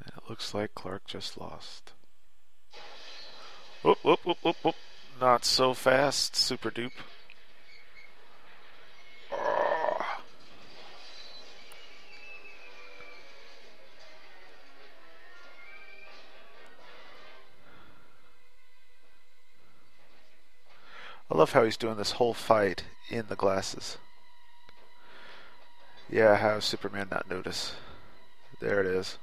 And 0.00 0.12
it 0.16 0.28
looks 0.28 0.52
like 0.52 0.74
Clark 0.74 1.06
just 1.06 1.38
lost. 1.38 1.92
Whoop, 3.86 3.98
whoop, 4.02 4.20
whoop, 4.24 4.38
whoop, 4.42 4.56
whoop. 4.64 4.74
Not 5.20 5.44
so 5.44 5.72
fast, 5.72 6.34
super 6.34 6.72
dupe. 6.72 6.90
I 9.30 9.36
love 21.30 21.52
how 21.52 21.62
he's 21.62 21.76
doing 21.76 21.96
this 21.96 22.10
whole 22.10 22.34
fight 22.34 22.82
in 23.08 23.26
the 23.28 23.36
glasses. 23.36 23.98
Yeah, 26.10 26.34
how 26.34 26.58
Superman 26.58 27.06
not 27.08 27.30
notice? 27.30 27.76
There 28.58 28.80
it 28.80 28.86
is. 28.86 29.16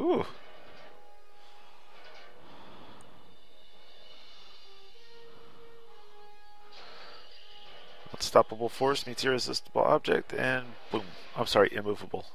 Ooh. 0.00 0.24
Unstoppable 8.14 8.70
force 8.70 9.06
meets 9.06 9.24
irresistible 9.24 9.82
object 9.82 10.32
and 10.32 10.68
boom. 10.90 11.02
I'm 11.36 11.46
sorry, 11.46 11.68
immovable. 11.72 12.26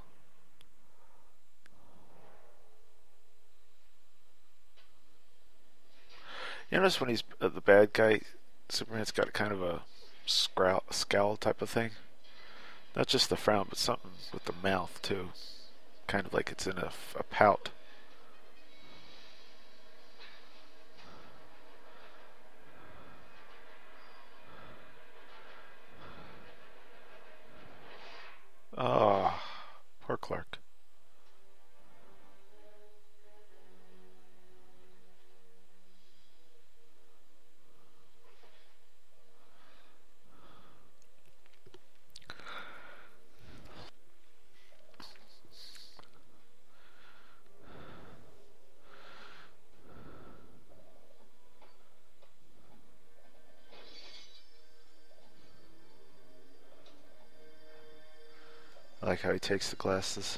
You 6.69 6.77
notice 6.77 6.99
when 6.99 7.09
he's 7.09 7.23
uh, 7.41 7.47
the 7.47 7.61
bad 7.61 7.93
guy, 7.93 8.21
Superman's 8.69 9.11
got 9.11 9.33
kind 9.33 9.51
of 9.51 9.63
a 9.63 9.81
scowl, 10.25 10.83
scowl 10.91 11.37
type 11.37 11.61
of 11.61 11.69
thing. 11.69 11.91
Not 12.95 13.07
just 13.07 13.29
the 13.29 13.37
frown, 13.37 13.65
but 13.69 13.77
something 13.77 14.11
with 14.33 14.45
the 14.45 14.53
mouth 14.61 14.99
too. 15.01 15.29
Kind 16.07 16.27
of 16.27 16.33
like 16.33 16.51
it's 16.51 16.67
in 16.67 16.77
a, 16.77 16.91
a 17.15 17.23
pout. 17.23 17.69
Ah, 28.77 29.41
poor 30.01 30.17
Clark. 30.17 30.59
How 59.25 59.33
he 59.33 59.39
takes 59.39 59.71
the 59.71 59.75
glasses. 59.75 60.37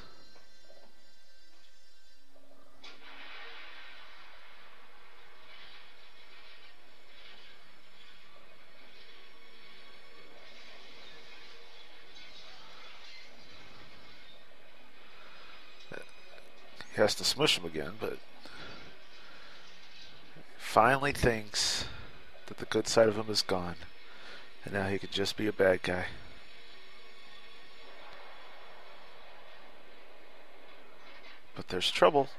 He 16.96 17.02
has 17.02 17.14
to 17.16 17.26
smush 17.26 17.60
him 17.60 17.66
again, 17.66 17.92
but 18.00 18.18
finally 20.58 21.12
thinks 21.12 21.84
that 22.46 22.58
the 22.58 22.66
good 22.66 22.88
side 22.88 23.10
of 23.10 23.18
him 23.18 23.30
is 23.30 23.42
gone, 23.42 23.76
and 24.64 24.74
now 24.74 24.88
he 24.88 24.98
could 24.98 25.12
just 25.12 25.36
be 25.36 25.48
a 25.48 25.54
bad 25.54 25.84
guy. 25.84 26.06
But 31.58 31.70
there's 31.70 31.90
trouble. 31.90 32.30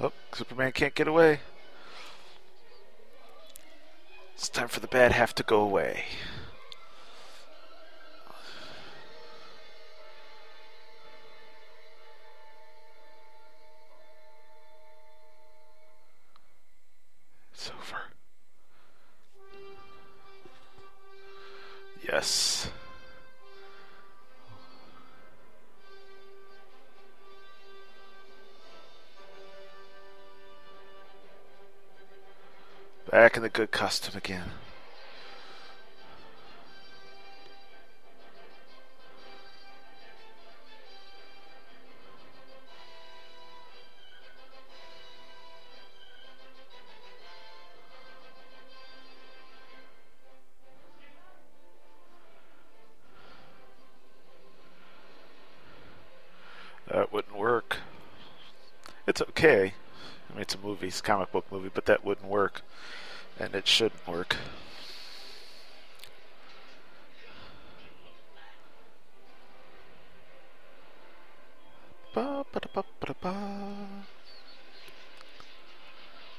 Oh, 0.00 0.10
Superman 0.32 0.72
can't 0.72 0.94
get 0.94 1.06
away. 1.06 1.40
Time 4.56 4.68
for 4.68 4.80
the 4.80 4.86
bad 4.86 5.12
half 5.12 5.34
to 5.34 5.42
go 5.42 5.60
away. 5.60 6.04
In 33.36 33.42
the 33.42 33.50
good 33.50 33.70
costume 33.70 34.16
again. 34.16 34.44
That 56.90 57.12
wouldn't 57.12 57.36
work. 57.36 57.80
It's 59.06 59.20
okay. 59.20 59.74
I 60.30 60.32
mean, 60.32 60.40
it's 60.40 60.54
a 60.54 60.58
movie, 60.58 60.86
it's 60.86 61.00
a 61.00 61.02
comic 61.02 61.32
book 61.32 61.44
movie, 61.52 61.70
but 61.74 61.84
that 61.84 62.02
wouldn't 62.02 62.15
it 63.66 63.68
shouldn't 63.68 64.06
work. 64.06 64.36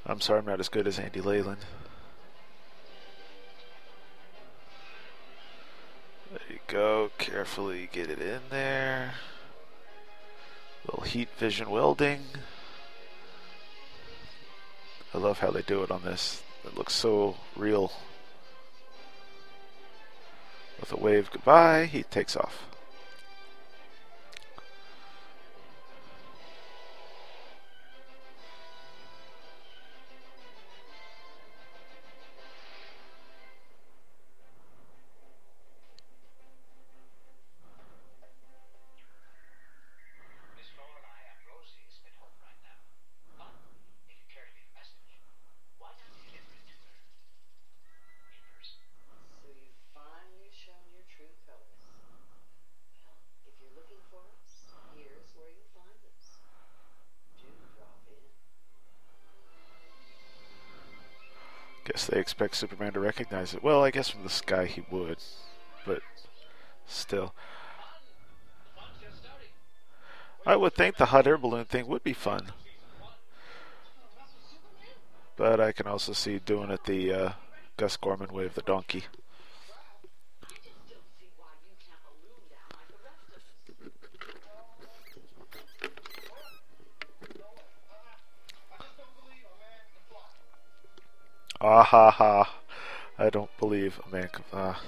I'm 0.05 0.21
sorry 0.21 0.39
I'm 0.39 0.45
not 0.45 0.61
as 0.61 0.69
good 0.69 0.87
as 0.87 0.97
Andy 0.99 1.19
Leyland. 1.19 1.65
There 6.31 6.39
you 6.49 6.59
go. 6.67 7.11
Carefully 7.17 7.89
get 7.91 8.09
it 8.09 8.21
in 8.21 8.39
there. 8.49 9.15
Little 10.85 11.03
heat 11.03 11.27
vision 11.37 11.69
welding. 11.69 12.21
I 15.13 15.17
love 15.17 15.39
how 15.39 15.51
they 15.51 15.61
do 15.61 15.83
it 15.83 15.91
on 15.91 16.03
this. 16.03 16.41
It 16.67 16.77
looks 16.77 16.93
so 16.93 17.37
real. 17.55 17.93
With 20.79 20.91
a 20.91 20.97
wave 20.97 21.31
goodbye, 21.31 21.85
he 21.85 22.03
takes 22.03 22.35
off. 22.35 22.65
They 62.17 62.21
expect 62.21 62.55
Superman 62.55 62.93
to 62.93 62.99
recognize 62.99 63.53
it. 63.53 63.61
Well, 63.61 63.83
I 63.83 63.91
guess 63.91 64.09
from 64.09 64.23
the 64.23 64.29
sky 64.31 64.65
he 64.65 64.83
would, 64.89 65.19
but 65.85 66.01
still. 66.87 67.35
I 70.43 70.55
would 70.55 70.73
think 70.73 70.97
the 70.97 71.05
hot 71.05 71.27
air 71.27 71.37
balloon 71.37 71.65
thing 71.65 71.85
would 71.85 72.03
be 72.03 72.13
fun. 72.13 72.53
But 75.35 75.61
I 75.61 75.71
can 75.71 75.85
also 75.85 76.13
see 76.13 76.39
doing 76.39 76.71
it 76.71 76.85
the 76.85 77.13
uh, 77.13 77.31
Gus 77.77 77.97
Gorman 77.97 78.33
way 78.33 78.47
of 78.47 78.55
the 78.55 78.63
donkey. 78.63 79.03
Ah 91.59 91.83
ha 91.83 92.11
ha. 92.11 92.53
I 93.17 93.29
don't 93.29 93.55
believe 93.57 93.99
a 94.05 94.15
man 94.15 94.29
can. 94.31 94.43
Ah. 94.53 94.81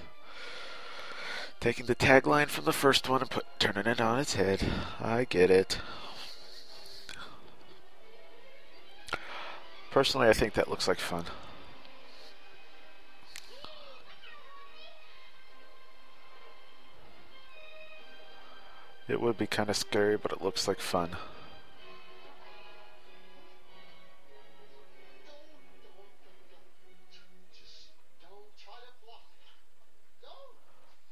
Taking 1.59 1.87
the 1.87 1.95
tagline 1.95 2.47
from 2.47 2.65
the 2.65 2.73
first 2.73 3.09
one 3.09 3.21
and 3.21 3.29
put, 3.29 3.45
turning 3.57 3.87
it 3.87 3.99
on 3.99 4.19
its 4.19 4.35
head. 4.35 4.63
I 5.01 5.25
get 5.25 5.49
it. 5.49 5.79
Personally, 9.91 10.29
I 10.29 10.33
think 10.33 10.53
that 10.53 10.69
looks 10.69 10.87
like 10.87 10.99
fun. 10.99 11.25
It 19.07 19.19
would 19.19 19.39
be 19.39 19.47
kind 19.47 19.69
of 19.69 19.75
scary, 19.75 20.17
but 20.17 20.31
it 20.31 20.43
looks 20.43 20.67
like 20.67 20.79
fun. 20.79 21.15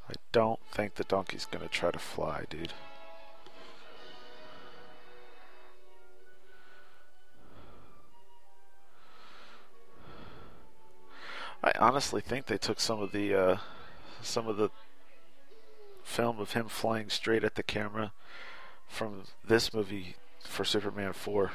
I 0.10 0.14
don't 0.32 0.60
think 0.72 0.96
the 0.96 1.04
donkey's 1.04 1.46
gonna 1.46 1.68
try 1.68 1.92
to 1.92 2.00
fly, 2.00 2.46
dude. 2.50 2.74
I 11.64 11.72
honestly 11.80 12.22
think 12.22 12.46
they 12.46 12.58
took 12.58 12.80
some 12.80 13.02
of 13.02 13.12
the 13.12 13.34
uh, 13.36 13.58
some 14.22 14.48
of 14.48 14.58
the 14.58 14.70
film 16.04 16.40
of 16.40 16.54
him 16.54 16.68
flying 16.70 17.10
straight 17.10 17.44
at 17.44 17.56
the 17.56 17.64
camera 17.64 18.14
from 18.88 19.24
this 19.46 19.74
movie 19.74 20.16
for 20.40 20.64
Superman 20.64 21.12
4. 21.12 21.52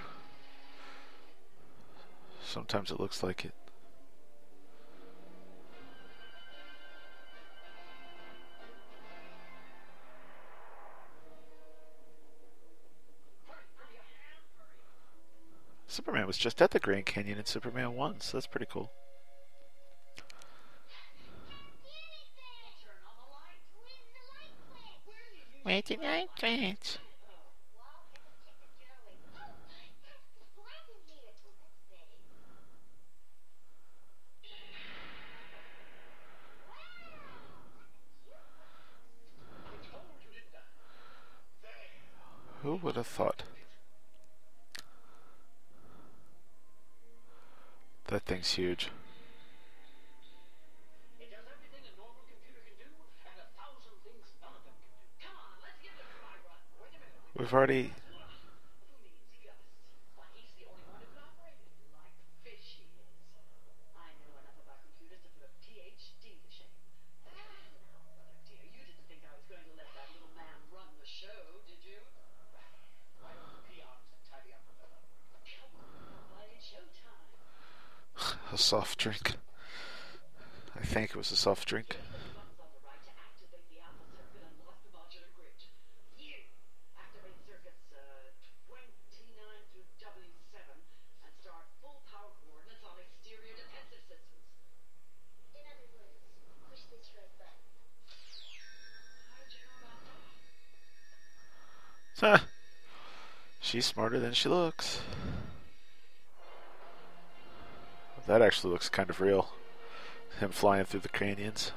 Sometimes 2.45 2.91
it 2.91 3.01
looks 3.01 3.23
like 3.23 3.47
it. 3.47 3.55
Superman 15.93 16.27
was 16.27 16.39
just 16.39 16.63
at 16.63 16.71
the 16.71 16.79
Grand 16.79 17.05
Canyon 17.05 17.37
in 17.37 17.45
Superman 17.45 17.93
1, 17.93 18.21
so 18.23 18.39
that's 18.39 18.47
pretty 18.47 18.65
cool. 18.65 18.91
Where 25.65 25.83
did 25.83 26.01
I 26.03 26.29
switch? 26.39 26.97
Who 42.63 42.77
would 42.77 42.97
have 42.97 43.07
thought? 43.07 43.43
That 48.13 48.25
thing's 48.25 48.53
huge. 48.53 48.91
We've 57.35 57.55
already 57.55 57.93
this 78.71 78.95
drink. 78.97 79.33
I 80.77 80.85
think 80.85 81.11
it 81.11 81.17
was 81.17 81.33
a 81.33 81.37
soft 81.37 81.67
drink. 81.67 81.97
Huh. 102.21 102.39
She's 103.59 103.85
smarter 103.85 104.21
than 104.21 104.33
she 104.33 104.49
looks. 104.49 105.01
That 108.27 108.43
actually 108.43 108.73
looks 108.73 108.89
kind 108.89 109.11
of 109.11 109.21
real. 109.21 109.53
Him 110.39 110.51
flying 110.51 110.85
through 110.85 111.01
the 111.01 111.09
canyons. 111.09 111.73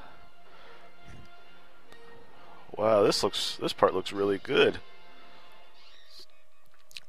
Wow, 2.76 3.03
this 3.03 3.23
looks 3.23 3.57
this 3.61 3.73
part 3.73 3.93
looks 3.93 4.11
really 4.11 4.38
good. 4.38 4.80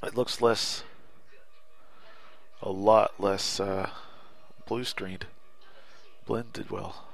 It 0.02 0.14
looks 0.16 0.40
less 0.40 0.84
a 2.62 2.70
lot 2.70 3.12
less 3.18 3.60
uh, 3.60 3.90
blue 4.66 4.84
screened. 4.84 5.26
Blended 6.26 6.70
well. 6.70 7.06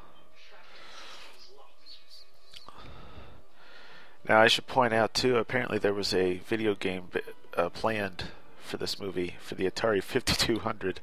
Now 4.29 4.41
I 4.41 4.49
should 4.49 4.67
point 4.67 4.93
out 4.93 5.15
too. 5.15 5.37
Apparently 5.37 5.79
there 5.79 5.95
was 5.95 6.15
a 6.15 6.39
video 6.39 6.75
game 6.75 7.09
uh, 7.57 7.71
planned 7.71 8.25
for 8.63 8.77
this 8.77 9.01
movie 9.01 9.37
for 9.41 9.55
the 9.55 9.69
Atari 9.69 10.03
5200, 10.03 11.01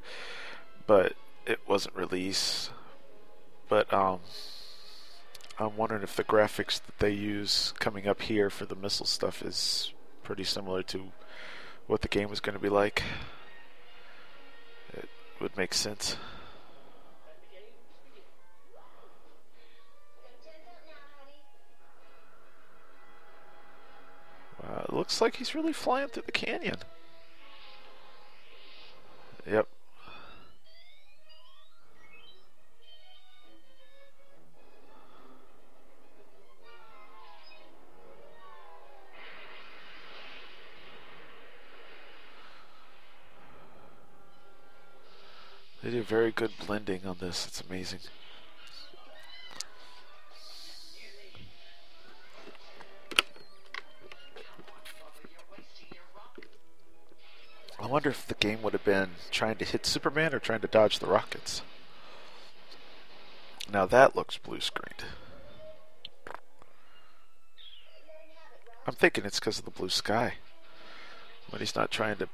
but 0.90 1.14
it 1.46 1.60
wasn't 1.68 1.94
released. 1.94 2.72
But 3.68 3.94
um, 3.94 4.18
I'm 5.56 5.76
wondering 5.76 6.02
if 6.02 6.16
the 6.16 6.24
graphics 6.24 6.84
that 6.84 6.98
they 6.98 7.12
use 7.12 7.72
coming 7.78 8.08
up 8.08 8.22
here 8.22 8.50
for 8.50 8.66
the 8.66 8.74
missile 8.74 9.06
stuff 9.06 9.40
is 9.40 9.94
pretty 10.24 10.42
similar 10.42 10.82
to 10.82 11.12
what 11.86 12.02
the 12.02 12.08
game 12.08 12.28
was 12.28 12.40
going 12.40 12.56
to 12.56 12.60
be 12.60 12.68
like. 12.68 13.04
It 14.92 15.08
would 15.40 15.56
make 15.56 15.74
sense. 15.74 16.16
Wow, 24.60 24.86
it 24.88 24.92
looks 24.92 25.20
like 25.20 25.36
he's 25.36 25.54
really 25.54 25.72
flying 25.72 26.08
through 26.08 26.24
the 26.26 26.32
canyon. 26.32 26.78
Yep. 29.48 29.68
They 45.82 45.90
do 45.90 46.02
very 46.02 46.30
good 46.30 46.52
blending 46.66 47.06
on 47.06 47.16
this. 47.20 47.46
It's 47.46 47.62
amazing. 47.62 48.00
I 57.82 57.86
wonder 57.86 58.10
if 58.10 58.26
the 58.26 58.34
game 58.34 58.60
would 58.60 58.74
have 58.74 58.84
been 58.84 59.12
trying 59.30 59.56
to 59.56 59.64
hit 59.64 59.86
Superman 59.86 60.34
or 60.34 60.38
trying 60.38 60.60
to 60.60 60.66
dodge 60.66 60.98
the 60.98 61.06
rockets. 61.06 61.62
Now 63.72 63.86
that 63.86 64.14
looks 64.14 64.36
blue 64.36 64.60
screened. 64.60 65.04
I'm 68.86 68.94
thinking 68.94 69.24
it's 69.24 69.40
because 69.40 69.58
of 69.58 69.64
the 69.64 69.70
blue 69.70 69.88
sky. 69.88 70.34
When 71.48 71.60
he's 71.60 71.74
not 71.74 71.90
trying 71.90 72.16
to. 72.18 72.28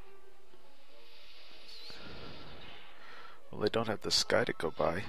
Well, 3.57 3.63
they 3.63 3.71
don't 3.71 3.89
have 3.89 4.03
the 4.03 4.11
sky 4.11 4.45
to 4.45 4.53
go 4.53 4.71
by. 4.71 5.05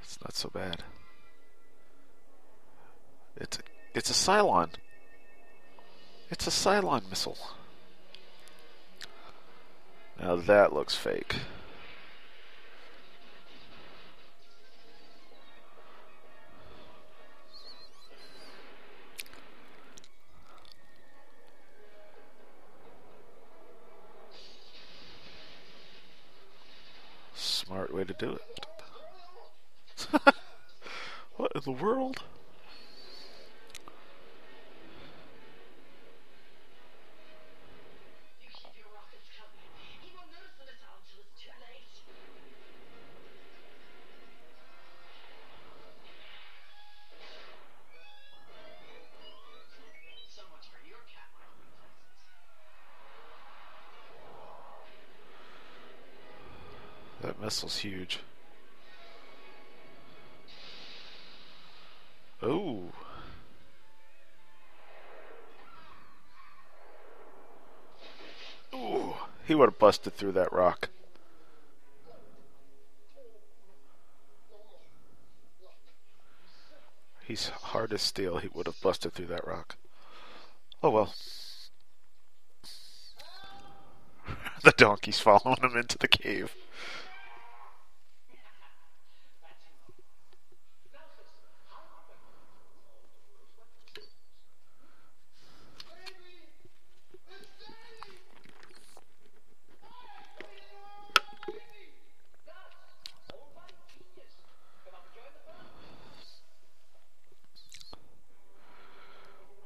It's 0.00 0.16
not 0.22 0.32
so 0.32 0.48
bad. 0.48 0.84
It's 3.36 3.58
a, 3.58 3.60
it's 3.92 4.10
a 4.10 4.12
Cylon. 4.12 4.68
It's 6.30 6.46
a 6.46 6.50
Cylon 6.50 7.10
missile. 7.10 7.36
Now 10.20 10.36
that 10.36 10.72
looks 10.72 10.94
fake. 10.94 11.34
Smart 27.90 28.06
way 28.08 28.14
to 28.14 28.24
do 28.24 28.38
it. 28.38 28.66
what 31.36 31.50
in 31.56 31.62
the 31.64 31.72
world? 31.72 32.22
Missile's 57.50 57.78
huge. 57.78 58.20
Oh. 62.40 62.92
Ooh, 68.72 69.14
he 69.48 69.56
would 69.56 69.68
have 69.68 69.80
busted 69.80 70.14
through 70.14 70.30
that 70.30 70.52
rock. 70.52 70.90
He's 77.26 77.48
hard 77.48 77.92
as 77.92 78.00
steel. 78.00 78.38
He 78.38 78.48
would 78.54 78.66
have 78.66 78.80
busted 78.80 79.12
through 79.12 79.26
that 79.26 79.44
rock. 79.44 79.74
Oh 80.84 80.90
well. 80.90 81.14
the 84.62 84.70
donkey's 84.76 85.18
following 85.18 85.60
him 85.60 85.76
into 85.76 85.98
the 85.98 86.06
cave. 86.06 86.54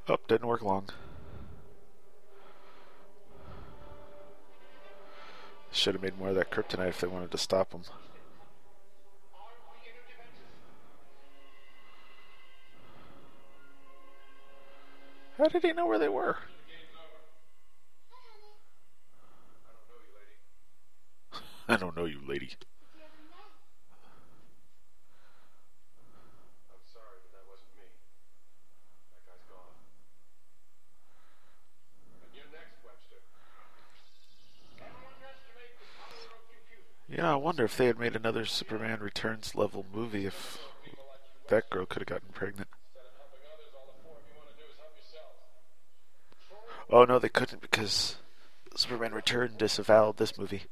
Oh, 0.07 0.19
didn't 0.29 0.43
work 0.55 0.63
long. 0.63 0.89
Should 5.73 5.95
have 5.95 6.03
made 6.03 6.17
more 6.17 6.29
of 6.29 6.37
that 6.37 6.53
kryptonite 6.53 6.91
if 6.91 7.01
they 7.01 7.09
wanted 7.09 7.33
to 7.33 7.39
stop 7.39 7.73
him. 7.73 7.83
How 15.39 15.49
did 15.49 15.65
he 15.65 15.73
know 15.73 15.87
where 15.87 15.99
they 15.99 16.09
were? 16.09 16.37
I 21.69 21.75
don't 21.75 21.97
know 21.97 22.05
you, 22.05 22.21
lady. 22.29 22.51
I'm 26.71 26.79
sorry, 26.93 27.19
but 27.27 27.33
that 27.33 27.43
wasn't 27.51 27.75
me. 27.75 27.91
That 29.11 29.27
guy's 29.27 29.43
gone. 29.51 29.75
Yeah, 37.09 37.33
I 37.33 37.37
wonder 37.55 37.67
if 37.67 37.77
they 37.77 37.87
had 37.87 38.01
made 38.01 38.17
another 38.17 38.45
Superman 38.45 38.99
Returns 38.99 39.55
level 39.55 39.87
movie, 39.95 40.27
if 40.27 40.59
that 41.51 41.71
girl 41.71 41.87
could 41.87 42.03
have 42.03 42.09
gotten 42.09 42.31
pregnant. 42.35 42.67
Oh 46.91 47.05
no, 47.05 47.21
they 47.21 47.29
couldn't 47.29 47.61
because 47.61 48.17
Superman 48.75 49.15
Return 49.15 49.53
disavowed 49.57 50.17
this 50.17 50.37
movie. 50.37 50.65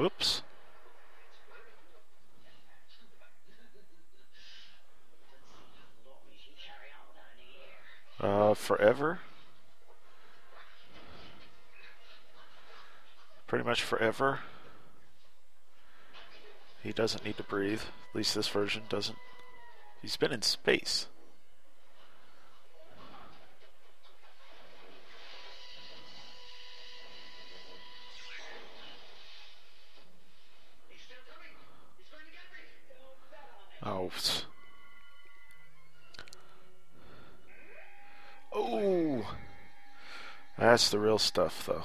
Oops. 0.00 0.42
Uh, 8.20 8.54
forever. 8.84 9.18
Pretty 13.46 13.64
much 13.64 13.82
forever. 13.82 14.40
He 16.82 16.92
doesn't 16.92 17.24
need 17.24 17.38
to 17.38 17.42
breathe. 17.42 17.80
At 17.80 18.16
least 18.16 18.34
this 18.34 18.48
version 18.48 18.82
doesn't. 18.90 19.16
He's 20.02 20.18
been 20.18 20.32
in 20.32 20.42
space. 20.42 21.06
That's 40.74 40.90
the 40.90 40.98
real 40.98 41.18
stuff, 41.18 41.66
though. 41.66 41.84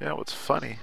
Yeah, 0.00 0.14
what's 0.14 0.32
funny? 0.32 0.78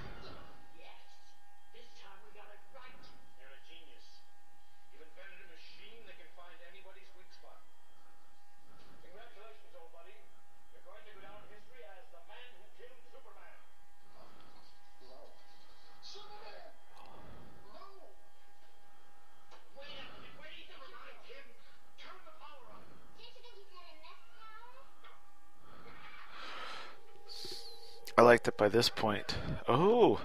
I 28.48 28.49
like 28.49 28.56
that 28.56 28.64
by 28.64 28.69
this 28.69 28.88
point. 28.88 29.36
Oh. 29.68 30.22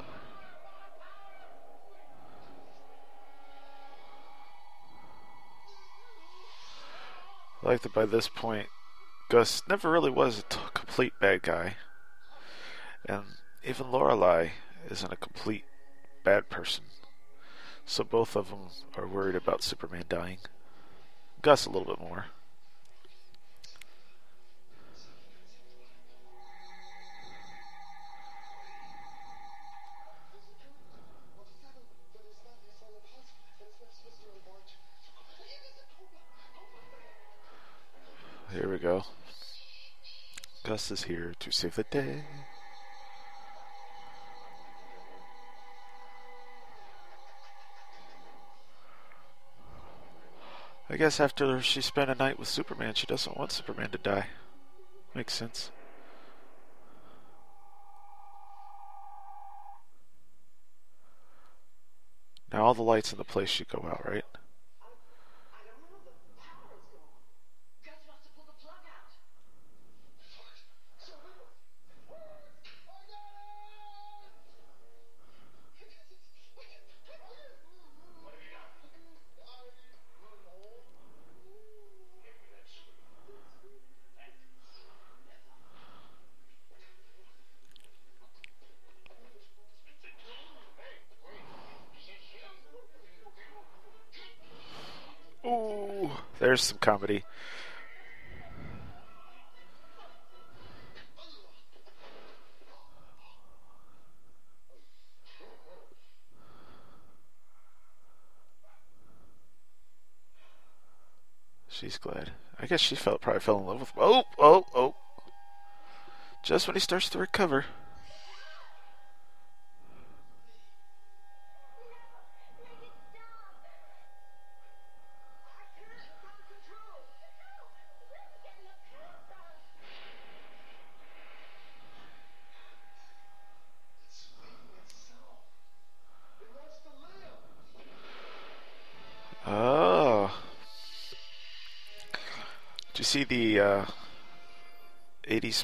I 7.61 7.67
like 7.67 7.83
that 7.83 7.93
by 7.93 8.07
this 8.07 8.29
point, 8.29 8.69
Gus 9.29 9.65
never 9.69 9.91
really 9.91 10.13
was 10.13 10.39
a 10.39 10.43
t- 10.43 10.61
complete 10.73 11.15
bad 11.21 11.43
guy. 11.43 11.75
And 13.09 13.25
even 13.65 13.91
Lorelei 13.91 14.51
isn't 14.89 15.13
a 15.13 15.17
complete 15.17 15.65
bad 16.23 16.49
person. 16.49 16.85
So 17.85 18.05
both 18.05 18.37
of 18.37 18.51
them 18.51 18.69
are 18.97 19.09
worried 19.09 19.35
about 19.35 19.65
Superman 19.65 20.05
dying. 20.09 20.39
Gus 21.43 21.67
a 21.67 21.71
little 21.71 21.93
bit 21.93 22.01
more. 22.01 22.27
Go. 38.83 39.05
Gus 40.65 40.91
is 40.91 41.05
here 41.05 41.35
to 41.39 41.53
save 41.53 41.77
the 41.77 41.85
day. 41.85 42.25
I 50.91 50.97
guess 50.97 51.21
after 51.21 51.63
she 51.63 51.81
spent 51.81 52.11
a 52.11 52.15
night 52.15 52.39
with 52.39 52.49
Superman, 52.49 52.95
she 52.95 53.07
doesn't 53.07 53.37
want 53.39 53.53
Superman 53.53 53.91
to 53.91 53.99
die. 53.99 54.27
Makes 55.15 55.35
sense. 55.35 55.71
Now 62.53 62.65
all 62.65 62.75
the 62.75 62.83
lights 62.83 63.13
in 63.13 63.19
the 63.19 63.25
place 63.25 63.49
should 63.49 63.69
go 63.69 63.87
out, 63.89 64.07
right? 64.07 64.25
There's 96.63 96.69
some 96.69 96.79
comedy. 96.79 97.25
She's 111.69 111.99
glad. 111.99 112.31
I 112.61 112.67
guess 112.67 112.81
she 112.81 112.95
felt 112.95 113.21
probably 113.21 113.41
fell 113.41 113.59
in 113.59 113.67
love 113.67 113.81
with. 113.81 113.93
Oh, 113.97 114.23
oh, 114.39 114.65
oh! 114.73 114.95
Just 116.45 116.69
when 116.69 116.77
he 116.77 116.81
starts 116.81 117.09
to 117.11 117.19
recover. 117.19 117.65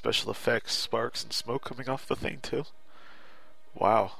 Special 0.08 0.30
effects 0.30 0.72
sparks 0.72 1.22
and 1.22 1.34
smoke 1.34 1.64
coming 1.64 1.86
off 1.86 2.06
the 2.06 2.16
thing 2.16 2.38
too? 2.40 2.64
Wow. 3.74 4.12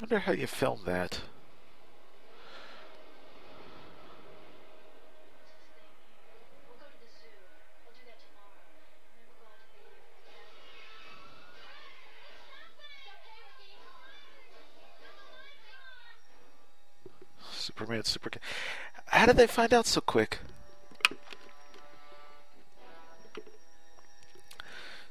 wonder 0.00 0.20
how 0.20 0.32
you 0.32 0.46
film 0.46 0.80
that. 0.86 1.20
Superman, 17.52 18.04
super. 18.04 18.30
How 19.06 19.26
did 19.26 19.36
they 19.36 19.46
find 19.46 19.74
out 19.74 19.86
so 19.86 20.00
quick? 20.00 20.38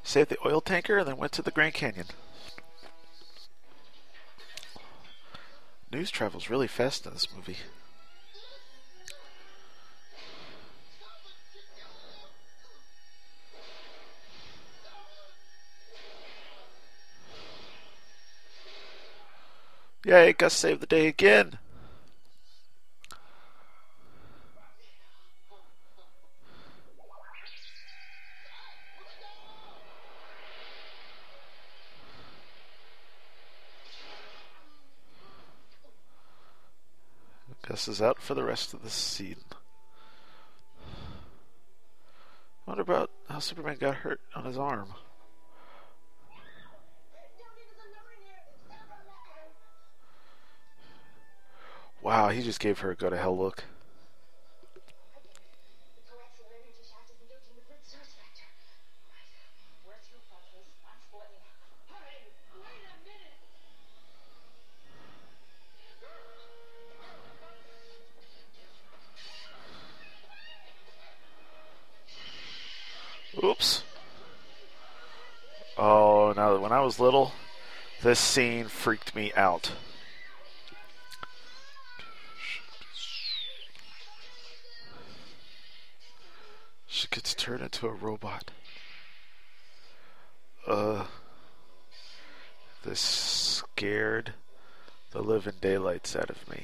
Saved 0.03 0.29
the 0.29 0.37
oil 0.45 0.61
tanker 0.61 0.97
and 0.97 1.07
then 1.07 1.17
went 1.17 1.31
to 1.33 1.41
the 1.41 1.51
Grand 1.51 1.73
Canyon. 1.73 2.07
news 5.93 6.09
travels 6.09 6.49
really 6.49 6.67
fast 6.67 7.05
in 7.05 7.13
this 7.13 7.27
movie. 7.35 7.57
Yay, 20.05 20.33
Gus 20.33 20.53
saved 20.53 20.81
the 20.81 20.87
day 20.87 21.07
again. 21.07 21.59
Gus 37.67 37.87
is 37.87 38.01
out 38.01 38.19
for 38.19 38.33
the 38.33 38.43
rest 38.43 38.73
of 38.73 38.83
the 38.83 38.89
scene. 38.89 39.37
wonder 42.65 42.81
about 42.81 43.09
how 43.29 43.39
Superman 43.39 43.77
got 43.79 43.95
hurt 43.95 44.19
on 44.35 44.45
his 44.45 44.57
arm. 44.57 44.89
Wow, 52.01 52.29
he 52.29 52.41
just 52.41 52.59
gave 52.59 52.79
her 52.79 52.91
a 52.91 52.95
go 52.95 53.09
to 53.09 53.17
hell 53.17 53.37
look. 53.37 53.63
Oops. 73.53 73.83
Oh, 75.77 76.33
now 76.35 76.57
when 76.57 76.71
I 76.71 76.81
was 76.81 76.99
little, 76.99 77.33
this 78.01 78.19
scene 78.19 78.65
freaked 78.65 79.15
me 79.15 79.31
out. 79.35 79.73
She 86.87 87.07
gets 87.09 87.35
turned 87.35 87.61
into 87.61 87.85
a 87.85 87.91
robot. 87.91 88.49
Uh, 90.65 91.05
this 92.83 92.99
scared 92.99 94.33
the 95.11 95.21
living 95.21 95.57
daylights 95.61 96.15
out 96.15 96.31
of 96.31 96.49
me. 96.49 96.63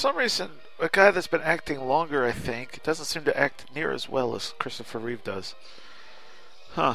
Some 0.00 0.16
reason, 0.16 0.48
a 0.78 0.88
guy 0.88 1.10
that's 1.10 1.26
been 1.26 1.42
acting 1.42 1.78
longer, 1.78 2.24
I 2.24 2.32
think, 2.32 2.82
doesn't 2.82 3.04
seem 3.04 3.22
to 3.24 3.38
act 3.38 3.66
near 3.74 3.92
as 3.92 4.08
well 4.08 4.34
as 4.34 4.54
Christopher 4.58 4.98
Reeve 4.98 5.22
does. 5.22 5.54
Huh. 6.72 6.94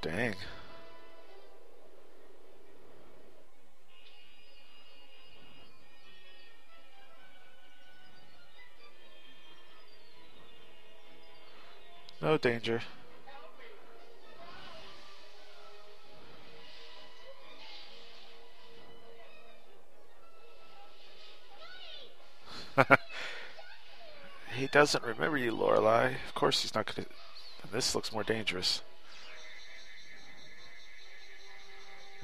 Dang. 0.00 0.36
No 12.22 12.38
danger. 12.38 12.80
he 24.56 24.66
doesn't 24.66 25.04
remember 25.04 25.36
you, 25.36 25.52
Lorelei. 25.52 26.12
Of 26.26 26.34
course 26.34 26.62
he's 26.62 26.74
not 26.74 26.86
going 26.86 27.06
to. 27.06 27.10
This 27.72 27.94
looks 27.94 28.12
more 28.12 28.24
dangerous. 28.24 28.82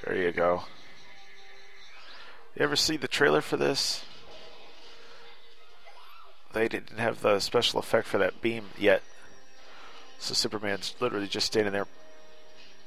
There 0.05 0.17
you 0.17 0.33
go. 0.33 0.63
You 2.55 2.63
ever 2.63 2.77
see 2.77 2.97
the 2.97 3.09
trailer 3.09 3.41
for 3.41 3.57
this? 3.57 4.05
They 6.53 6.69
didn't 6.69 6.99
have 6.99 7.21
the 7.21 7.39
special 7.41 7.81
effect 7.81 8.07
for 8.07 8.19
that 8.19 8.41
beam 8.41 8.71
yet. 8.79 9.03
So 10.19 10.33
Superman's 10.33 10.95
literally 11.01 11.27
just 11.27 11.47
standing 11.47 11.73
there 11.73 11.87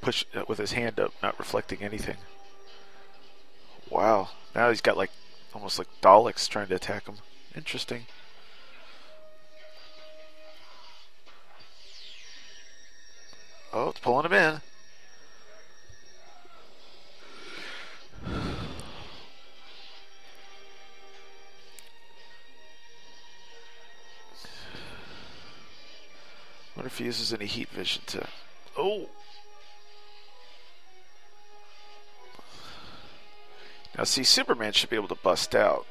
push 0.02 0.26
uh, 0.34 0.44
with 0.48 0.58
his 0.58 0.72
hand 0.72 1.00
up, 1.00 1.14
not 1.22 1.38
reflecting 1.38 1.84
anything. 1.84 2.18
Wow. 3.90 4.30
Now 4.56 4.70
he's 4.70 4.82
got 4.82 4.98
like 4.98 5.12
almost 5.54 5.78
like 5.78 5.88
Daleks 6.02 6.48
trying 6.48 6.68
to 6.68 6.76
attack 6.76 7.08
him. 7.08 7.18
Interesting. 7.56 8.06
Oh, 13.72 13.90
it's 13.90 14.00
pulling 14.00 14.26
him 14.26 14.34
in. 14.34 14.62
wonder 26.80 26.88
if 26.88 26.98
he 26.98 27.04
uses 27.04 27.34
any 27.34 27.46
heat 27.46 27.68
vision 27.70 28.02
to. 28.08 28.26
Oh! 28.78 29.10
Now, 33.98 34.06
see, 34.06 34.24
Superman 34.24 34.72
should 34.72 34.90
be 34.90 34.96
able 34.96 35.10
to 35.10 35.16
bust 35.16 35.54
out. 35.56 35.86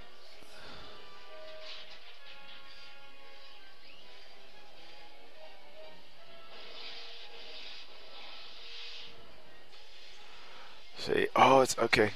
See, 11.09 11.27
oh, 11.35 11.63
it's 11.63 11.79
okay. 11.79 12.11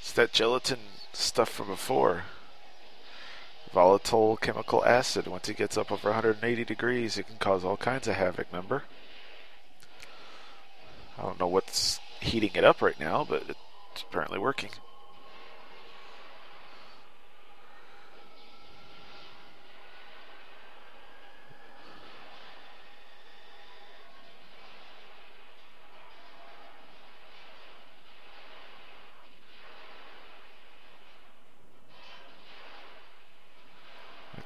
It's 0.00 0.12
that 0.12 0.30
gelatin 0.30 0.78
stuff 1.14 1.48
from 1.48 1.68
before. 1.68 2.24
Volatile 3.72 4.36
chemical 4.36 4.84
acid. 4.84 5.26
Once 5.26 5.48
it 5.48 5.56
gets 5.56 5.78
up 5.78 5.90
over 5.90 6.10
180 6.10 6.64
degrees, 6.64 7.16
it 7.16 7.26
can 7.26 7.38
cause 7.38 7.64
all 7.64 7.78
kinds 7.78 8.06
of 8.06 8.14
havoc, 8.14 8.48
remember? 8.52 8.82
I 11.18 11.22
don't 11.22 11.40
know 11.40 11.46
what's 11.46 11.98
heating 12.20 12.50
it 12.54 12.64
up 12.64 12.82
right 12.82 13.00
now, 13.00 13.24
but 13.26 13.44
it's 13.48 14.02
apparently 14.02 14.38
working. 14.38 14.70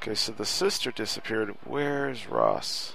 Okay, 0.01 0.15
so 0.15 0.31
the 0.31 0.45
sister 0.45 0.89
disappeared. 0.89 1.55
Where's 1.63 2.27
Ross? 2.27 2.93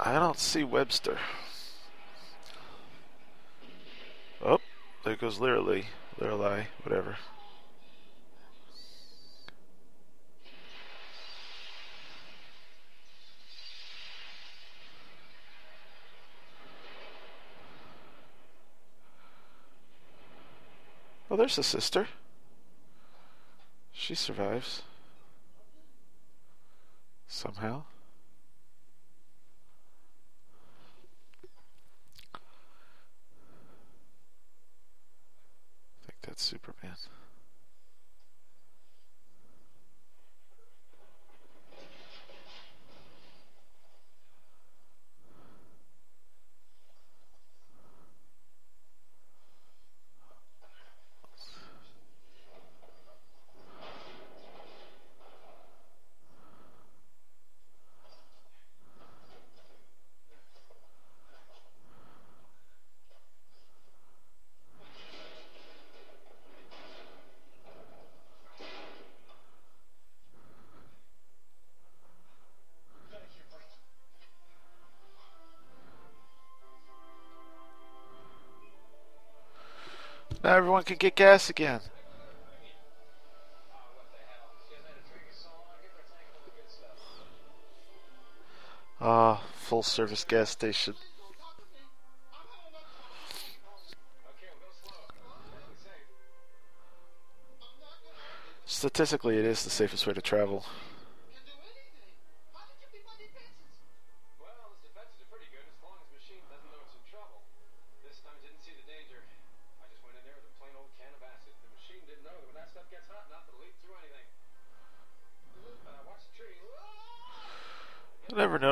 I 0.00 0.14
don't 0.14 0.38
see 0.38 0.64
Webster. 0.64 1.18
Oh, 4.42 4.58
there 5.04 5.16
goes 5.16 5.38
Literally. 5.38 5.88
Literally, 6.18 6.68
whatever. 6.82 7.18
Oh, 21.32 21.36
there's 21.36 21.56
the 21.56 21.62
sister. 21.62 22.08
She 23.90 24.14
survives. 24.14 24.82
Somehow. 27.26 27.84
I 32.34 32.38
think 36.04 36.18
that's 36.20 36.42
Superman. 36.42 36.96
Now 80.52 80.58
everyone 80.58 80.82
can 80.82 80.98
get 80.98 81.16
gas 81.16 81.48
again. 81.48 81.80
Ah, 89.00 89.42
full 89.54 89.82
service 89.82 90.24
gas 90.24 90.50
station. 90.50 90.94
Statistically, 98.66 99.38
it 99.38 99.46
is 99.46 99.64
the 99.64 99.70
safest 99.70 100.06
way 100.06 100.12
to 100.12 100.20
travel. 100.20 100.66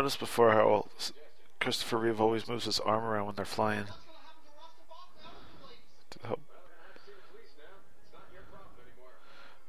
Noticed 0.01 0.19
before 0.19 0.53
how 0.53 0.87
Christopher 1.61 1.99
Reeve 1.99 2.23
always 2.23 2.49
moves 2.49 2.65
his 2.65 2.81
arm 2.81 3.05
around 3.05 3.27
when 3.27 3.35
they're 3.35 3.45
flying. 3.45 3.85
To 6.09 6.27
help. 6.27 6.41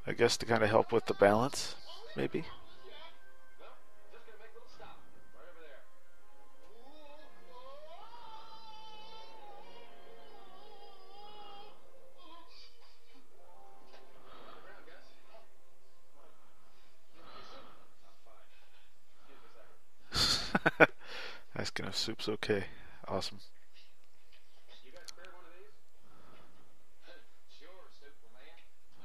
I 0.06 0.12
guess 0.14 0.38
to 0.38 0.46
kind 0.46 0.62
of 0.62 0.70
help 0.70 0.90
with 0.90 1.04
the 1.04 1.12
balance, 1.12 1.74
maybe. 2.16 2.46
Asking 21.82 21.88
if 21.90 21.96
soup's 21.96 22.28
okay. 22.28 22.64
Awesome. 23.08 23.38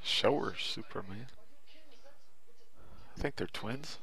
Shower 0.02 0.54
Superman. 0.56 1.26
I 3.16 3.20
think 3.20 3.36
they're 3.36 3.48
twins. 3.48 3.98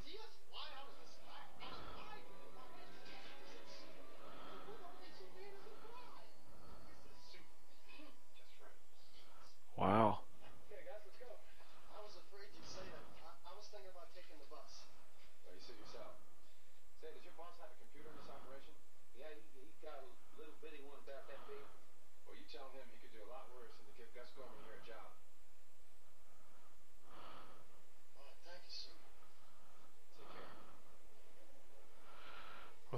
Wow. 9.78 10.25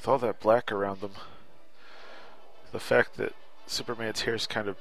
With 0.07 0.13
all 0.13 0.19
that 0.19 0.39
black 0.39 0.71
around 0.71 1.01
them, 1.01 1.11
the 2.71 2.79
fact 2.79 3.17
that 3.17 3.33
Superman's 3.65 4.21
hair 4.21 4.35
is 4.35 4.47
kind 4.47 4.69
of 4.69 4.77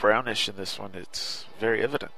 brownish 0.00 0.48
in 0.48 0.56
this 0.56 0.80
one, 0.80 0.90
it's 0.94 1.44
very 1.60 1.80
evident. 1.80 2.10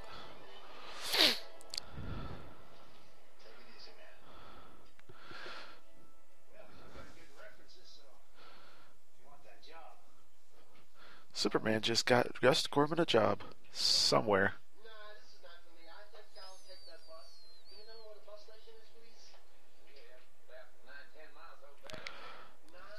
Superman 11.35 11.83
just 11.83 12.07
got 12.07 12.41
Gus 12.41 12.67
Gorman 12.67 13.01
a 13.01 13.05
job 13.05 13.43
somewhere. 13.71 14.55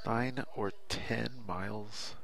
Nine 0.08 0.46
or 0.56 0.72
ten 0.88 1.32
miles. 1.46 2.16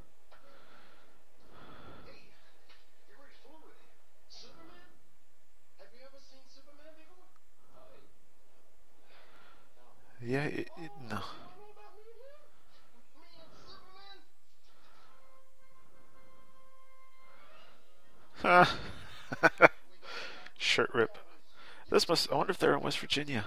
Yeah, 10.22 10.45
it, 10.45 10.69
it, 10.77 10.91
no. 11.10 11.19
Shirt 20.57 20.89
rip. 20.93 21.18
This 21.89 22.07
must. 22.07 22.31
I 22.31 22.35
wonder 22.35 22.51
if 22.51 22.57
they're 22.57 22.76
in 22.76 22.80
West 22.80 22.99
Virginia. 22.99 23.43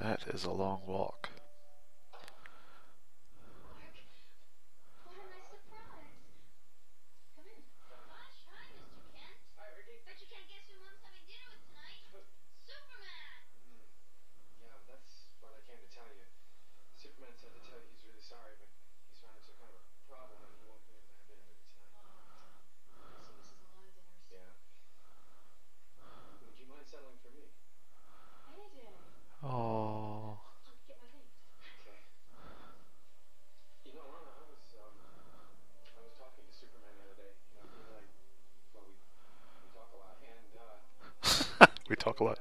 That 0.00 0.22
is 0.28 0.44
a 0.44 0.50
long 0.50 0.80
walk. 0.86 1.28
Oh. 29.42 30.38
we 41.88 41.96
talk 41.96 42.20
a 42.20 42.24
lot. 42.24 42.38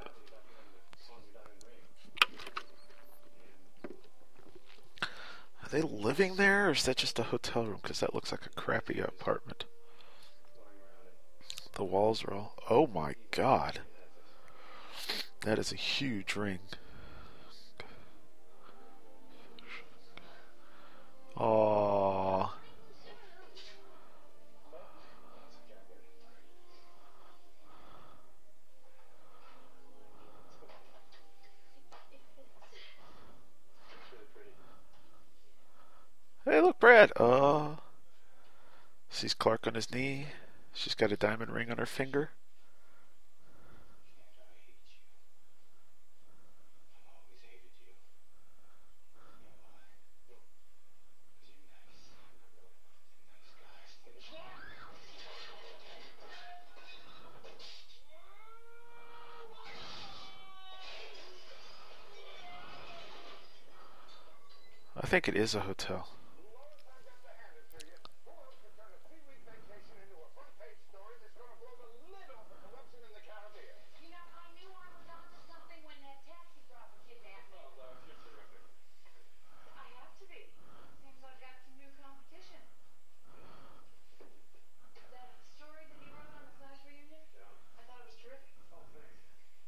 Are 5.02 5.70
they 5.72 5.82
living 5.82 6.36
there, 6.36 6.68
or 6.68 6.72
is 6.72 6.84
that 6.84 6.98
a 7.20 7.24
hotel 7.24 7.66
room? 7.66 7.80
Because 7.82 8.00
that 8.00 8.16
looks 8.16 8.32
like 8.32 8.46
a 8.46 8.50
crappy 8.50 9.00
apartment. 9.00 9.66
The 11.74 11.84
walls 11.84 12.24
are 12.24 12.34
all. 12.34 12.56
Oh 12.70 12.88
my 12.88 13.16
god. 13.32 13.82
That 15.42 15.60
is 15.60 15.72
a 15.72 15.76
huge 15.76 16.36
ring. 16.36 16.60
Aww. 21.38 22.50
Hey, 36.46 36.62
look, 36.62 36.80
Brad. 36.80 37.12
Oh. 37.20 37.78
Sees 39.10 39.29
Clark 39.40 39.68
on 39.68 39.76
his 39.76 39.90
knee. 39.92 40.28
She's 40.74 40.96
got 40.96 41.12
a 41.14 41.18
diamond 41.18 41.52
ring 41.52 41.72
on 41.72 41.78
her 41.78 41.86
finger. 41.86 42.32
I 65.02 65.08
think 65.08 65.28
it 65.30 65.36
is 65.36 65.56
a 65.56 65.62
hotel. 65.62 66.10
You 74.00 74.10
know, 74.12 74.26
I 74.38 74.48
knew 74.56 74.70
I 74.70 74.88
was 74.96 75.08
onto 75.10 75.40
something 75.50 75.82
when 75.86 75.98
that 76.06 76.20
taxi 76.28 76.62
driver 76.70 77.00
kidnapped 77.08 77.50
me. 77.52 77.60
I 79.74 79.86
have 80.00 80.14
to 80.20 80.26
be. 80.30 80.50
Seems 81.02 81.20
I've 81.26 81.40
got 81.42 81.56
some 81.64 81.76
new 81.80 81.90
competition. 82.00 82.62
That 85.10 85.30
story 85.58 85.84
that 85.90 85.98
you 86.02 86.10
wrote 86.14 86.32
on 86.38 86.44
the 86.46 86.54
Flash 86.62 86.82
reunion? 86.86 87.24
I 87.78 87.82
thought 87.90 88.02
it 88.06 88.14
was 88.14 88.20
terrific. 88.22 88.54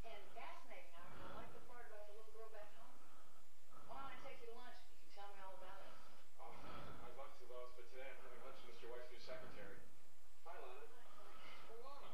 And 0.06 0.22
fascinating. 0.38 0.92
I, 0.94 1.02
I 1.02 1.28
like 1.42 1.52
the 1.54 1.64
part 1.66 1.86
about 1.90 2.06
the 2.10 2.14
little 2.18 2.34
girl 2.34 2.50
back 2.54 2.70
home. 2.78 2.94
Why 3.90 4.02
don't 4.02 4.12
I 4.12 4.18
take 4.26 4.42
you 4.42 4.50
to 4.54 4.58
lunch 4.58 4.78
and 4.82 4.90
you 4.94 5.02
can 5.06 5.12
tell 5.18 5.30
me 5.34 5.40
all 5.42 5.56
about 5.58 5.82
it? 5.86 5.94
I'd 6.42 7.16
love 7.18 7.34
to, 7.38 7.46
Lois, 7.50 7.72
but 7.78 7.86
today 7.94 8.10
I'm 8.10 8.22
having 8.26 8.42
lunch 8.46 8.58
with 8.66 8.74
Mr. 8.78 8.90
White's 8.90 9.10
new 9.14 9.22
secretary. 9.22 9.78
Hi, 10.50 10.58
Lana. 10.58 10.86
Lana. 11.82 12.10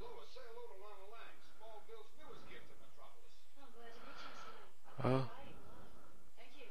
Lois, 0.00 0.28
say 0.32 0.44
hello 0.52 0.64
to 0.68 0.76
Lana 0.80 1.06
Lang, 1.12 1.34
Smallville's 1.56 2.12
newest 2.20 2.44
gift 2.48 2.68
to 2.68 2.76
Metropolis. 2.80 3.34
I'm 3.60 3.68
glad 3.72 3.92
to 3.96 4.00
meet 4.04 4.20
you, 4.20 4.36
Sue. 4.40 4.60
Oh, 5.00 5.24
Thank 6.36 6.52
you. 6.60 6.68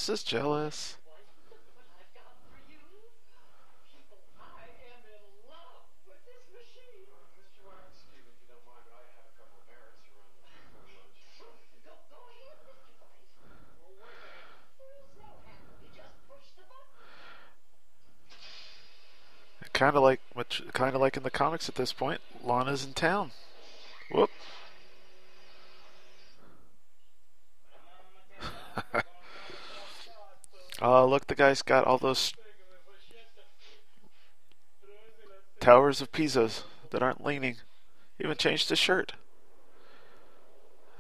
the 16.56 16.64
button. 16.64 16.86
Kind 19.74 19.96
of 19.96 20.02
like, 20.02 20.22
kind 20.74 20.96
of 20.96 21.02
like 21.02 21.18
in 21.18 21.24
the 21.24 21.30
comics 21.30 21.70
at 21.70 21.76
this 21.76 21.94
point. 21.94 22.22
Lana's 22.44 22.84
in 22.84 22.94
town. 22.94 23.30
Whoop. 24.12 24.32
Oh, 30.82 31.06
look, 31.06 31.28
the 31.28 31.29
guy's 31.40 31.62
got 31.62 31.86
all 31.86 31.98
those 31.98 32.34
towers 35.62 36.02
of 36.02 36.12
Pisas 36.12 36.64
that 36.90 37.02
aren't 37.02 37.24
leaning. 37.26 37.56
Even 38.20 38.36
changed 38.36 38.68
his 38.68 38.78
shirt. 38.78 39.14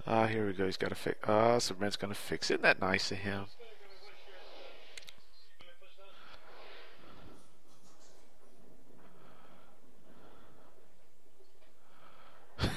Ah, 0.07 0.27
here 0.27 0.47
we 0.47 0.53
go. 0.53 0.65
He's 0.65 0.77
got 0.77 0.87
to 0.89 0.95
fix. 0.95 1.19
Ah, 1.27 1.57
Superman's 1.59 1.97
gonna 1.97 2.15
fix. 2.15 2.49
Isn't 2.49 2.61
that 2.61 2.79
nice 2.79 3.11
of 3.11 3.17
him? 3.17 3.47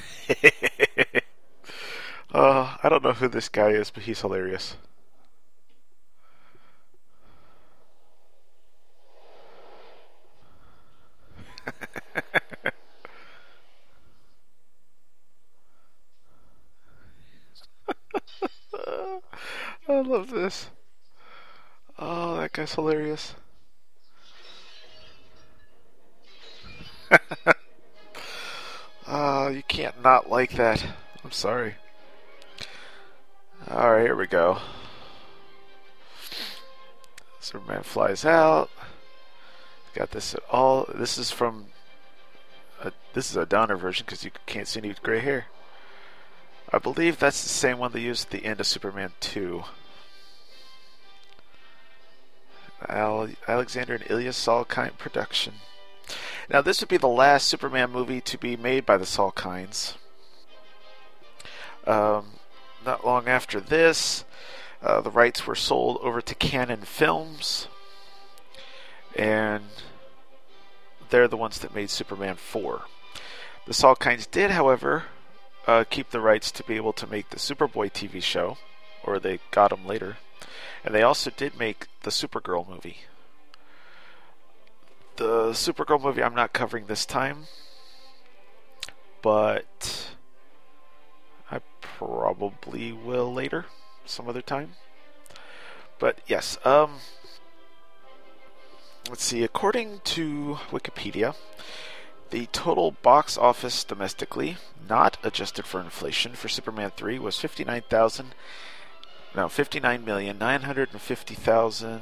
uh, 2.35 2.77
I 2.83 2.89
don't 2.89 3.05
know 3.05 3.13
who 3.13 3.29
this 3.29 3.49
guy 3.49 3.69
is, 3.69 3.91
but 3.91 4.03
he's 4.03 4.21
hilarious. 4.21 4.75
I 19.89 20.01
love 20.23 20.31
this. 20.31 20.71
Oh, 21.99 22.37
that 22.37 22.53
guy's 22.53 22.75
hilarious. 22.75 23.35
Oh, 29.15 29.49
you 29.49 29.65
can't 29.65 30.01
not 30.01 30.31
like 30.31 30.53
that. 30.53 30.87
I'm 31.23 31.33
sorry. 31.33 31.75
Alright, 33.69 34.07
here 34.07 34.15
we 34.15 34.29
go. 34.29 34.59
Superman 37.41 37.83
flies 37.83 38.25
out. 38.25 38.71
Got 39.95 40.13
this 40.13 40.35
at 40.35 40.43
all. 40.51 40.89
This 40.95 41.19
is 41.19 41.33
from. 41.33 41.67
A, 42.81 42.93
this 43.13 43.29
is 43.29 43.37
a 43.37 43.45
Donner 43.45 43.77
version 43.77 44.07
because 44.07 44.25
you 44.25 44.31
can't 44.47 44.69
see 44.69 44.81
any 44.81 44.95
gray 45.03 45.19
hair. 45.19 45.47
I 46.73 46.79
believe 46.79 47.19
that's 47.19 47.43
the 47.43 47.51
same 47.51 47.79
one 47.79 47.93
they 47.93 48.01
used 48.01 48.27
at 48.27 48.31
the 48.31 48.47
end 48.47 48.61
of 48.61 48.67
Superman 48.69 49.11
2. 49.21 49.65
Al- 52.89 53.31
Alexander 53.49 53.95
and 53.95 54.05
Ilya 54.09 54.31
Salkind 54.31 54.99
production. 54.99 55.55
Now, 56.51 56.61
this 56.61 56.81
would 56.81 56.89
be 56.89 56.97
the 56.97 57.09
last 57.09 57.49
Superman 57.49 57.91
movie 57.91 58.21
to 58.21 58.39
be 58.39 58.57
made 58.57 58.85
by 58.85 58.97
the 58.97 59.05
Salkinds. 59.05 59.95
Um, 61.87 62.33
not 62.85 63.07
long 63.07 63.29
after 63.29 63.61
this, 63.61 64.25
uh, 64.83 65.01
the 65.01 65.11
rights 65.11 65.47
were 65.47 65.55
sold 65.55 65.99
over 66.03 66.21
to 66.21 66.35
Cannon 66.35 66.83
Films, 66.83 67.69
and 69.17 69.65
they're 71.11 71.29
the 71.29 71.37
ones 71.37 71.59
that 71.61 71.75
made 71.75 71.91
Superman 71.91 72.37
4. 72.37 72.83
The 73.67 73.73
Salkinds 73.73 74.29
did, 74.29 74.51
however, 74.51 75.05
uh, 75.67 75.85
keep 75.89 76.11
the 76.11 76.21
rights 76.21 76.51
to 76.53 76.65
be 76.65 76.75
able 76.75 76.93
to 76.95 77.07
make 77.07 77.31
the 77.31 77.37
Superboy 77.37 77.93
TV 77.93 78.23
show, 78.23 78.59
or 79.05 79.19
they 79.19 79.39
got 79.51 79.71
them 79.71 79.87
later, 79.87 80.17
and 80.85 80.95
they 80.95 81.03
also 81.03 81.31
did 81.31 81.59
make 81.59 81.87
the 82.03 82.11
Supergirl 82.11 82.69
movie. 82.69 82.99
The 85.17 85.51
Supergirl 85.51 86.03
movie 86.03 86.23
I'm 86.23 86.35
not 86.35 86.53
covering 86.53 86.87
this 86.87 87.07
time, 87.07 87.47
but 89.21 90.15
I 91.51 91.61
probably 91.81 92.93
will 92.93 93.33
later, 93.33 93.67
some 94.05 94.29
other 94.29 94.43
time. 94.43 94.73
But 95.99 96.19
yes, 96.27 96.59
um, 96.65 96.95
let's 99.09 99.23
see. 99.23 99.45
According 99.45 100.01
to 100.05 100.59
Wikipedia, 100.71 101.37
the 102.31 102.47
total 102.47 102.93
box 103.03 103.37
office 103.37 103.85
domestically, 103.85 104.57
not 104.89 105.19
adjusted 105.23 105.67
for 105.67 105.81
inflation, 105.81 106.33
for 106.33 106.49
Superman 106.49 106.91
3 106.97 107.19
was 107.19 107.39
59,000. 107.39 108.35
No, 109.35 109.47
59,950,000. 109.47 112.01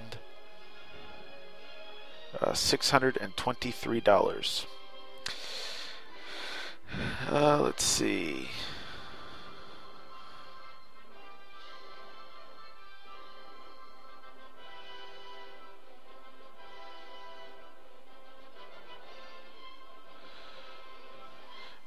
Uh, 2.41 2.53
$623. 2.53 4.67
Uh, 7.31 7.61
let's 7.63 7.85
see. 7.85 8.49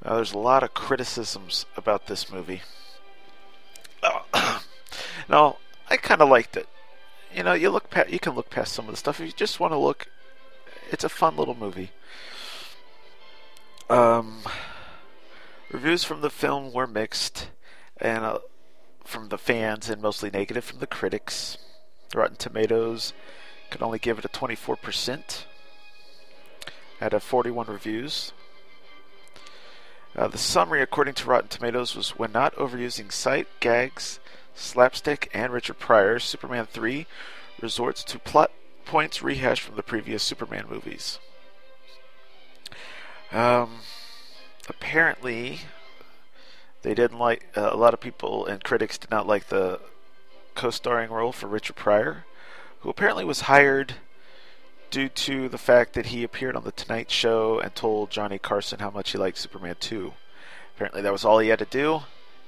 Now, 0.06 0.16
there's 0.16 0.34
a 0.34 0.38
lot 0.38 0.64
of 0.64 0.74
criticisms 0.74 1.66
about 1.78 2.08
this 2.08 2.30
movie. 2.32 2.62
No, 5.30 5.58
I 5.90 5.98
kind 5.98 6.22
of 6.22 6.30
liked 6.30 6.58
it. 6.58 6.68
You 7.34 7.44
know, 7.44 7.54
you 7.54 7.70
look 7.70 7.90
past, 7.90 8.10
you 8.10 8.20
can 8.20 8.34
look 8.34 8.50
past 8.50 8.74
some 8.74 8.86
of 8.86 8.92
the 8.92 8.98
stuff 8.98 9.20
if 9.20 9.26
you 9.26 9.34
just 9.34 9.60
want 9.60 9.74
to 9.74 9.78
look. 9.78 10.08
It's 10.92 11.04
a 11.04 11.10
fun 11.10 11.36
little 11.36 11.56
movie. 11.56 11.92
Um, 13.90 14.42
reviews 15.72 16.04
from 16.04 16.22
the 16.22 16.30
film 16.30 16.72
were 16.72 16.88
mixed, 16.88 17.50
and 17.98 18.24
uh, 18.24 18.40
from 19.04 19.30
the 19.30 19.38
fans, 19.38 19.90
and 19.90 20.02
mostly 20.02 20.30
negative 20.30 20.64
from 20.64 20.80
the 20.80 20.88
critics. 20.88 21.58
Rotten 22.14 22.36
Tomatoes 22.36 23.14
could 23.72 23.82
only 23.82 24.00
give 24.00 24.20
it 24.20 24.26
a 24.26 24.30
24%. 24.30 25.46
Had 27.00 27.14
a 27.14 27.20
41 27.20 27.68
reviews. 27.68 28.32
Uh, 30.16 30.28
the 30.28 30.38
summary, 30.38 30.82
according 30.82 31.16
to 31.16 31.28
Rotten 31.28 31.50
Tomatoes, 31.50 31.96
was 31.96 32.12
when 32.12 32.32
not 32.32 32.56
overusing 32.56 33.12
sight, 33.12 33.48
gags, 33.60 34.20
slapstick, 34.56 35.30
and 35.34 35.52
Richard 35.54 35.80
Pryor, 35.80 36.20
Superman 36.20 36.66
3 36.66 37.06
resorts 37.62 38.04
to 38.04 38.20
plot 38.20 38.52
points 38.86 39.22
rehashed 39.22 39.62
from 39.62 39.76
the 39.76 39.84
previous 39.84 40.24
Superman 40.24 40.66
movies. 40.70 41.20
Um, 43.32 43.80
apparently, 44.70 45.62
they 46.84 46.94
didn't 46.94 47.18
like 47.18 47.48
uh, 47.56 47.70
a 47.72 47.78
lot 47.78 47.94
of 47.94 48.00
people 48.00 48.46
and 48.46 48.64
critics 48.64 48.98
did 48.98 49.10
not 49.10 49.26
like 49.26 49.48
the 49.48 49.80
co-starring 50.54 51.10
role 51.10 51.32
for 51.32 51.48
Richard 51.48 51.76
Pryor, 51.76 52.26
who 52.82 52.90
apparently 52.90 53.26
was 53.26 53.42
hired 53.42 53.96
due 54.92 55.10
to 55.10 55.50
the 55.50 55.58
fact 55.58 55.94
that 55.94 56.08
he 56.08 56.24
appeared 56.24 56.56
on 56.56 56.64
the 56.64 56.72
Tonight 56.72 57.10
Show 57.10 57.60
and 57.60 57.74
told 57.74 58.12
Johnny 58.12 58.38
Carson 58.38 58.80
how 58.80 58.92
much 58.92 59.12
he 59.12 59.18
liked 59.18 59.40
Superman 59.40 59.76
2. 59.80 60.14
Apparently, 60.76 61.02
that 61.02 61.12
was 61.12 61.26
all 61.26 61.40
he 61.40 61.50
had 61.50 61.60
to 61.60 61.66
do 61.66 62.02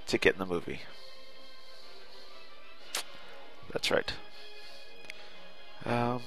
to 0.06 0.18
get 0.20 0.34
in 0.34 0.40
the 0.40 0.46
movie. 0.46 0.82
That's 3.76 3.92
right. 3.92 4.14
Um, 5.86 6.22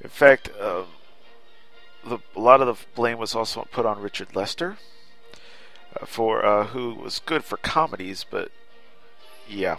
in 0.00 0.08
fact, 0.08 0.48
um, 0.60 0.84
the, 2.06 2.18
a 2.36 2.40
lot 2.40 2.60
of 2.60 2.68
the 2.68 2.86
blame 2.94 3.18
was 3.18 3.34
also 3.34 3.66
put 3.72 3.84
on 3.84 4.00
Richard 4.00 4.36
Lester, 4.36 4.76
uh, 6.00 6.06
for 6.06 6.46
uh, 6.46 6.66
who 6.66 6.94
was 6.94 7.18
good 7.18 7.42
for 7.42 7.56
comedies, 7.56 8.24
but 8.30 8.52
yeah. 9.48 9.78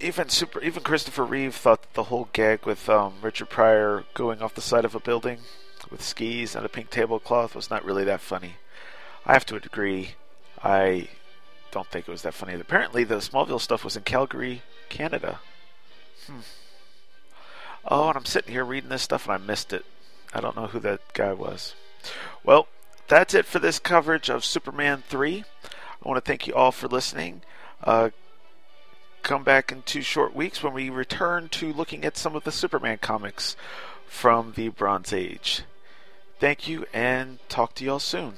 Even 0.00 0.30
super, 0.30 0.62
even 0.62 0.82
Christopher 0.82 1.24
Reeve 1.24 1.54
thought 1.54 1.82
that 1.82 1.92
the 1.92 2.04
whole 2.04 2.30
gag 2.32 2.64
with 2.64 2.88
um, 2.88 3.16
Richard 3.20 3.50
Pryor 3.50 4.04
going 4.14 4.40
off 4.40 4.54
the 4.54 4.62
side 4.62 4.86
of 4.86 4.94
a 4.94 5.00
building 5.00 5.40
with 5.90 6.02
skis 6.02 6.54
and 6.54 6.64
a 6.64 6.68
pink 6.68 6.90
tablecloth 6.90 7.54
was 7.54 7.70
not 7.70 7.84
really 7.84 8.04
that 8.04 8.20
funny. 8.20 8.56
I 9.24 9.32
have 9.32 9.46
to 9.46 9.56
agree. 9.56 10.14
I 10.62 11.08
don't 11.70 11.86
think 11.88 12.08
it 12.08 12.10
was 12.10 12.22
that 12.22 12.34
funny. 12.34 12.54
Apparently, 12.54 13.04
the 13.04 13.16
Smallville 13.16 13.60
stuff 13.60 13.84
was 13.84 13.96
in 13.96 14.02
Calgary, 14.02 14.62
Canada. 14.88 15.40
Hmm. 16.26 16.40
Oh, 17.88 18.08
and 18.08 18.16
I'm 18.16 18.24
sitting 18.24 18.52
here 18.52 18.64
reading 18.64 18.90
this 18.90 19.02
stuff 19.02 19.26
and 19.26 19.34
I 19.34 19.44
missed 19.44 19.72
it. 19.72 19.84
I 20.34 20.40
don't 20.40 20.56
know 20.56 20.66
who 20.66 20.80
that 20.80 21.00
guy 21.12 21.32
was. 21.32 21.74
Well, 22.44 22.66
that's 23.08 23.34
it 23.34 23.46
for 23.46 23.58
this 23.58 23.78
coverage 23.78 24.28
of 24.28 24.44
Superman 24.44 25.04
3. 25.08 25.44
I 25.64 26.08
want 26.08 26.22
to 26.22 26.28
thank 26.28 26.46
you 26.46 26.54
all 26.54 26.72
for 26.72 26.88
listening. 26.88 27.42
Uh, 27.82 28.10
come 29.22 29.44
back 29.44 29.70
in 29.70 29.82
two 29.82 30.02
short 30.02 30.34
weeks 30.34 30.62
when 30.62 30.72
we 30.72 30.90
return 30.90 31.48
to 31.50 31.72
looking 31.72 32.04
at 32.04 32.16
some 32.16 32.34
of 32.34 32.44
the 32.44 32.52
Superman 32.52 32.98
comics 32.98 33.56
from 34.06 34.52
the 34.56 34.68
Bronze 34.68 35.12
Age. 35.12 35.62
Thank 36.38 36.68
you 36.68 36.84
and 36.92 37.38
talk 37.48 37.74
to 37.76 37.84
y'all 37.84 37.98
soon. 37.98 38.34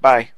Bye. 0.00 0.30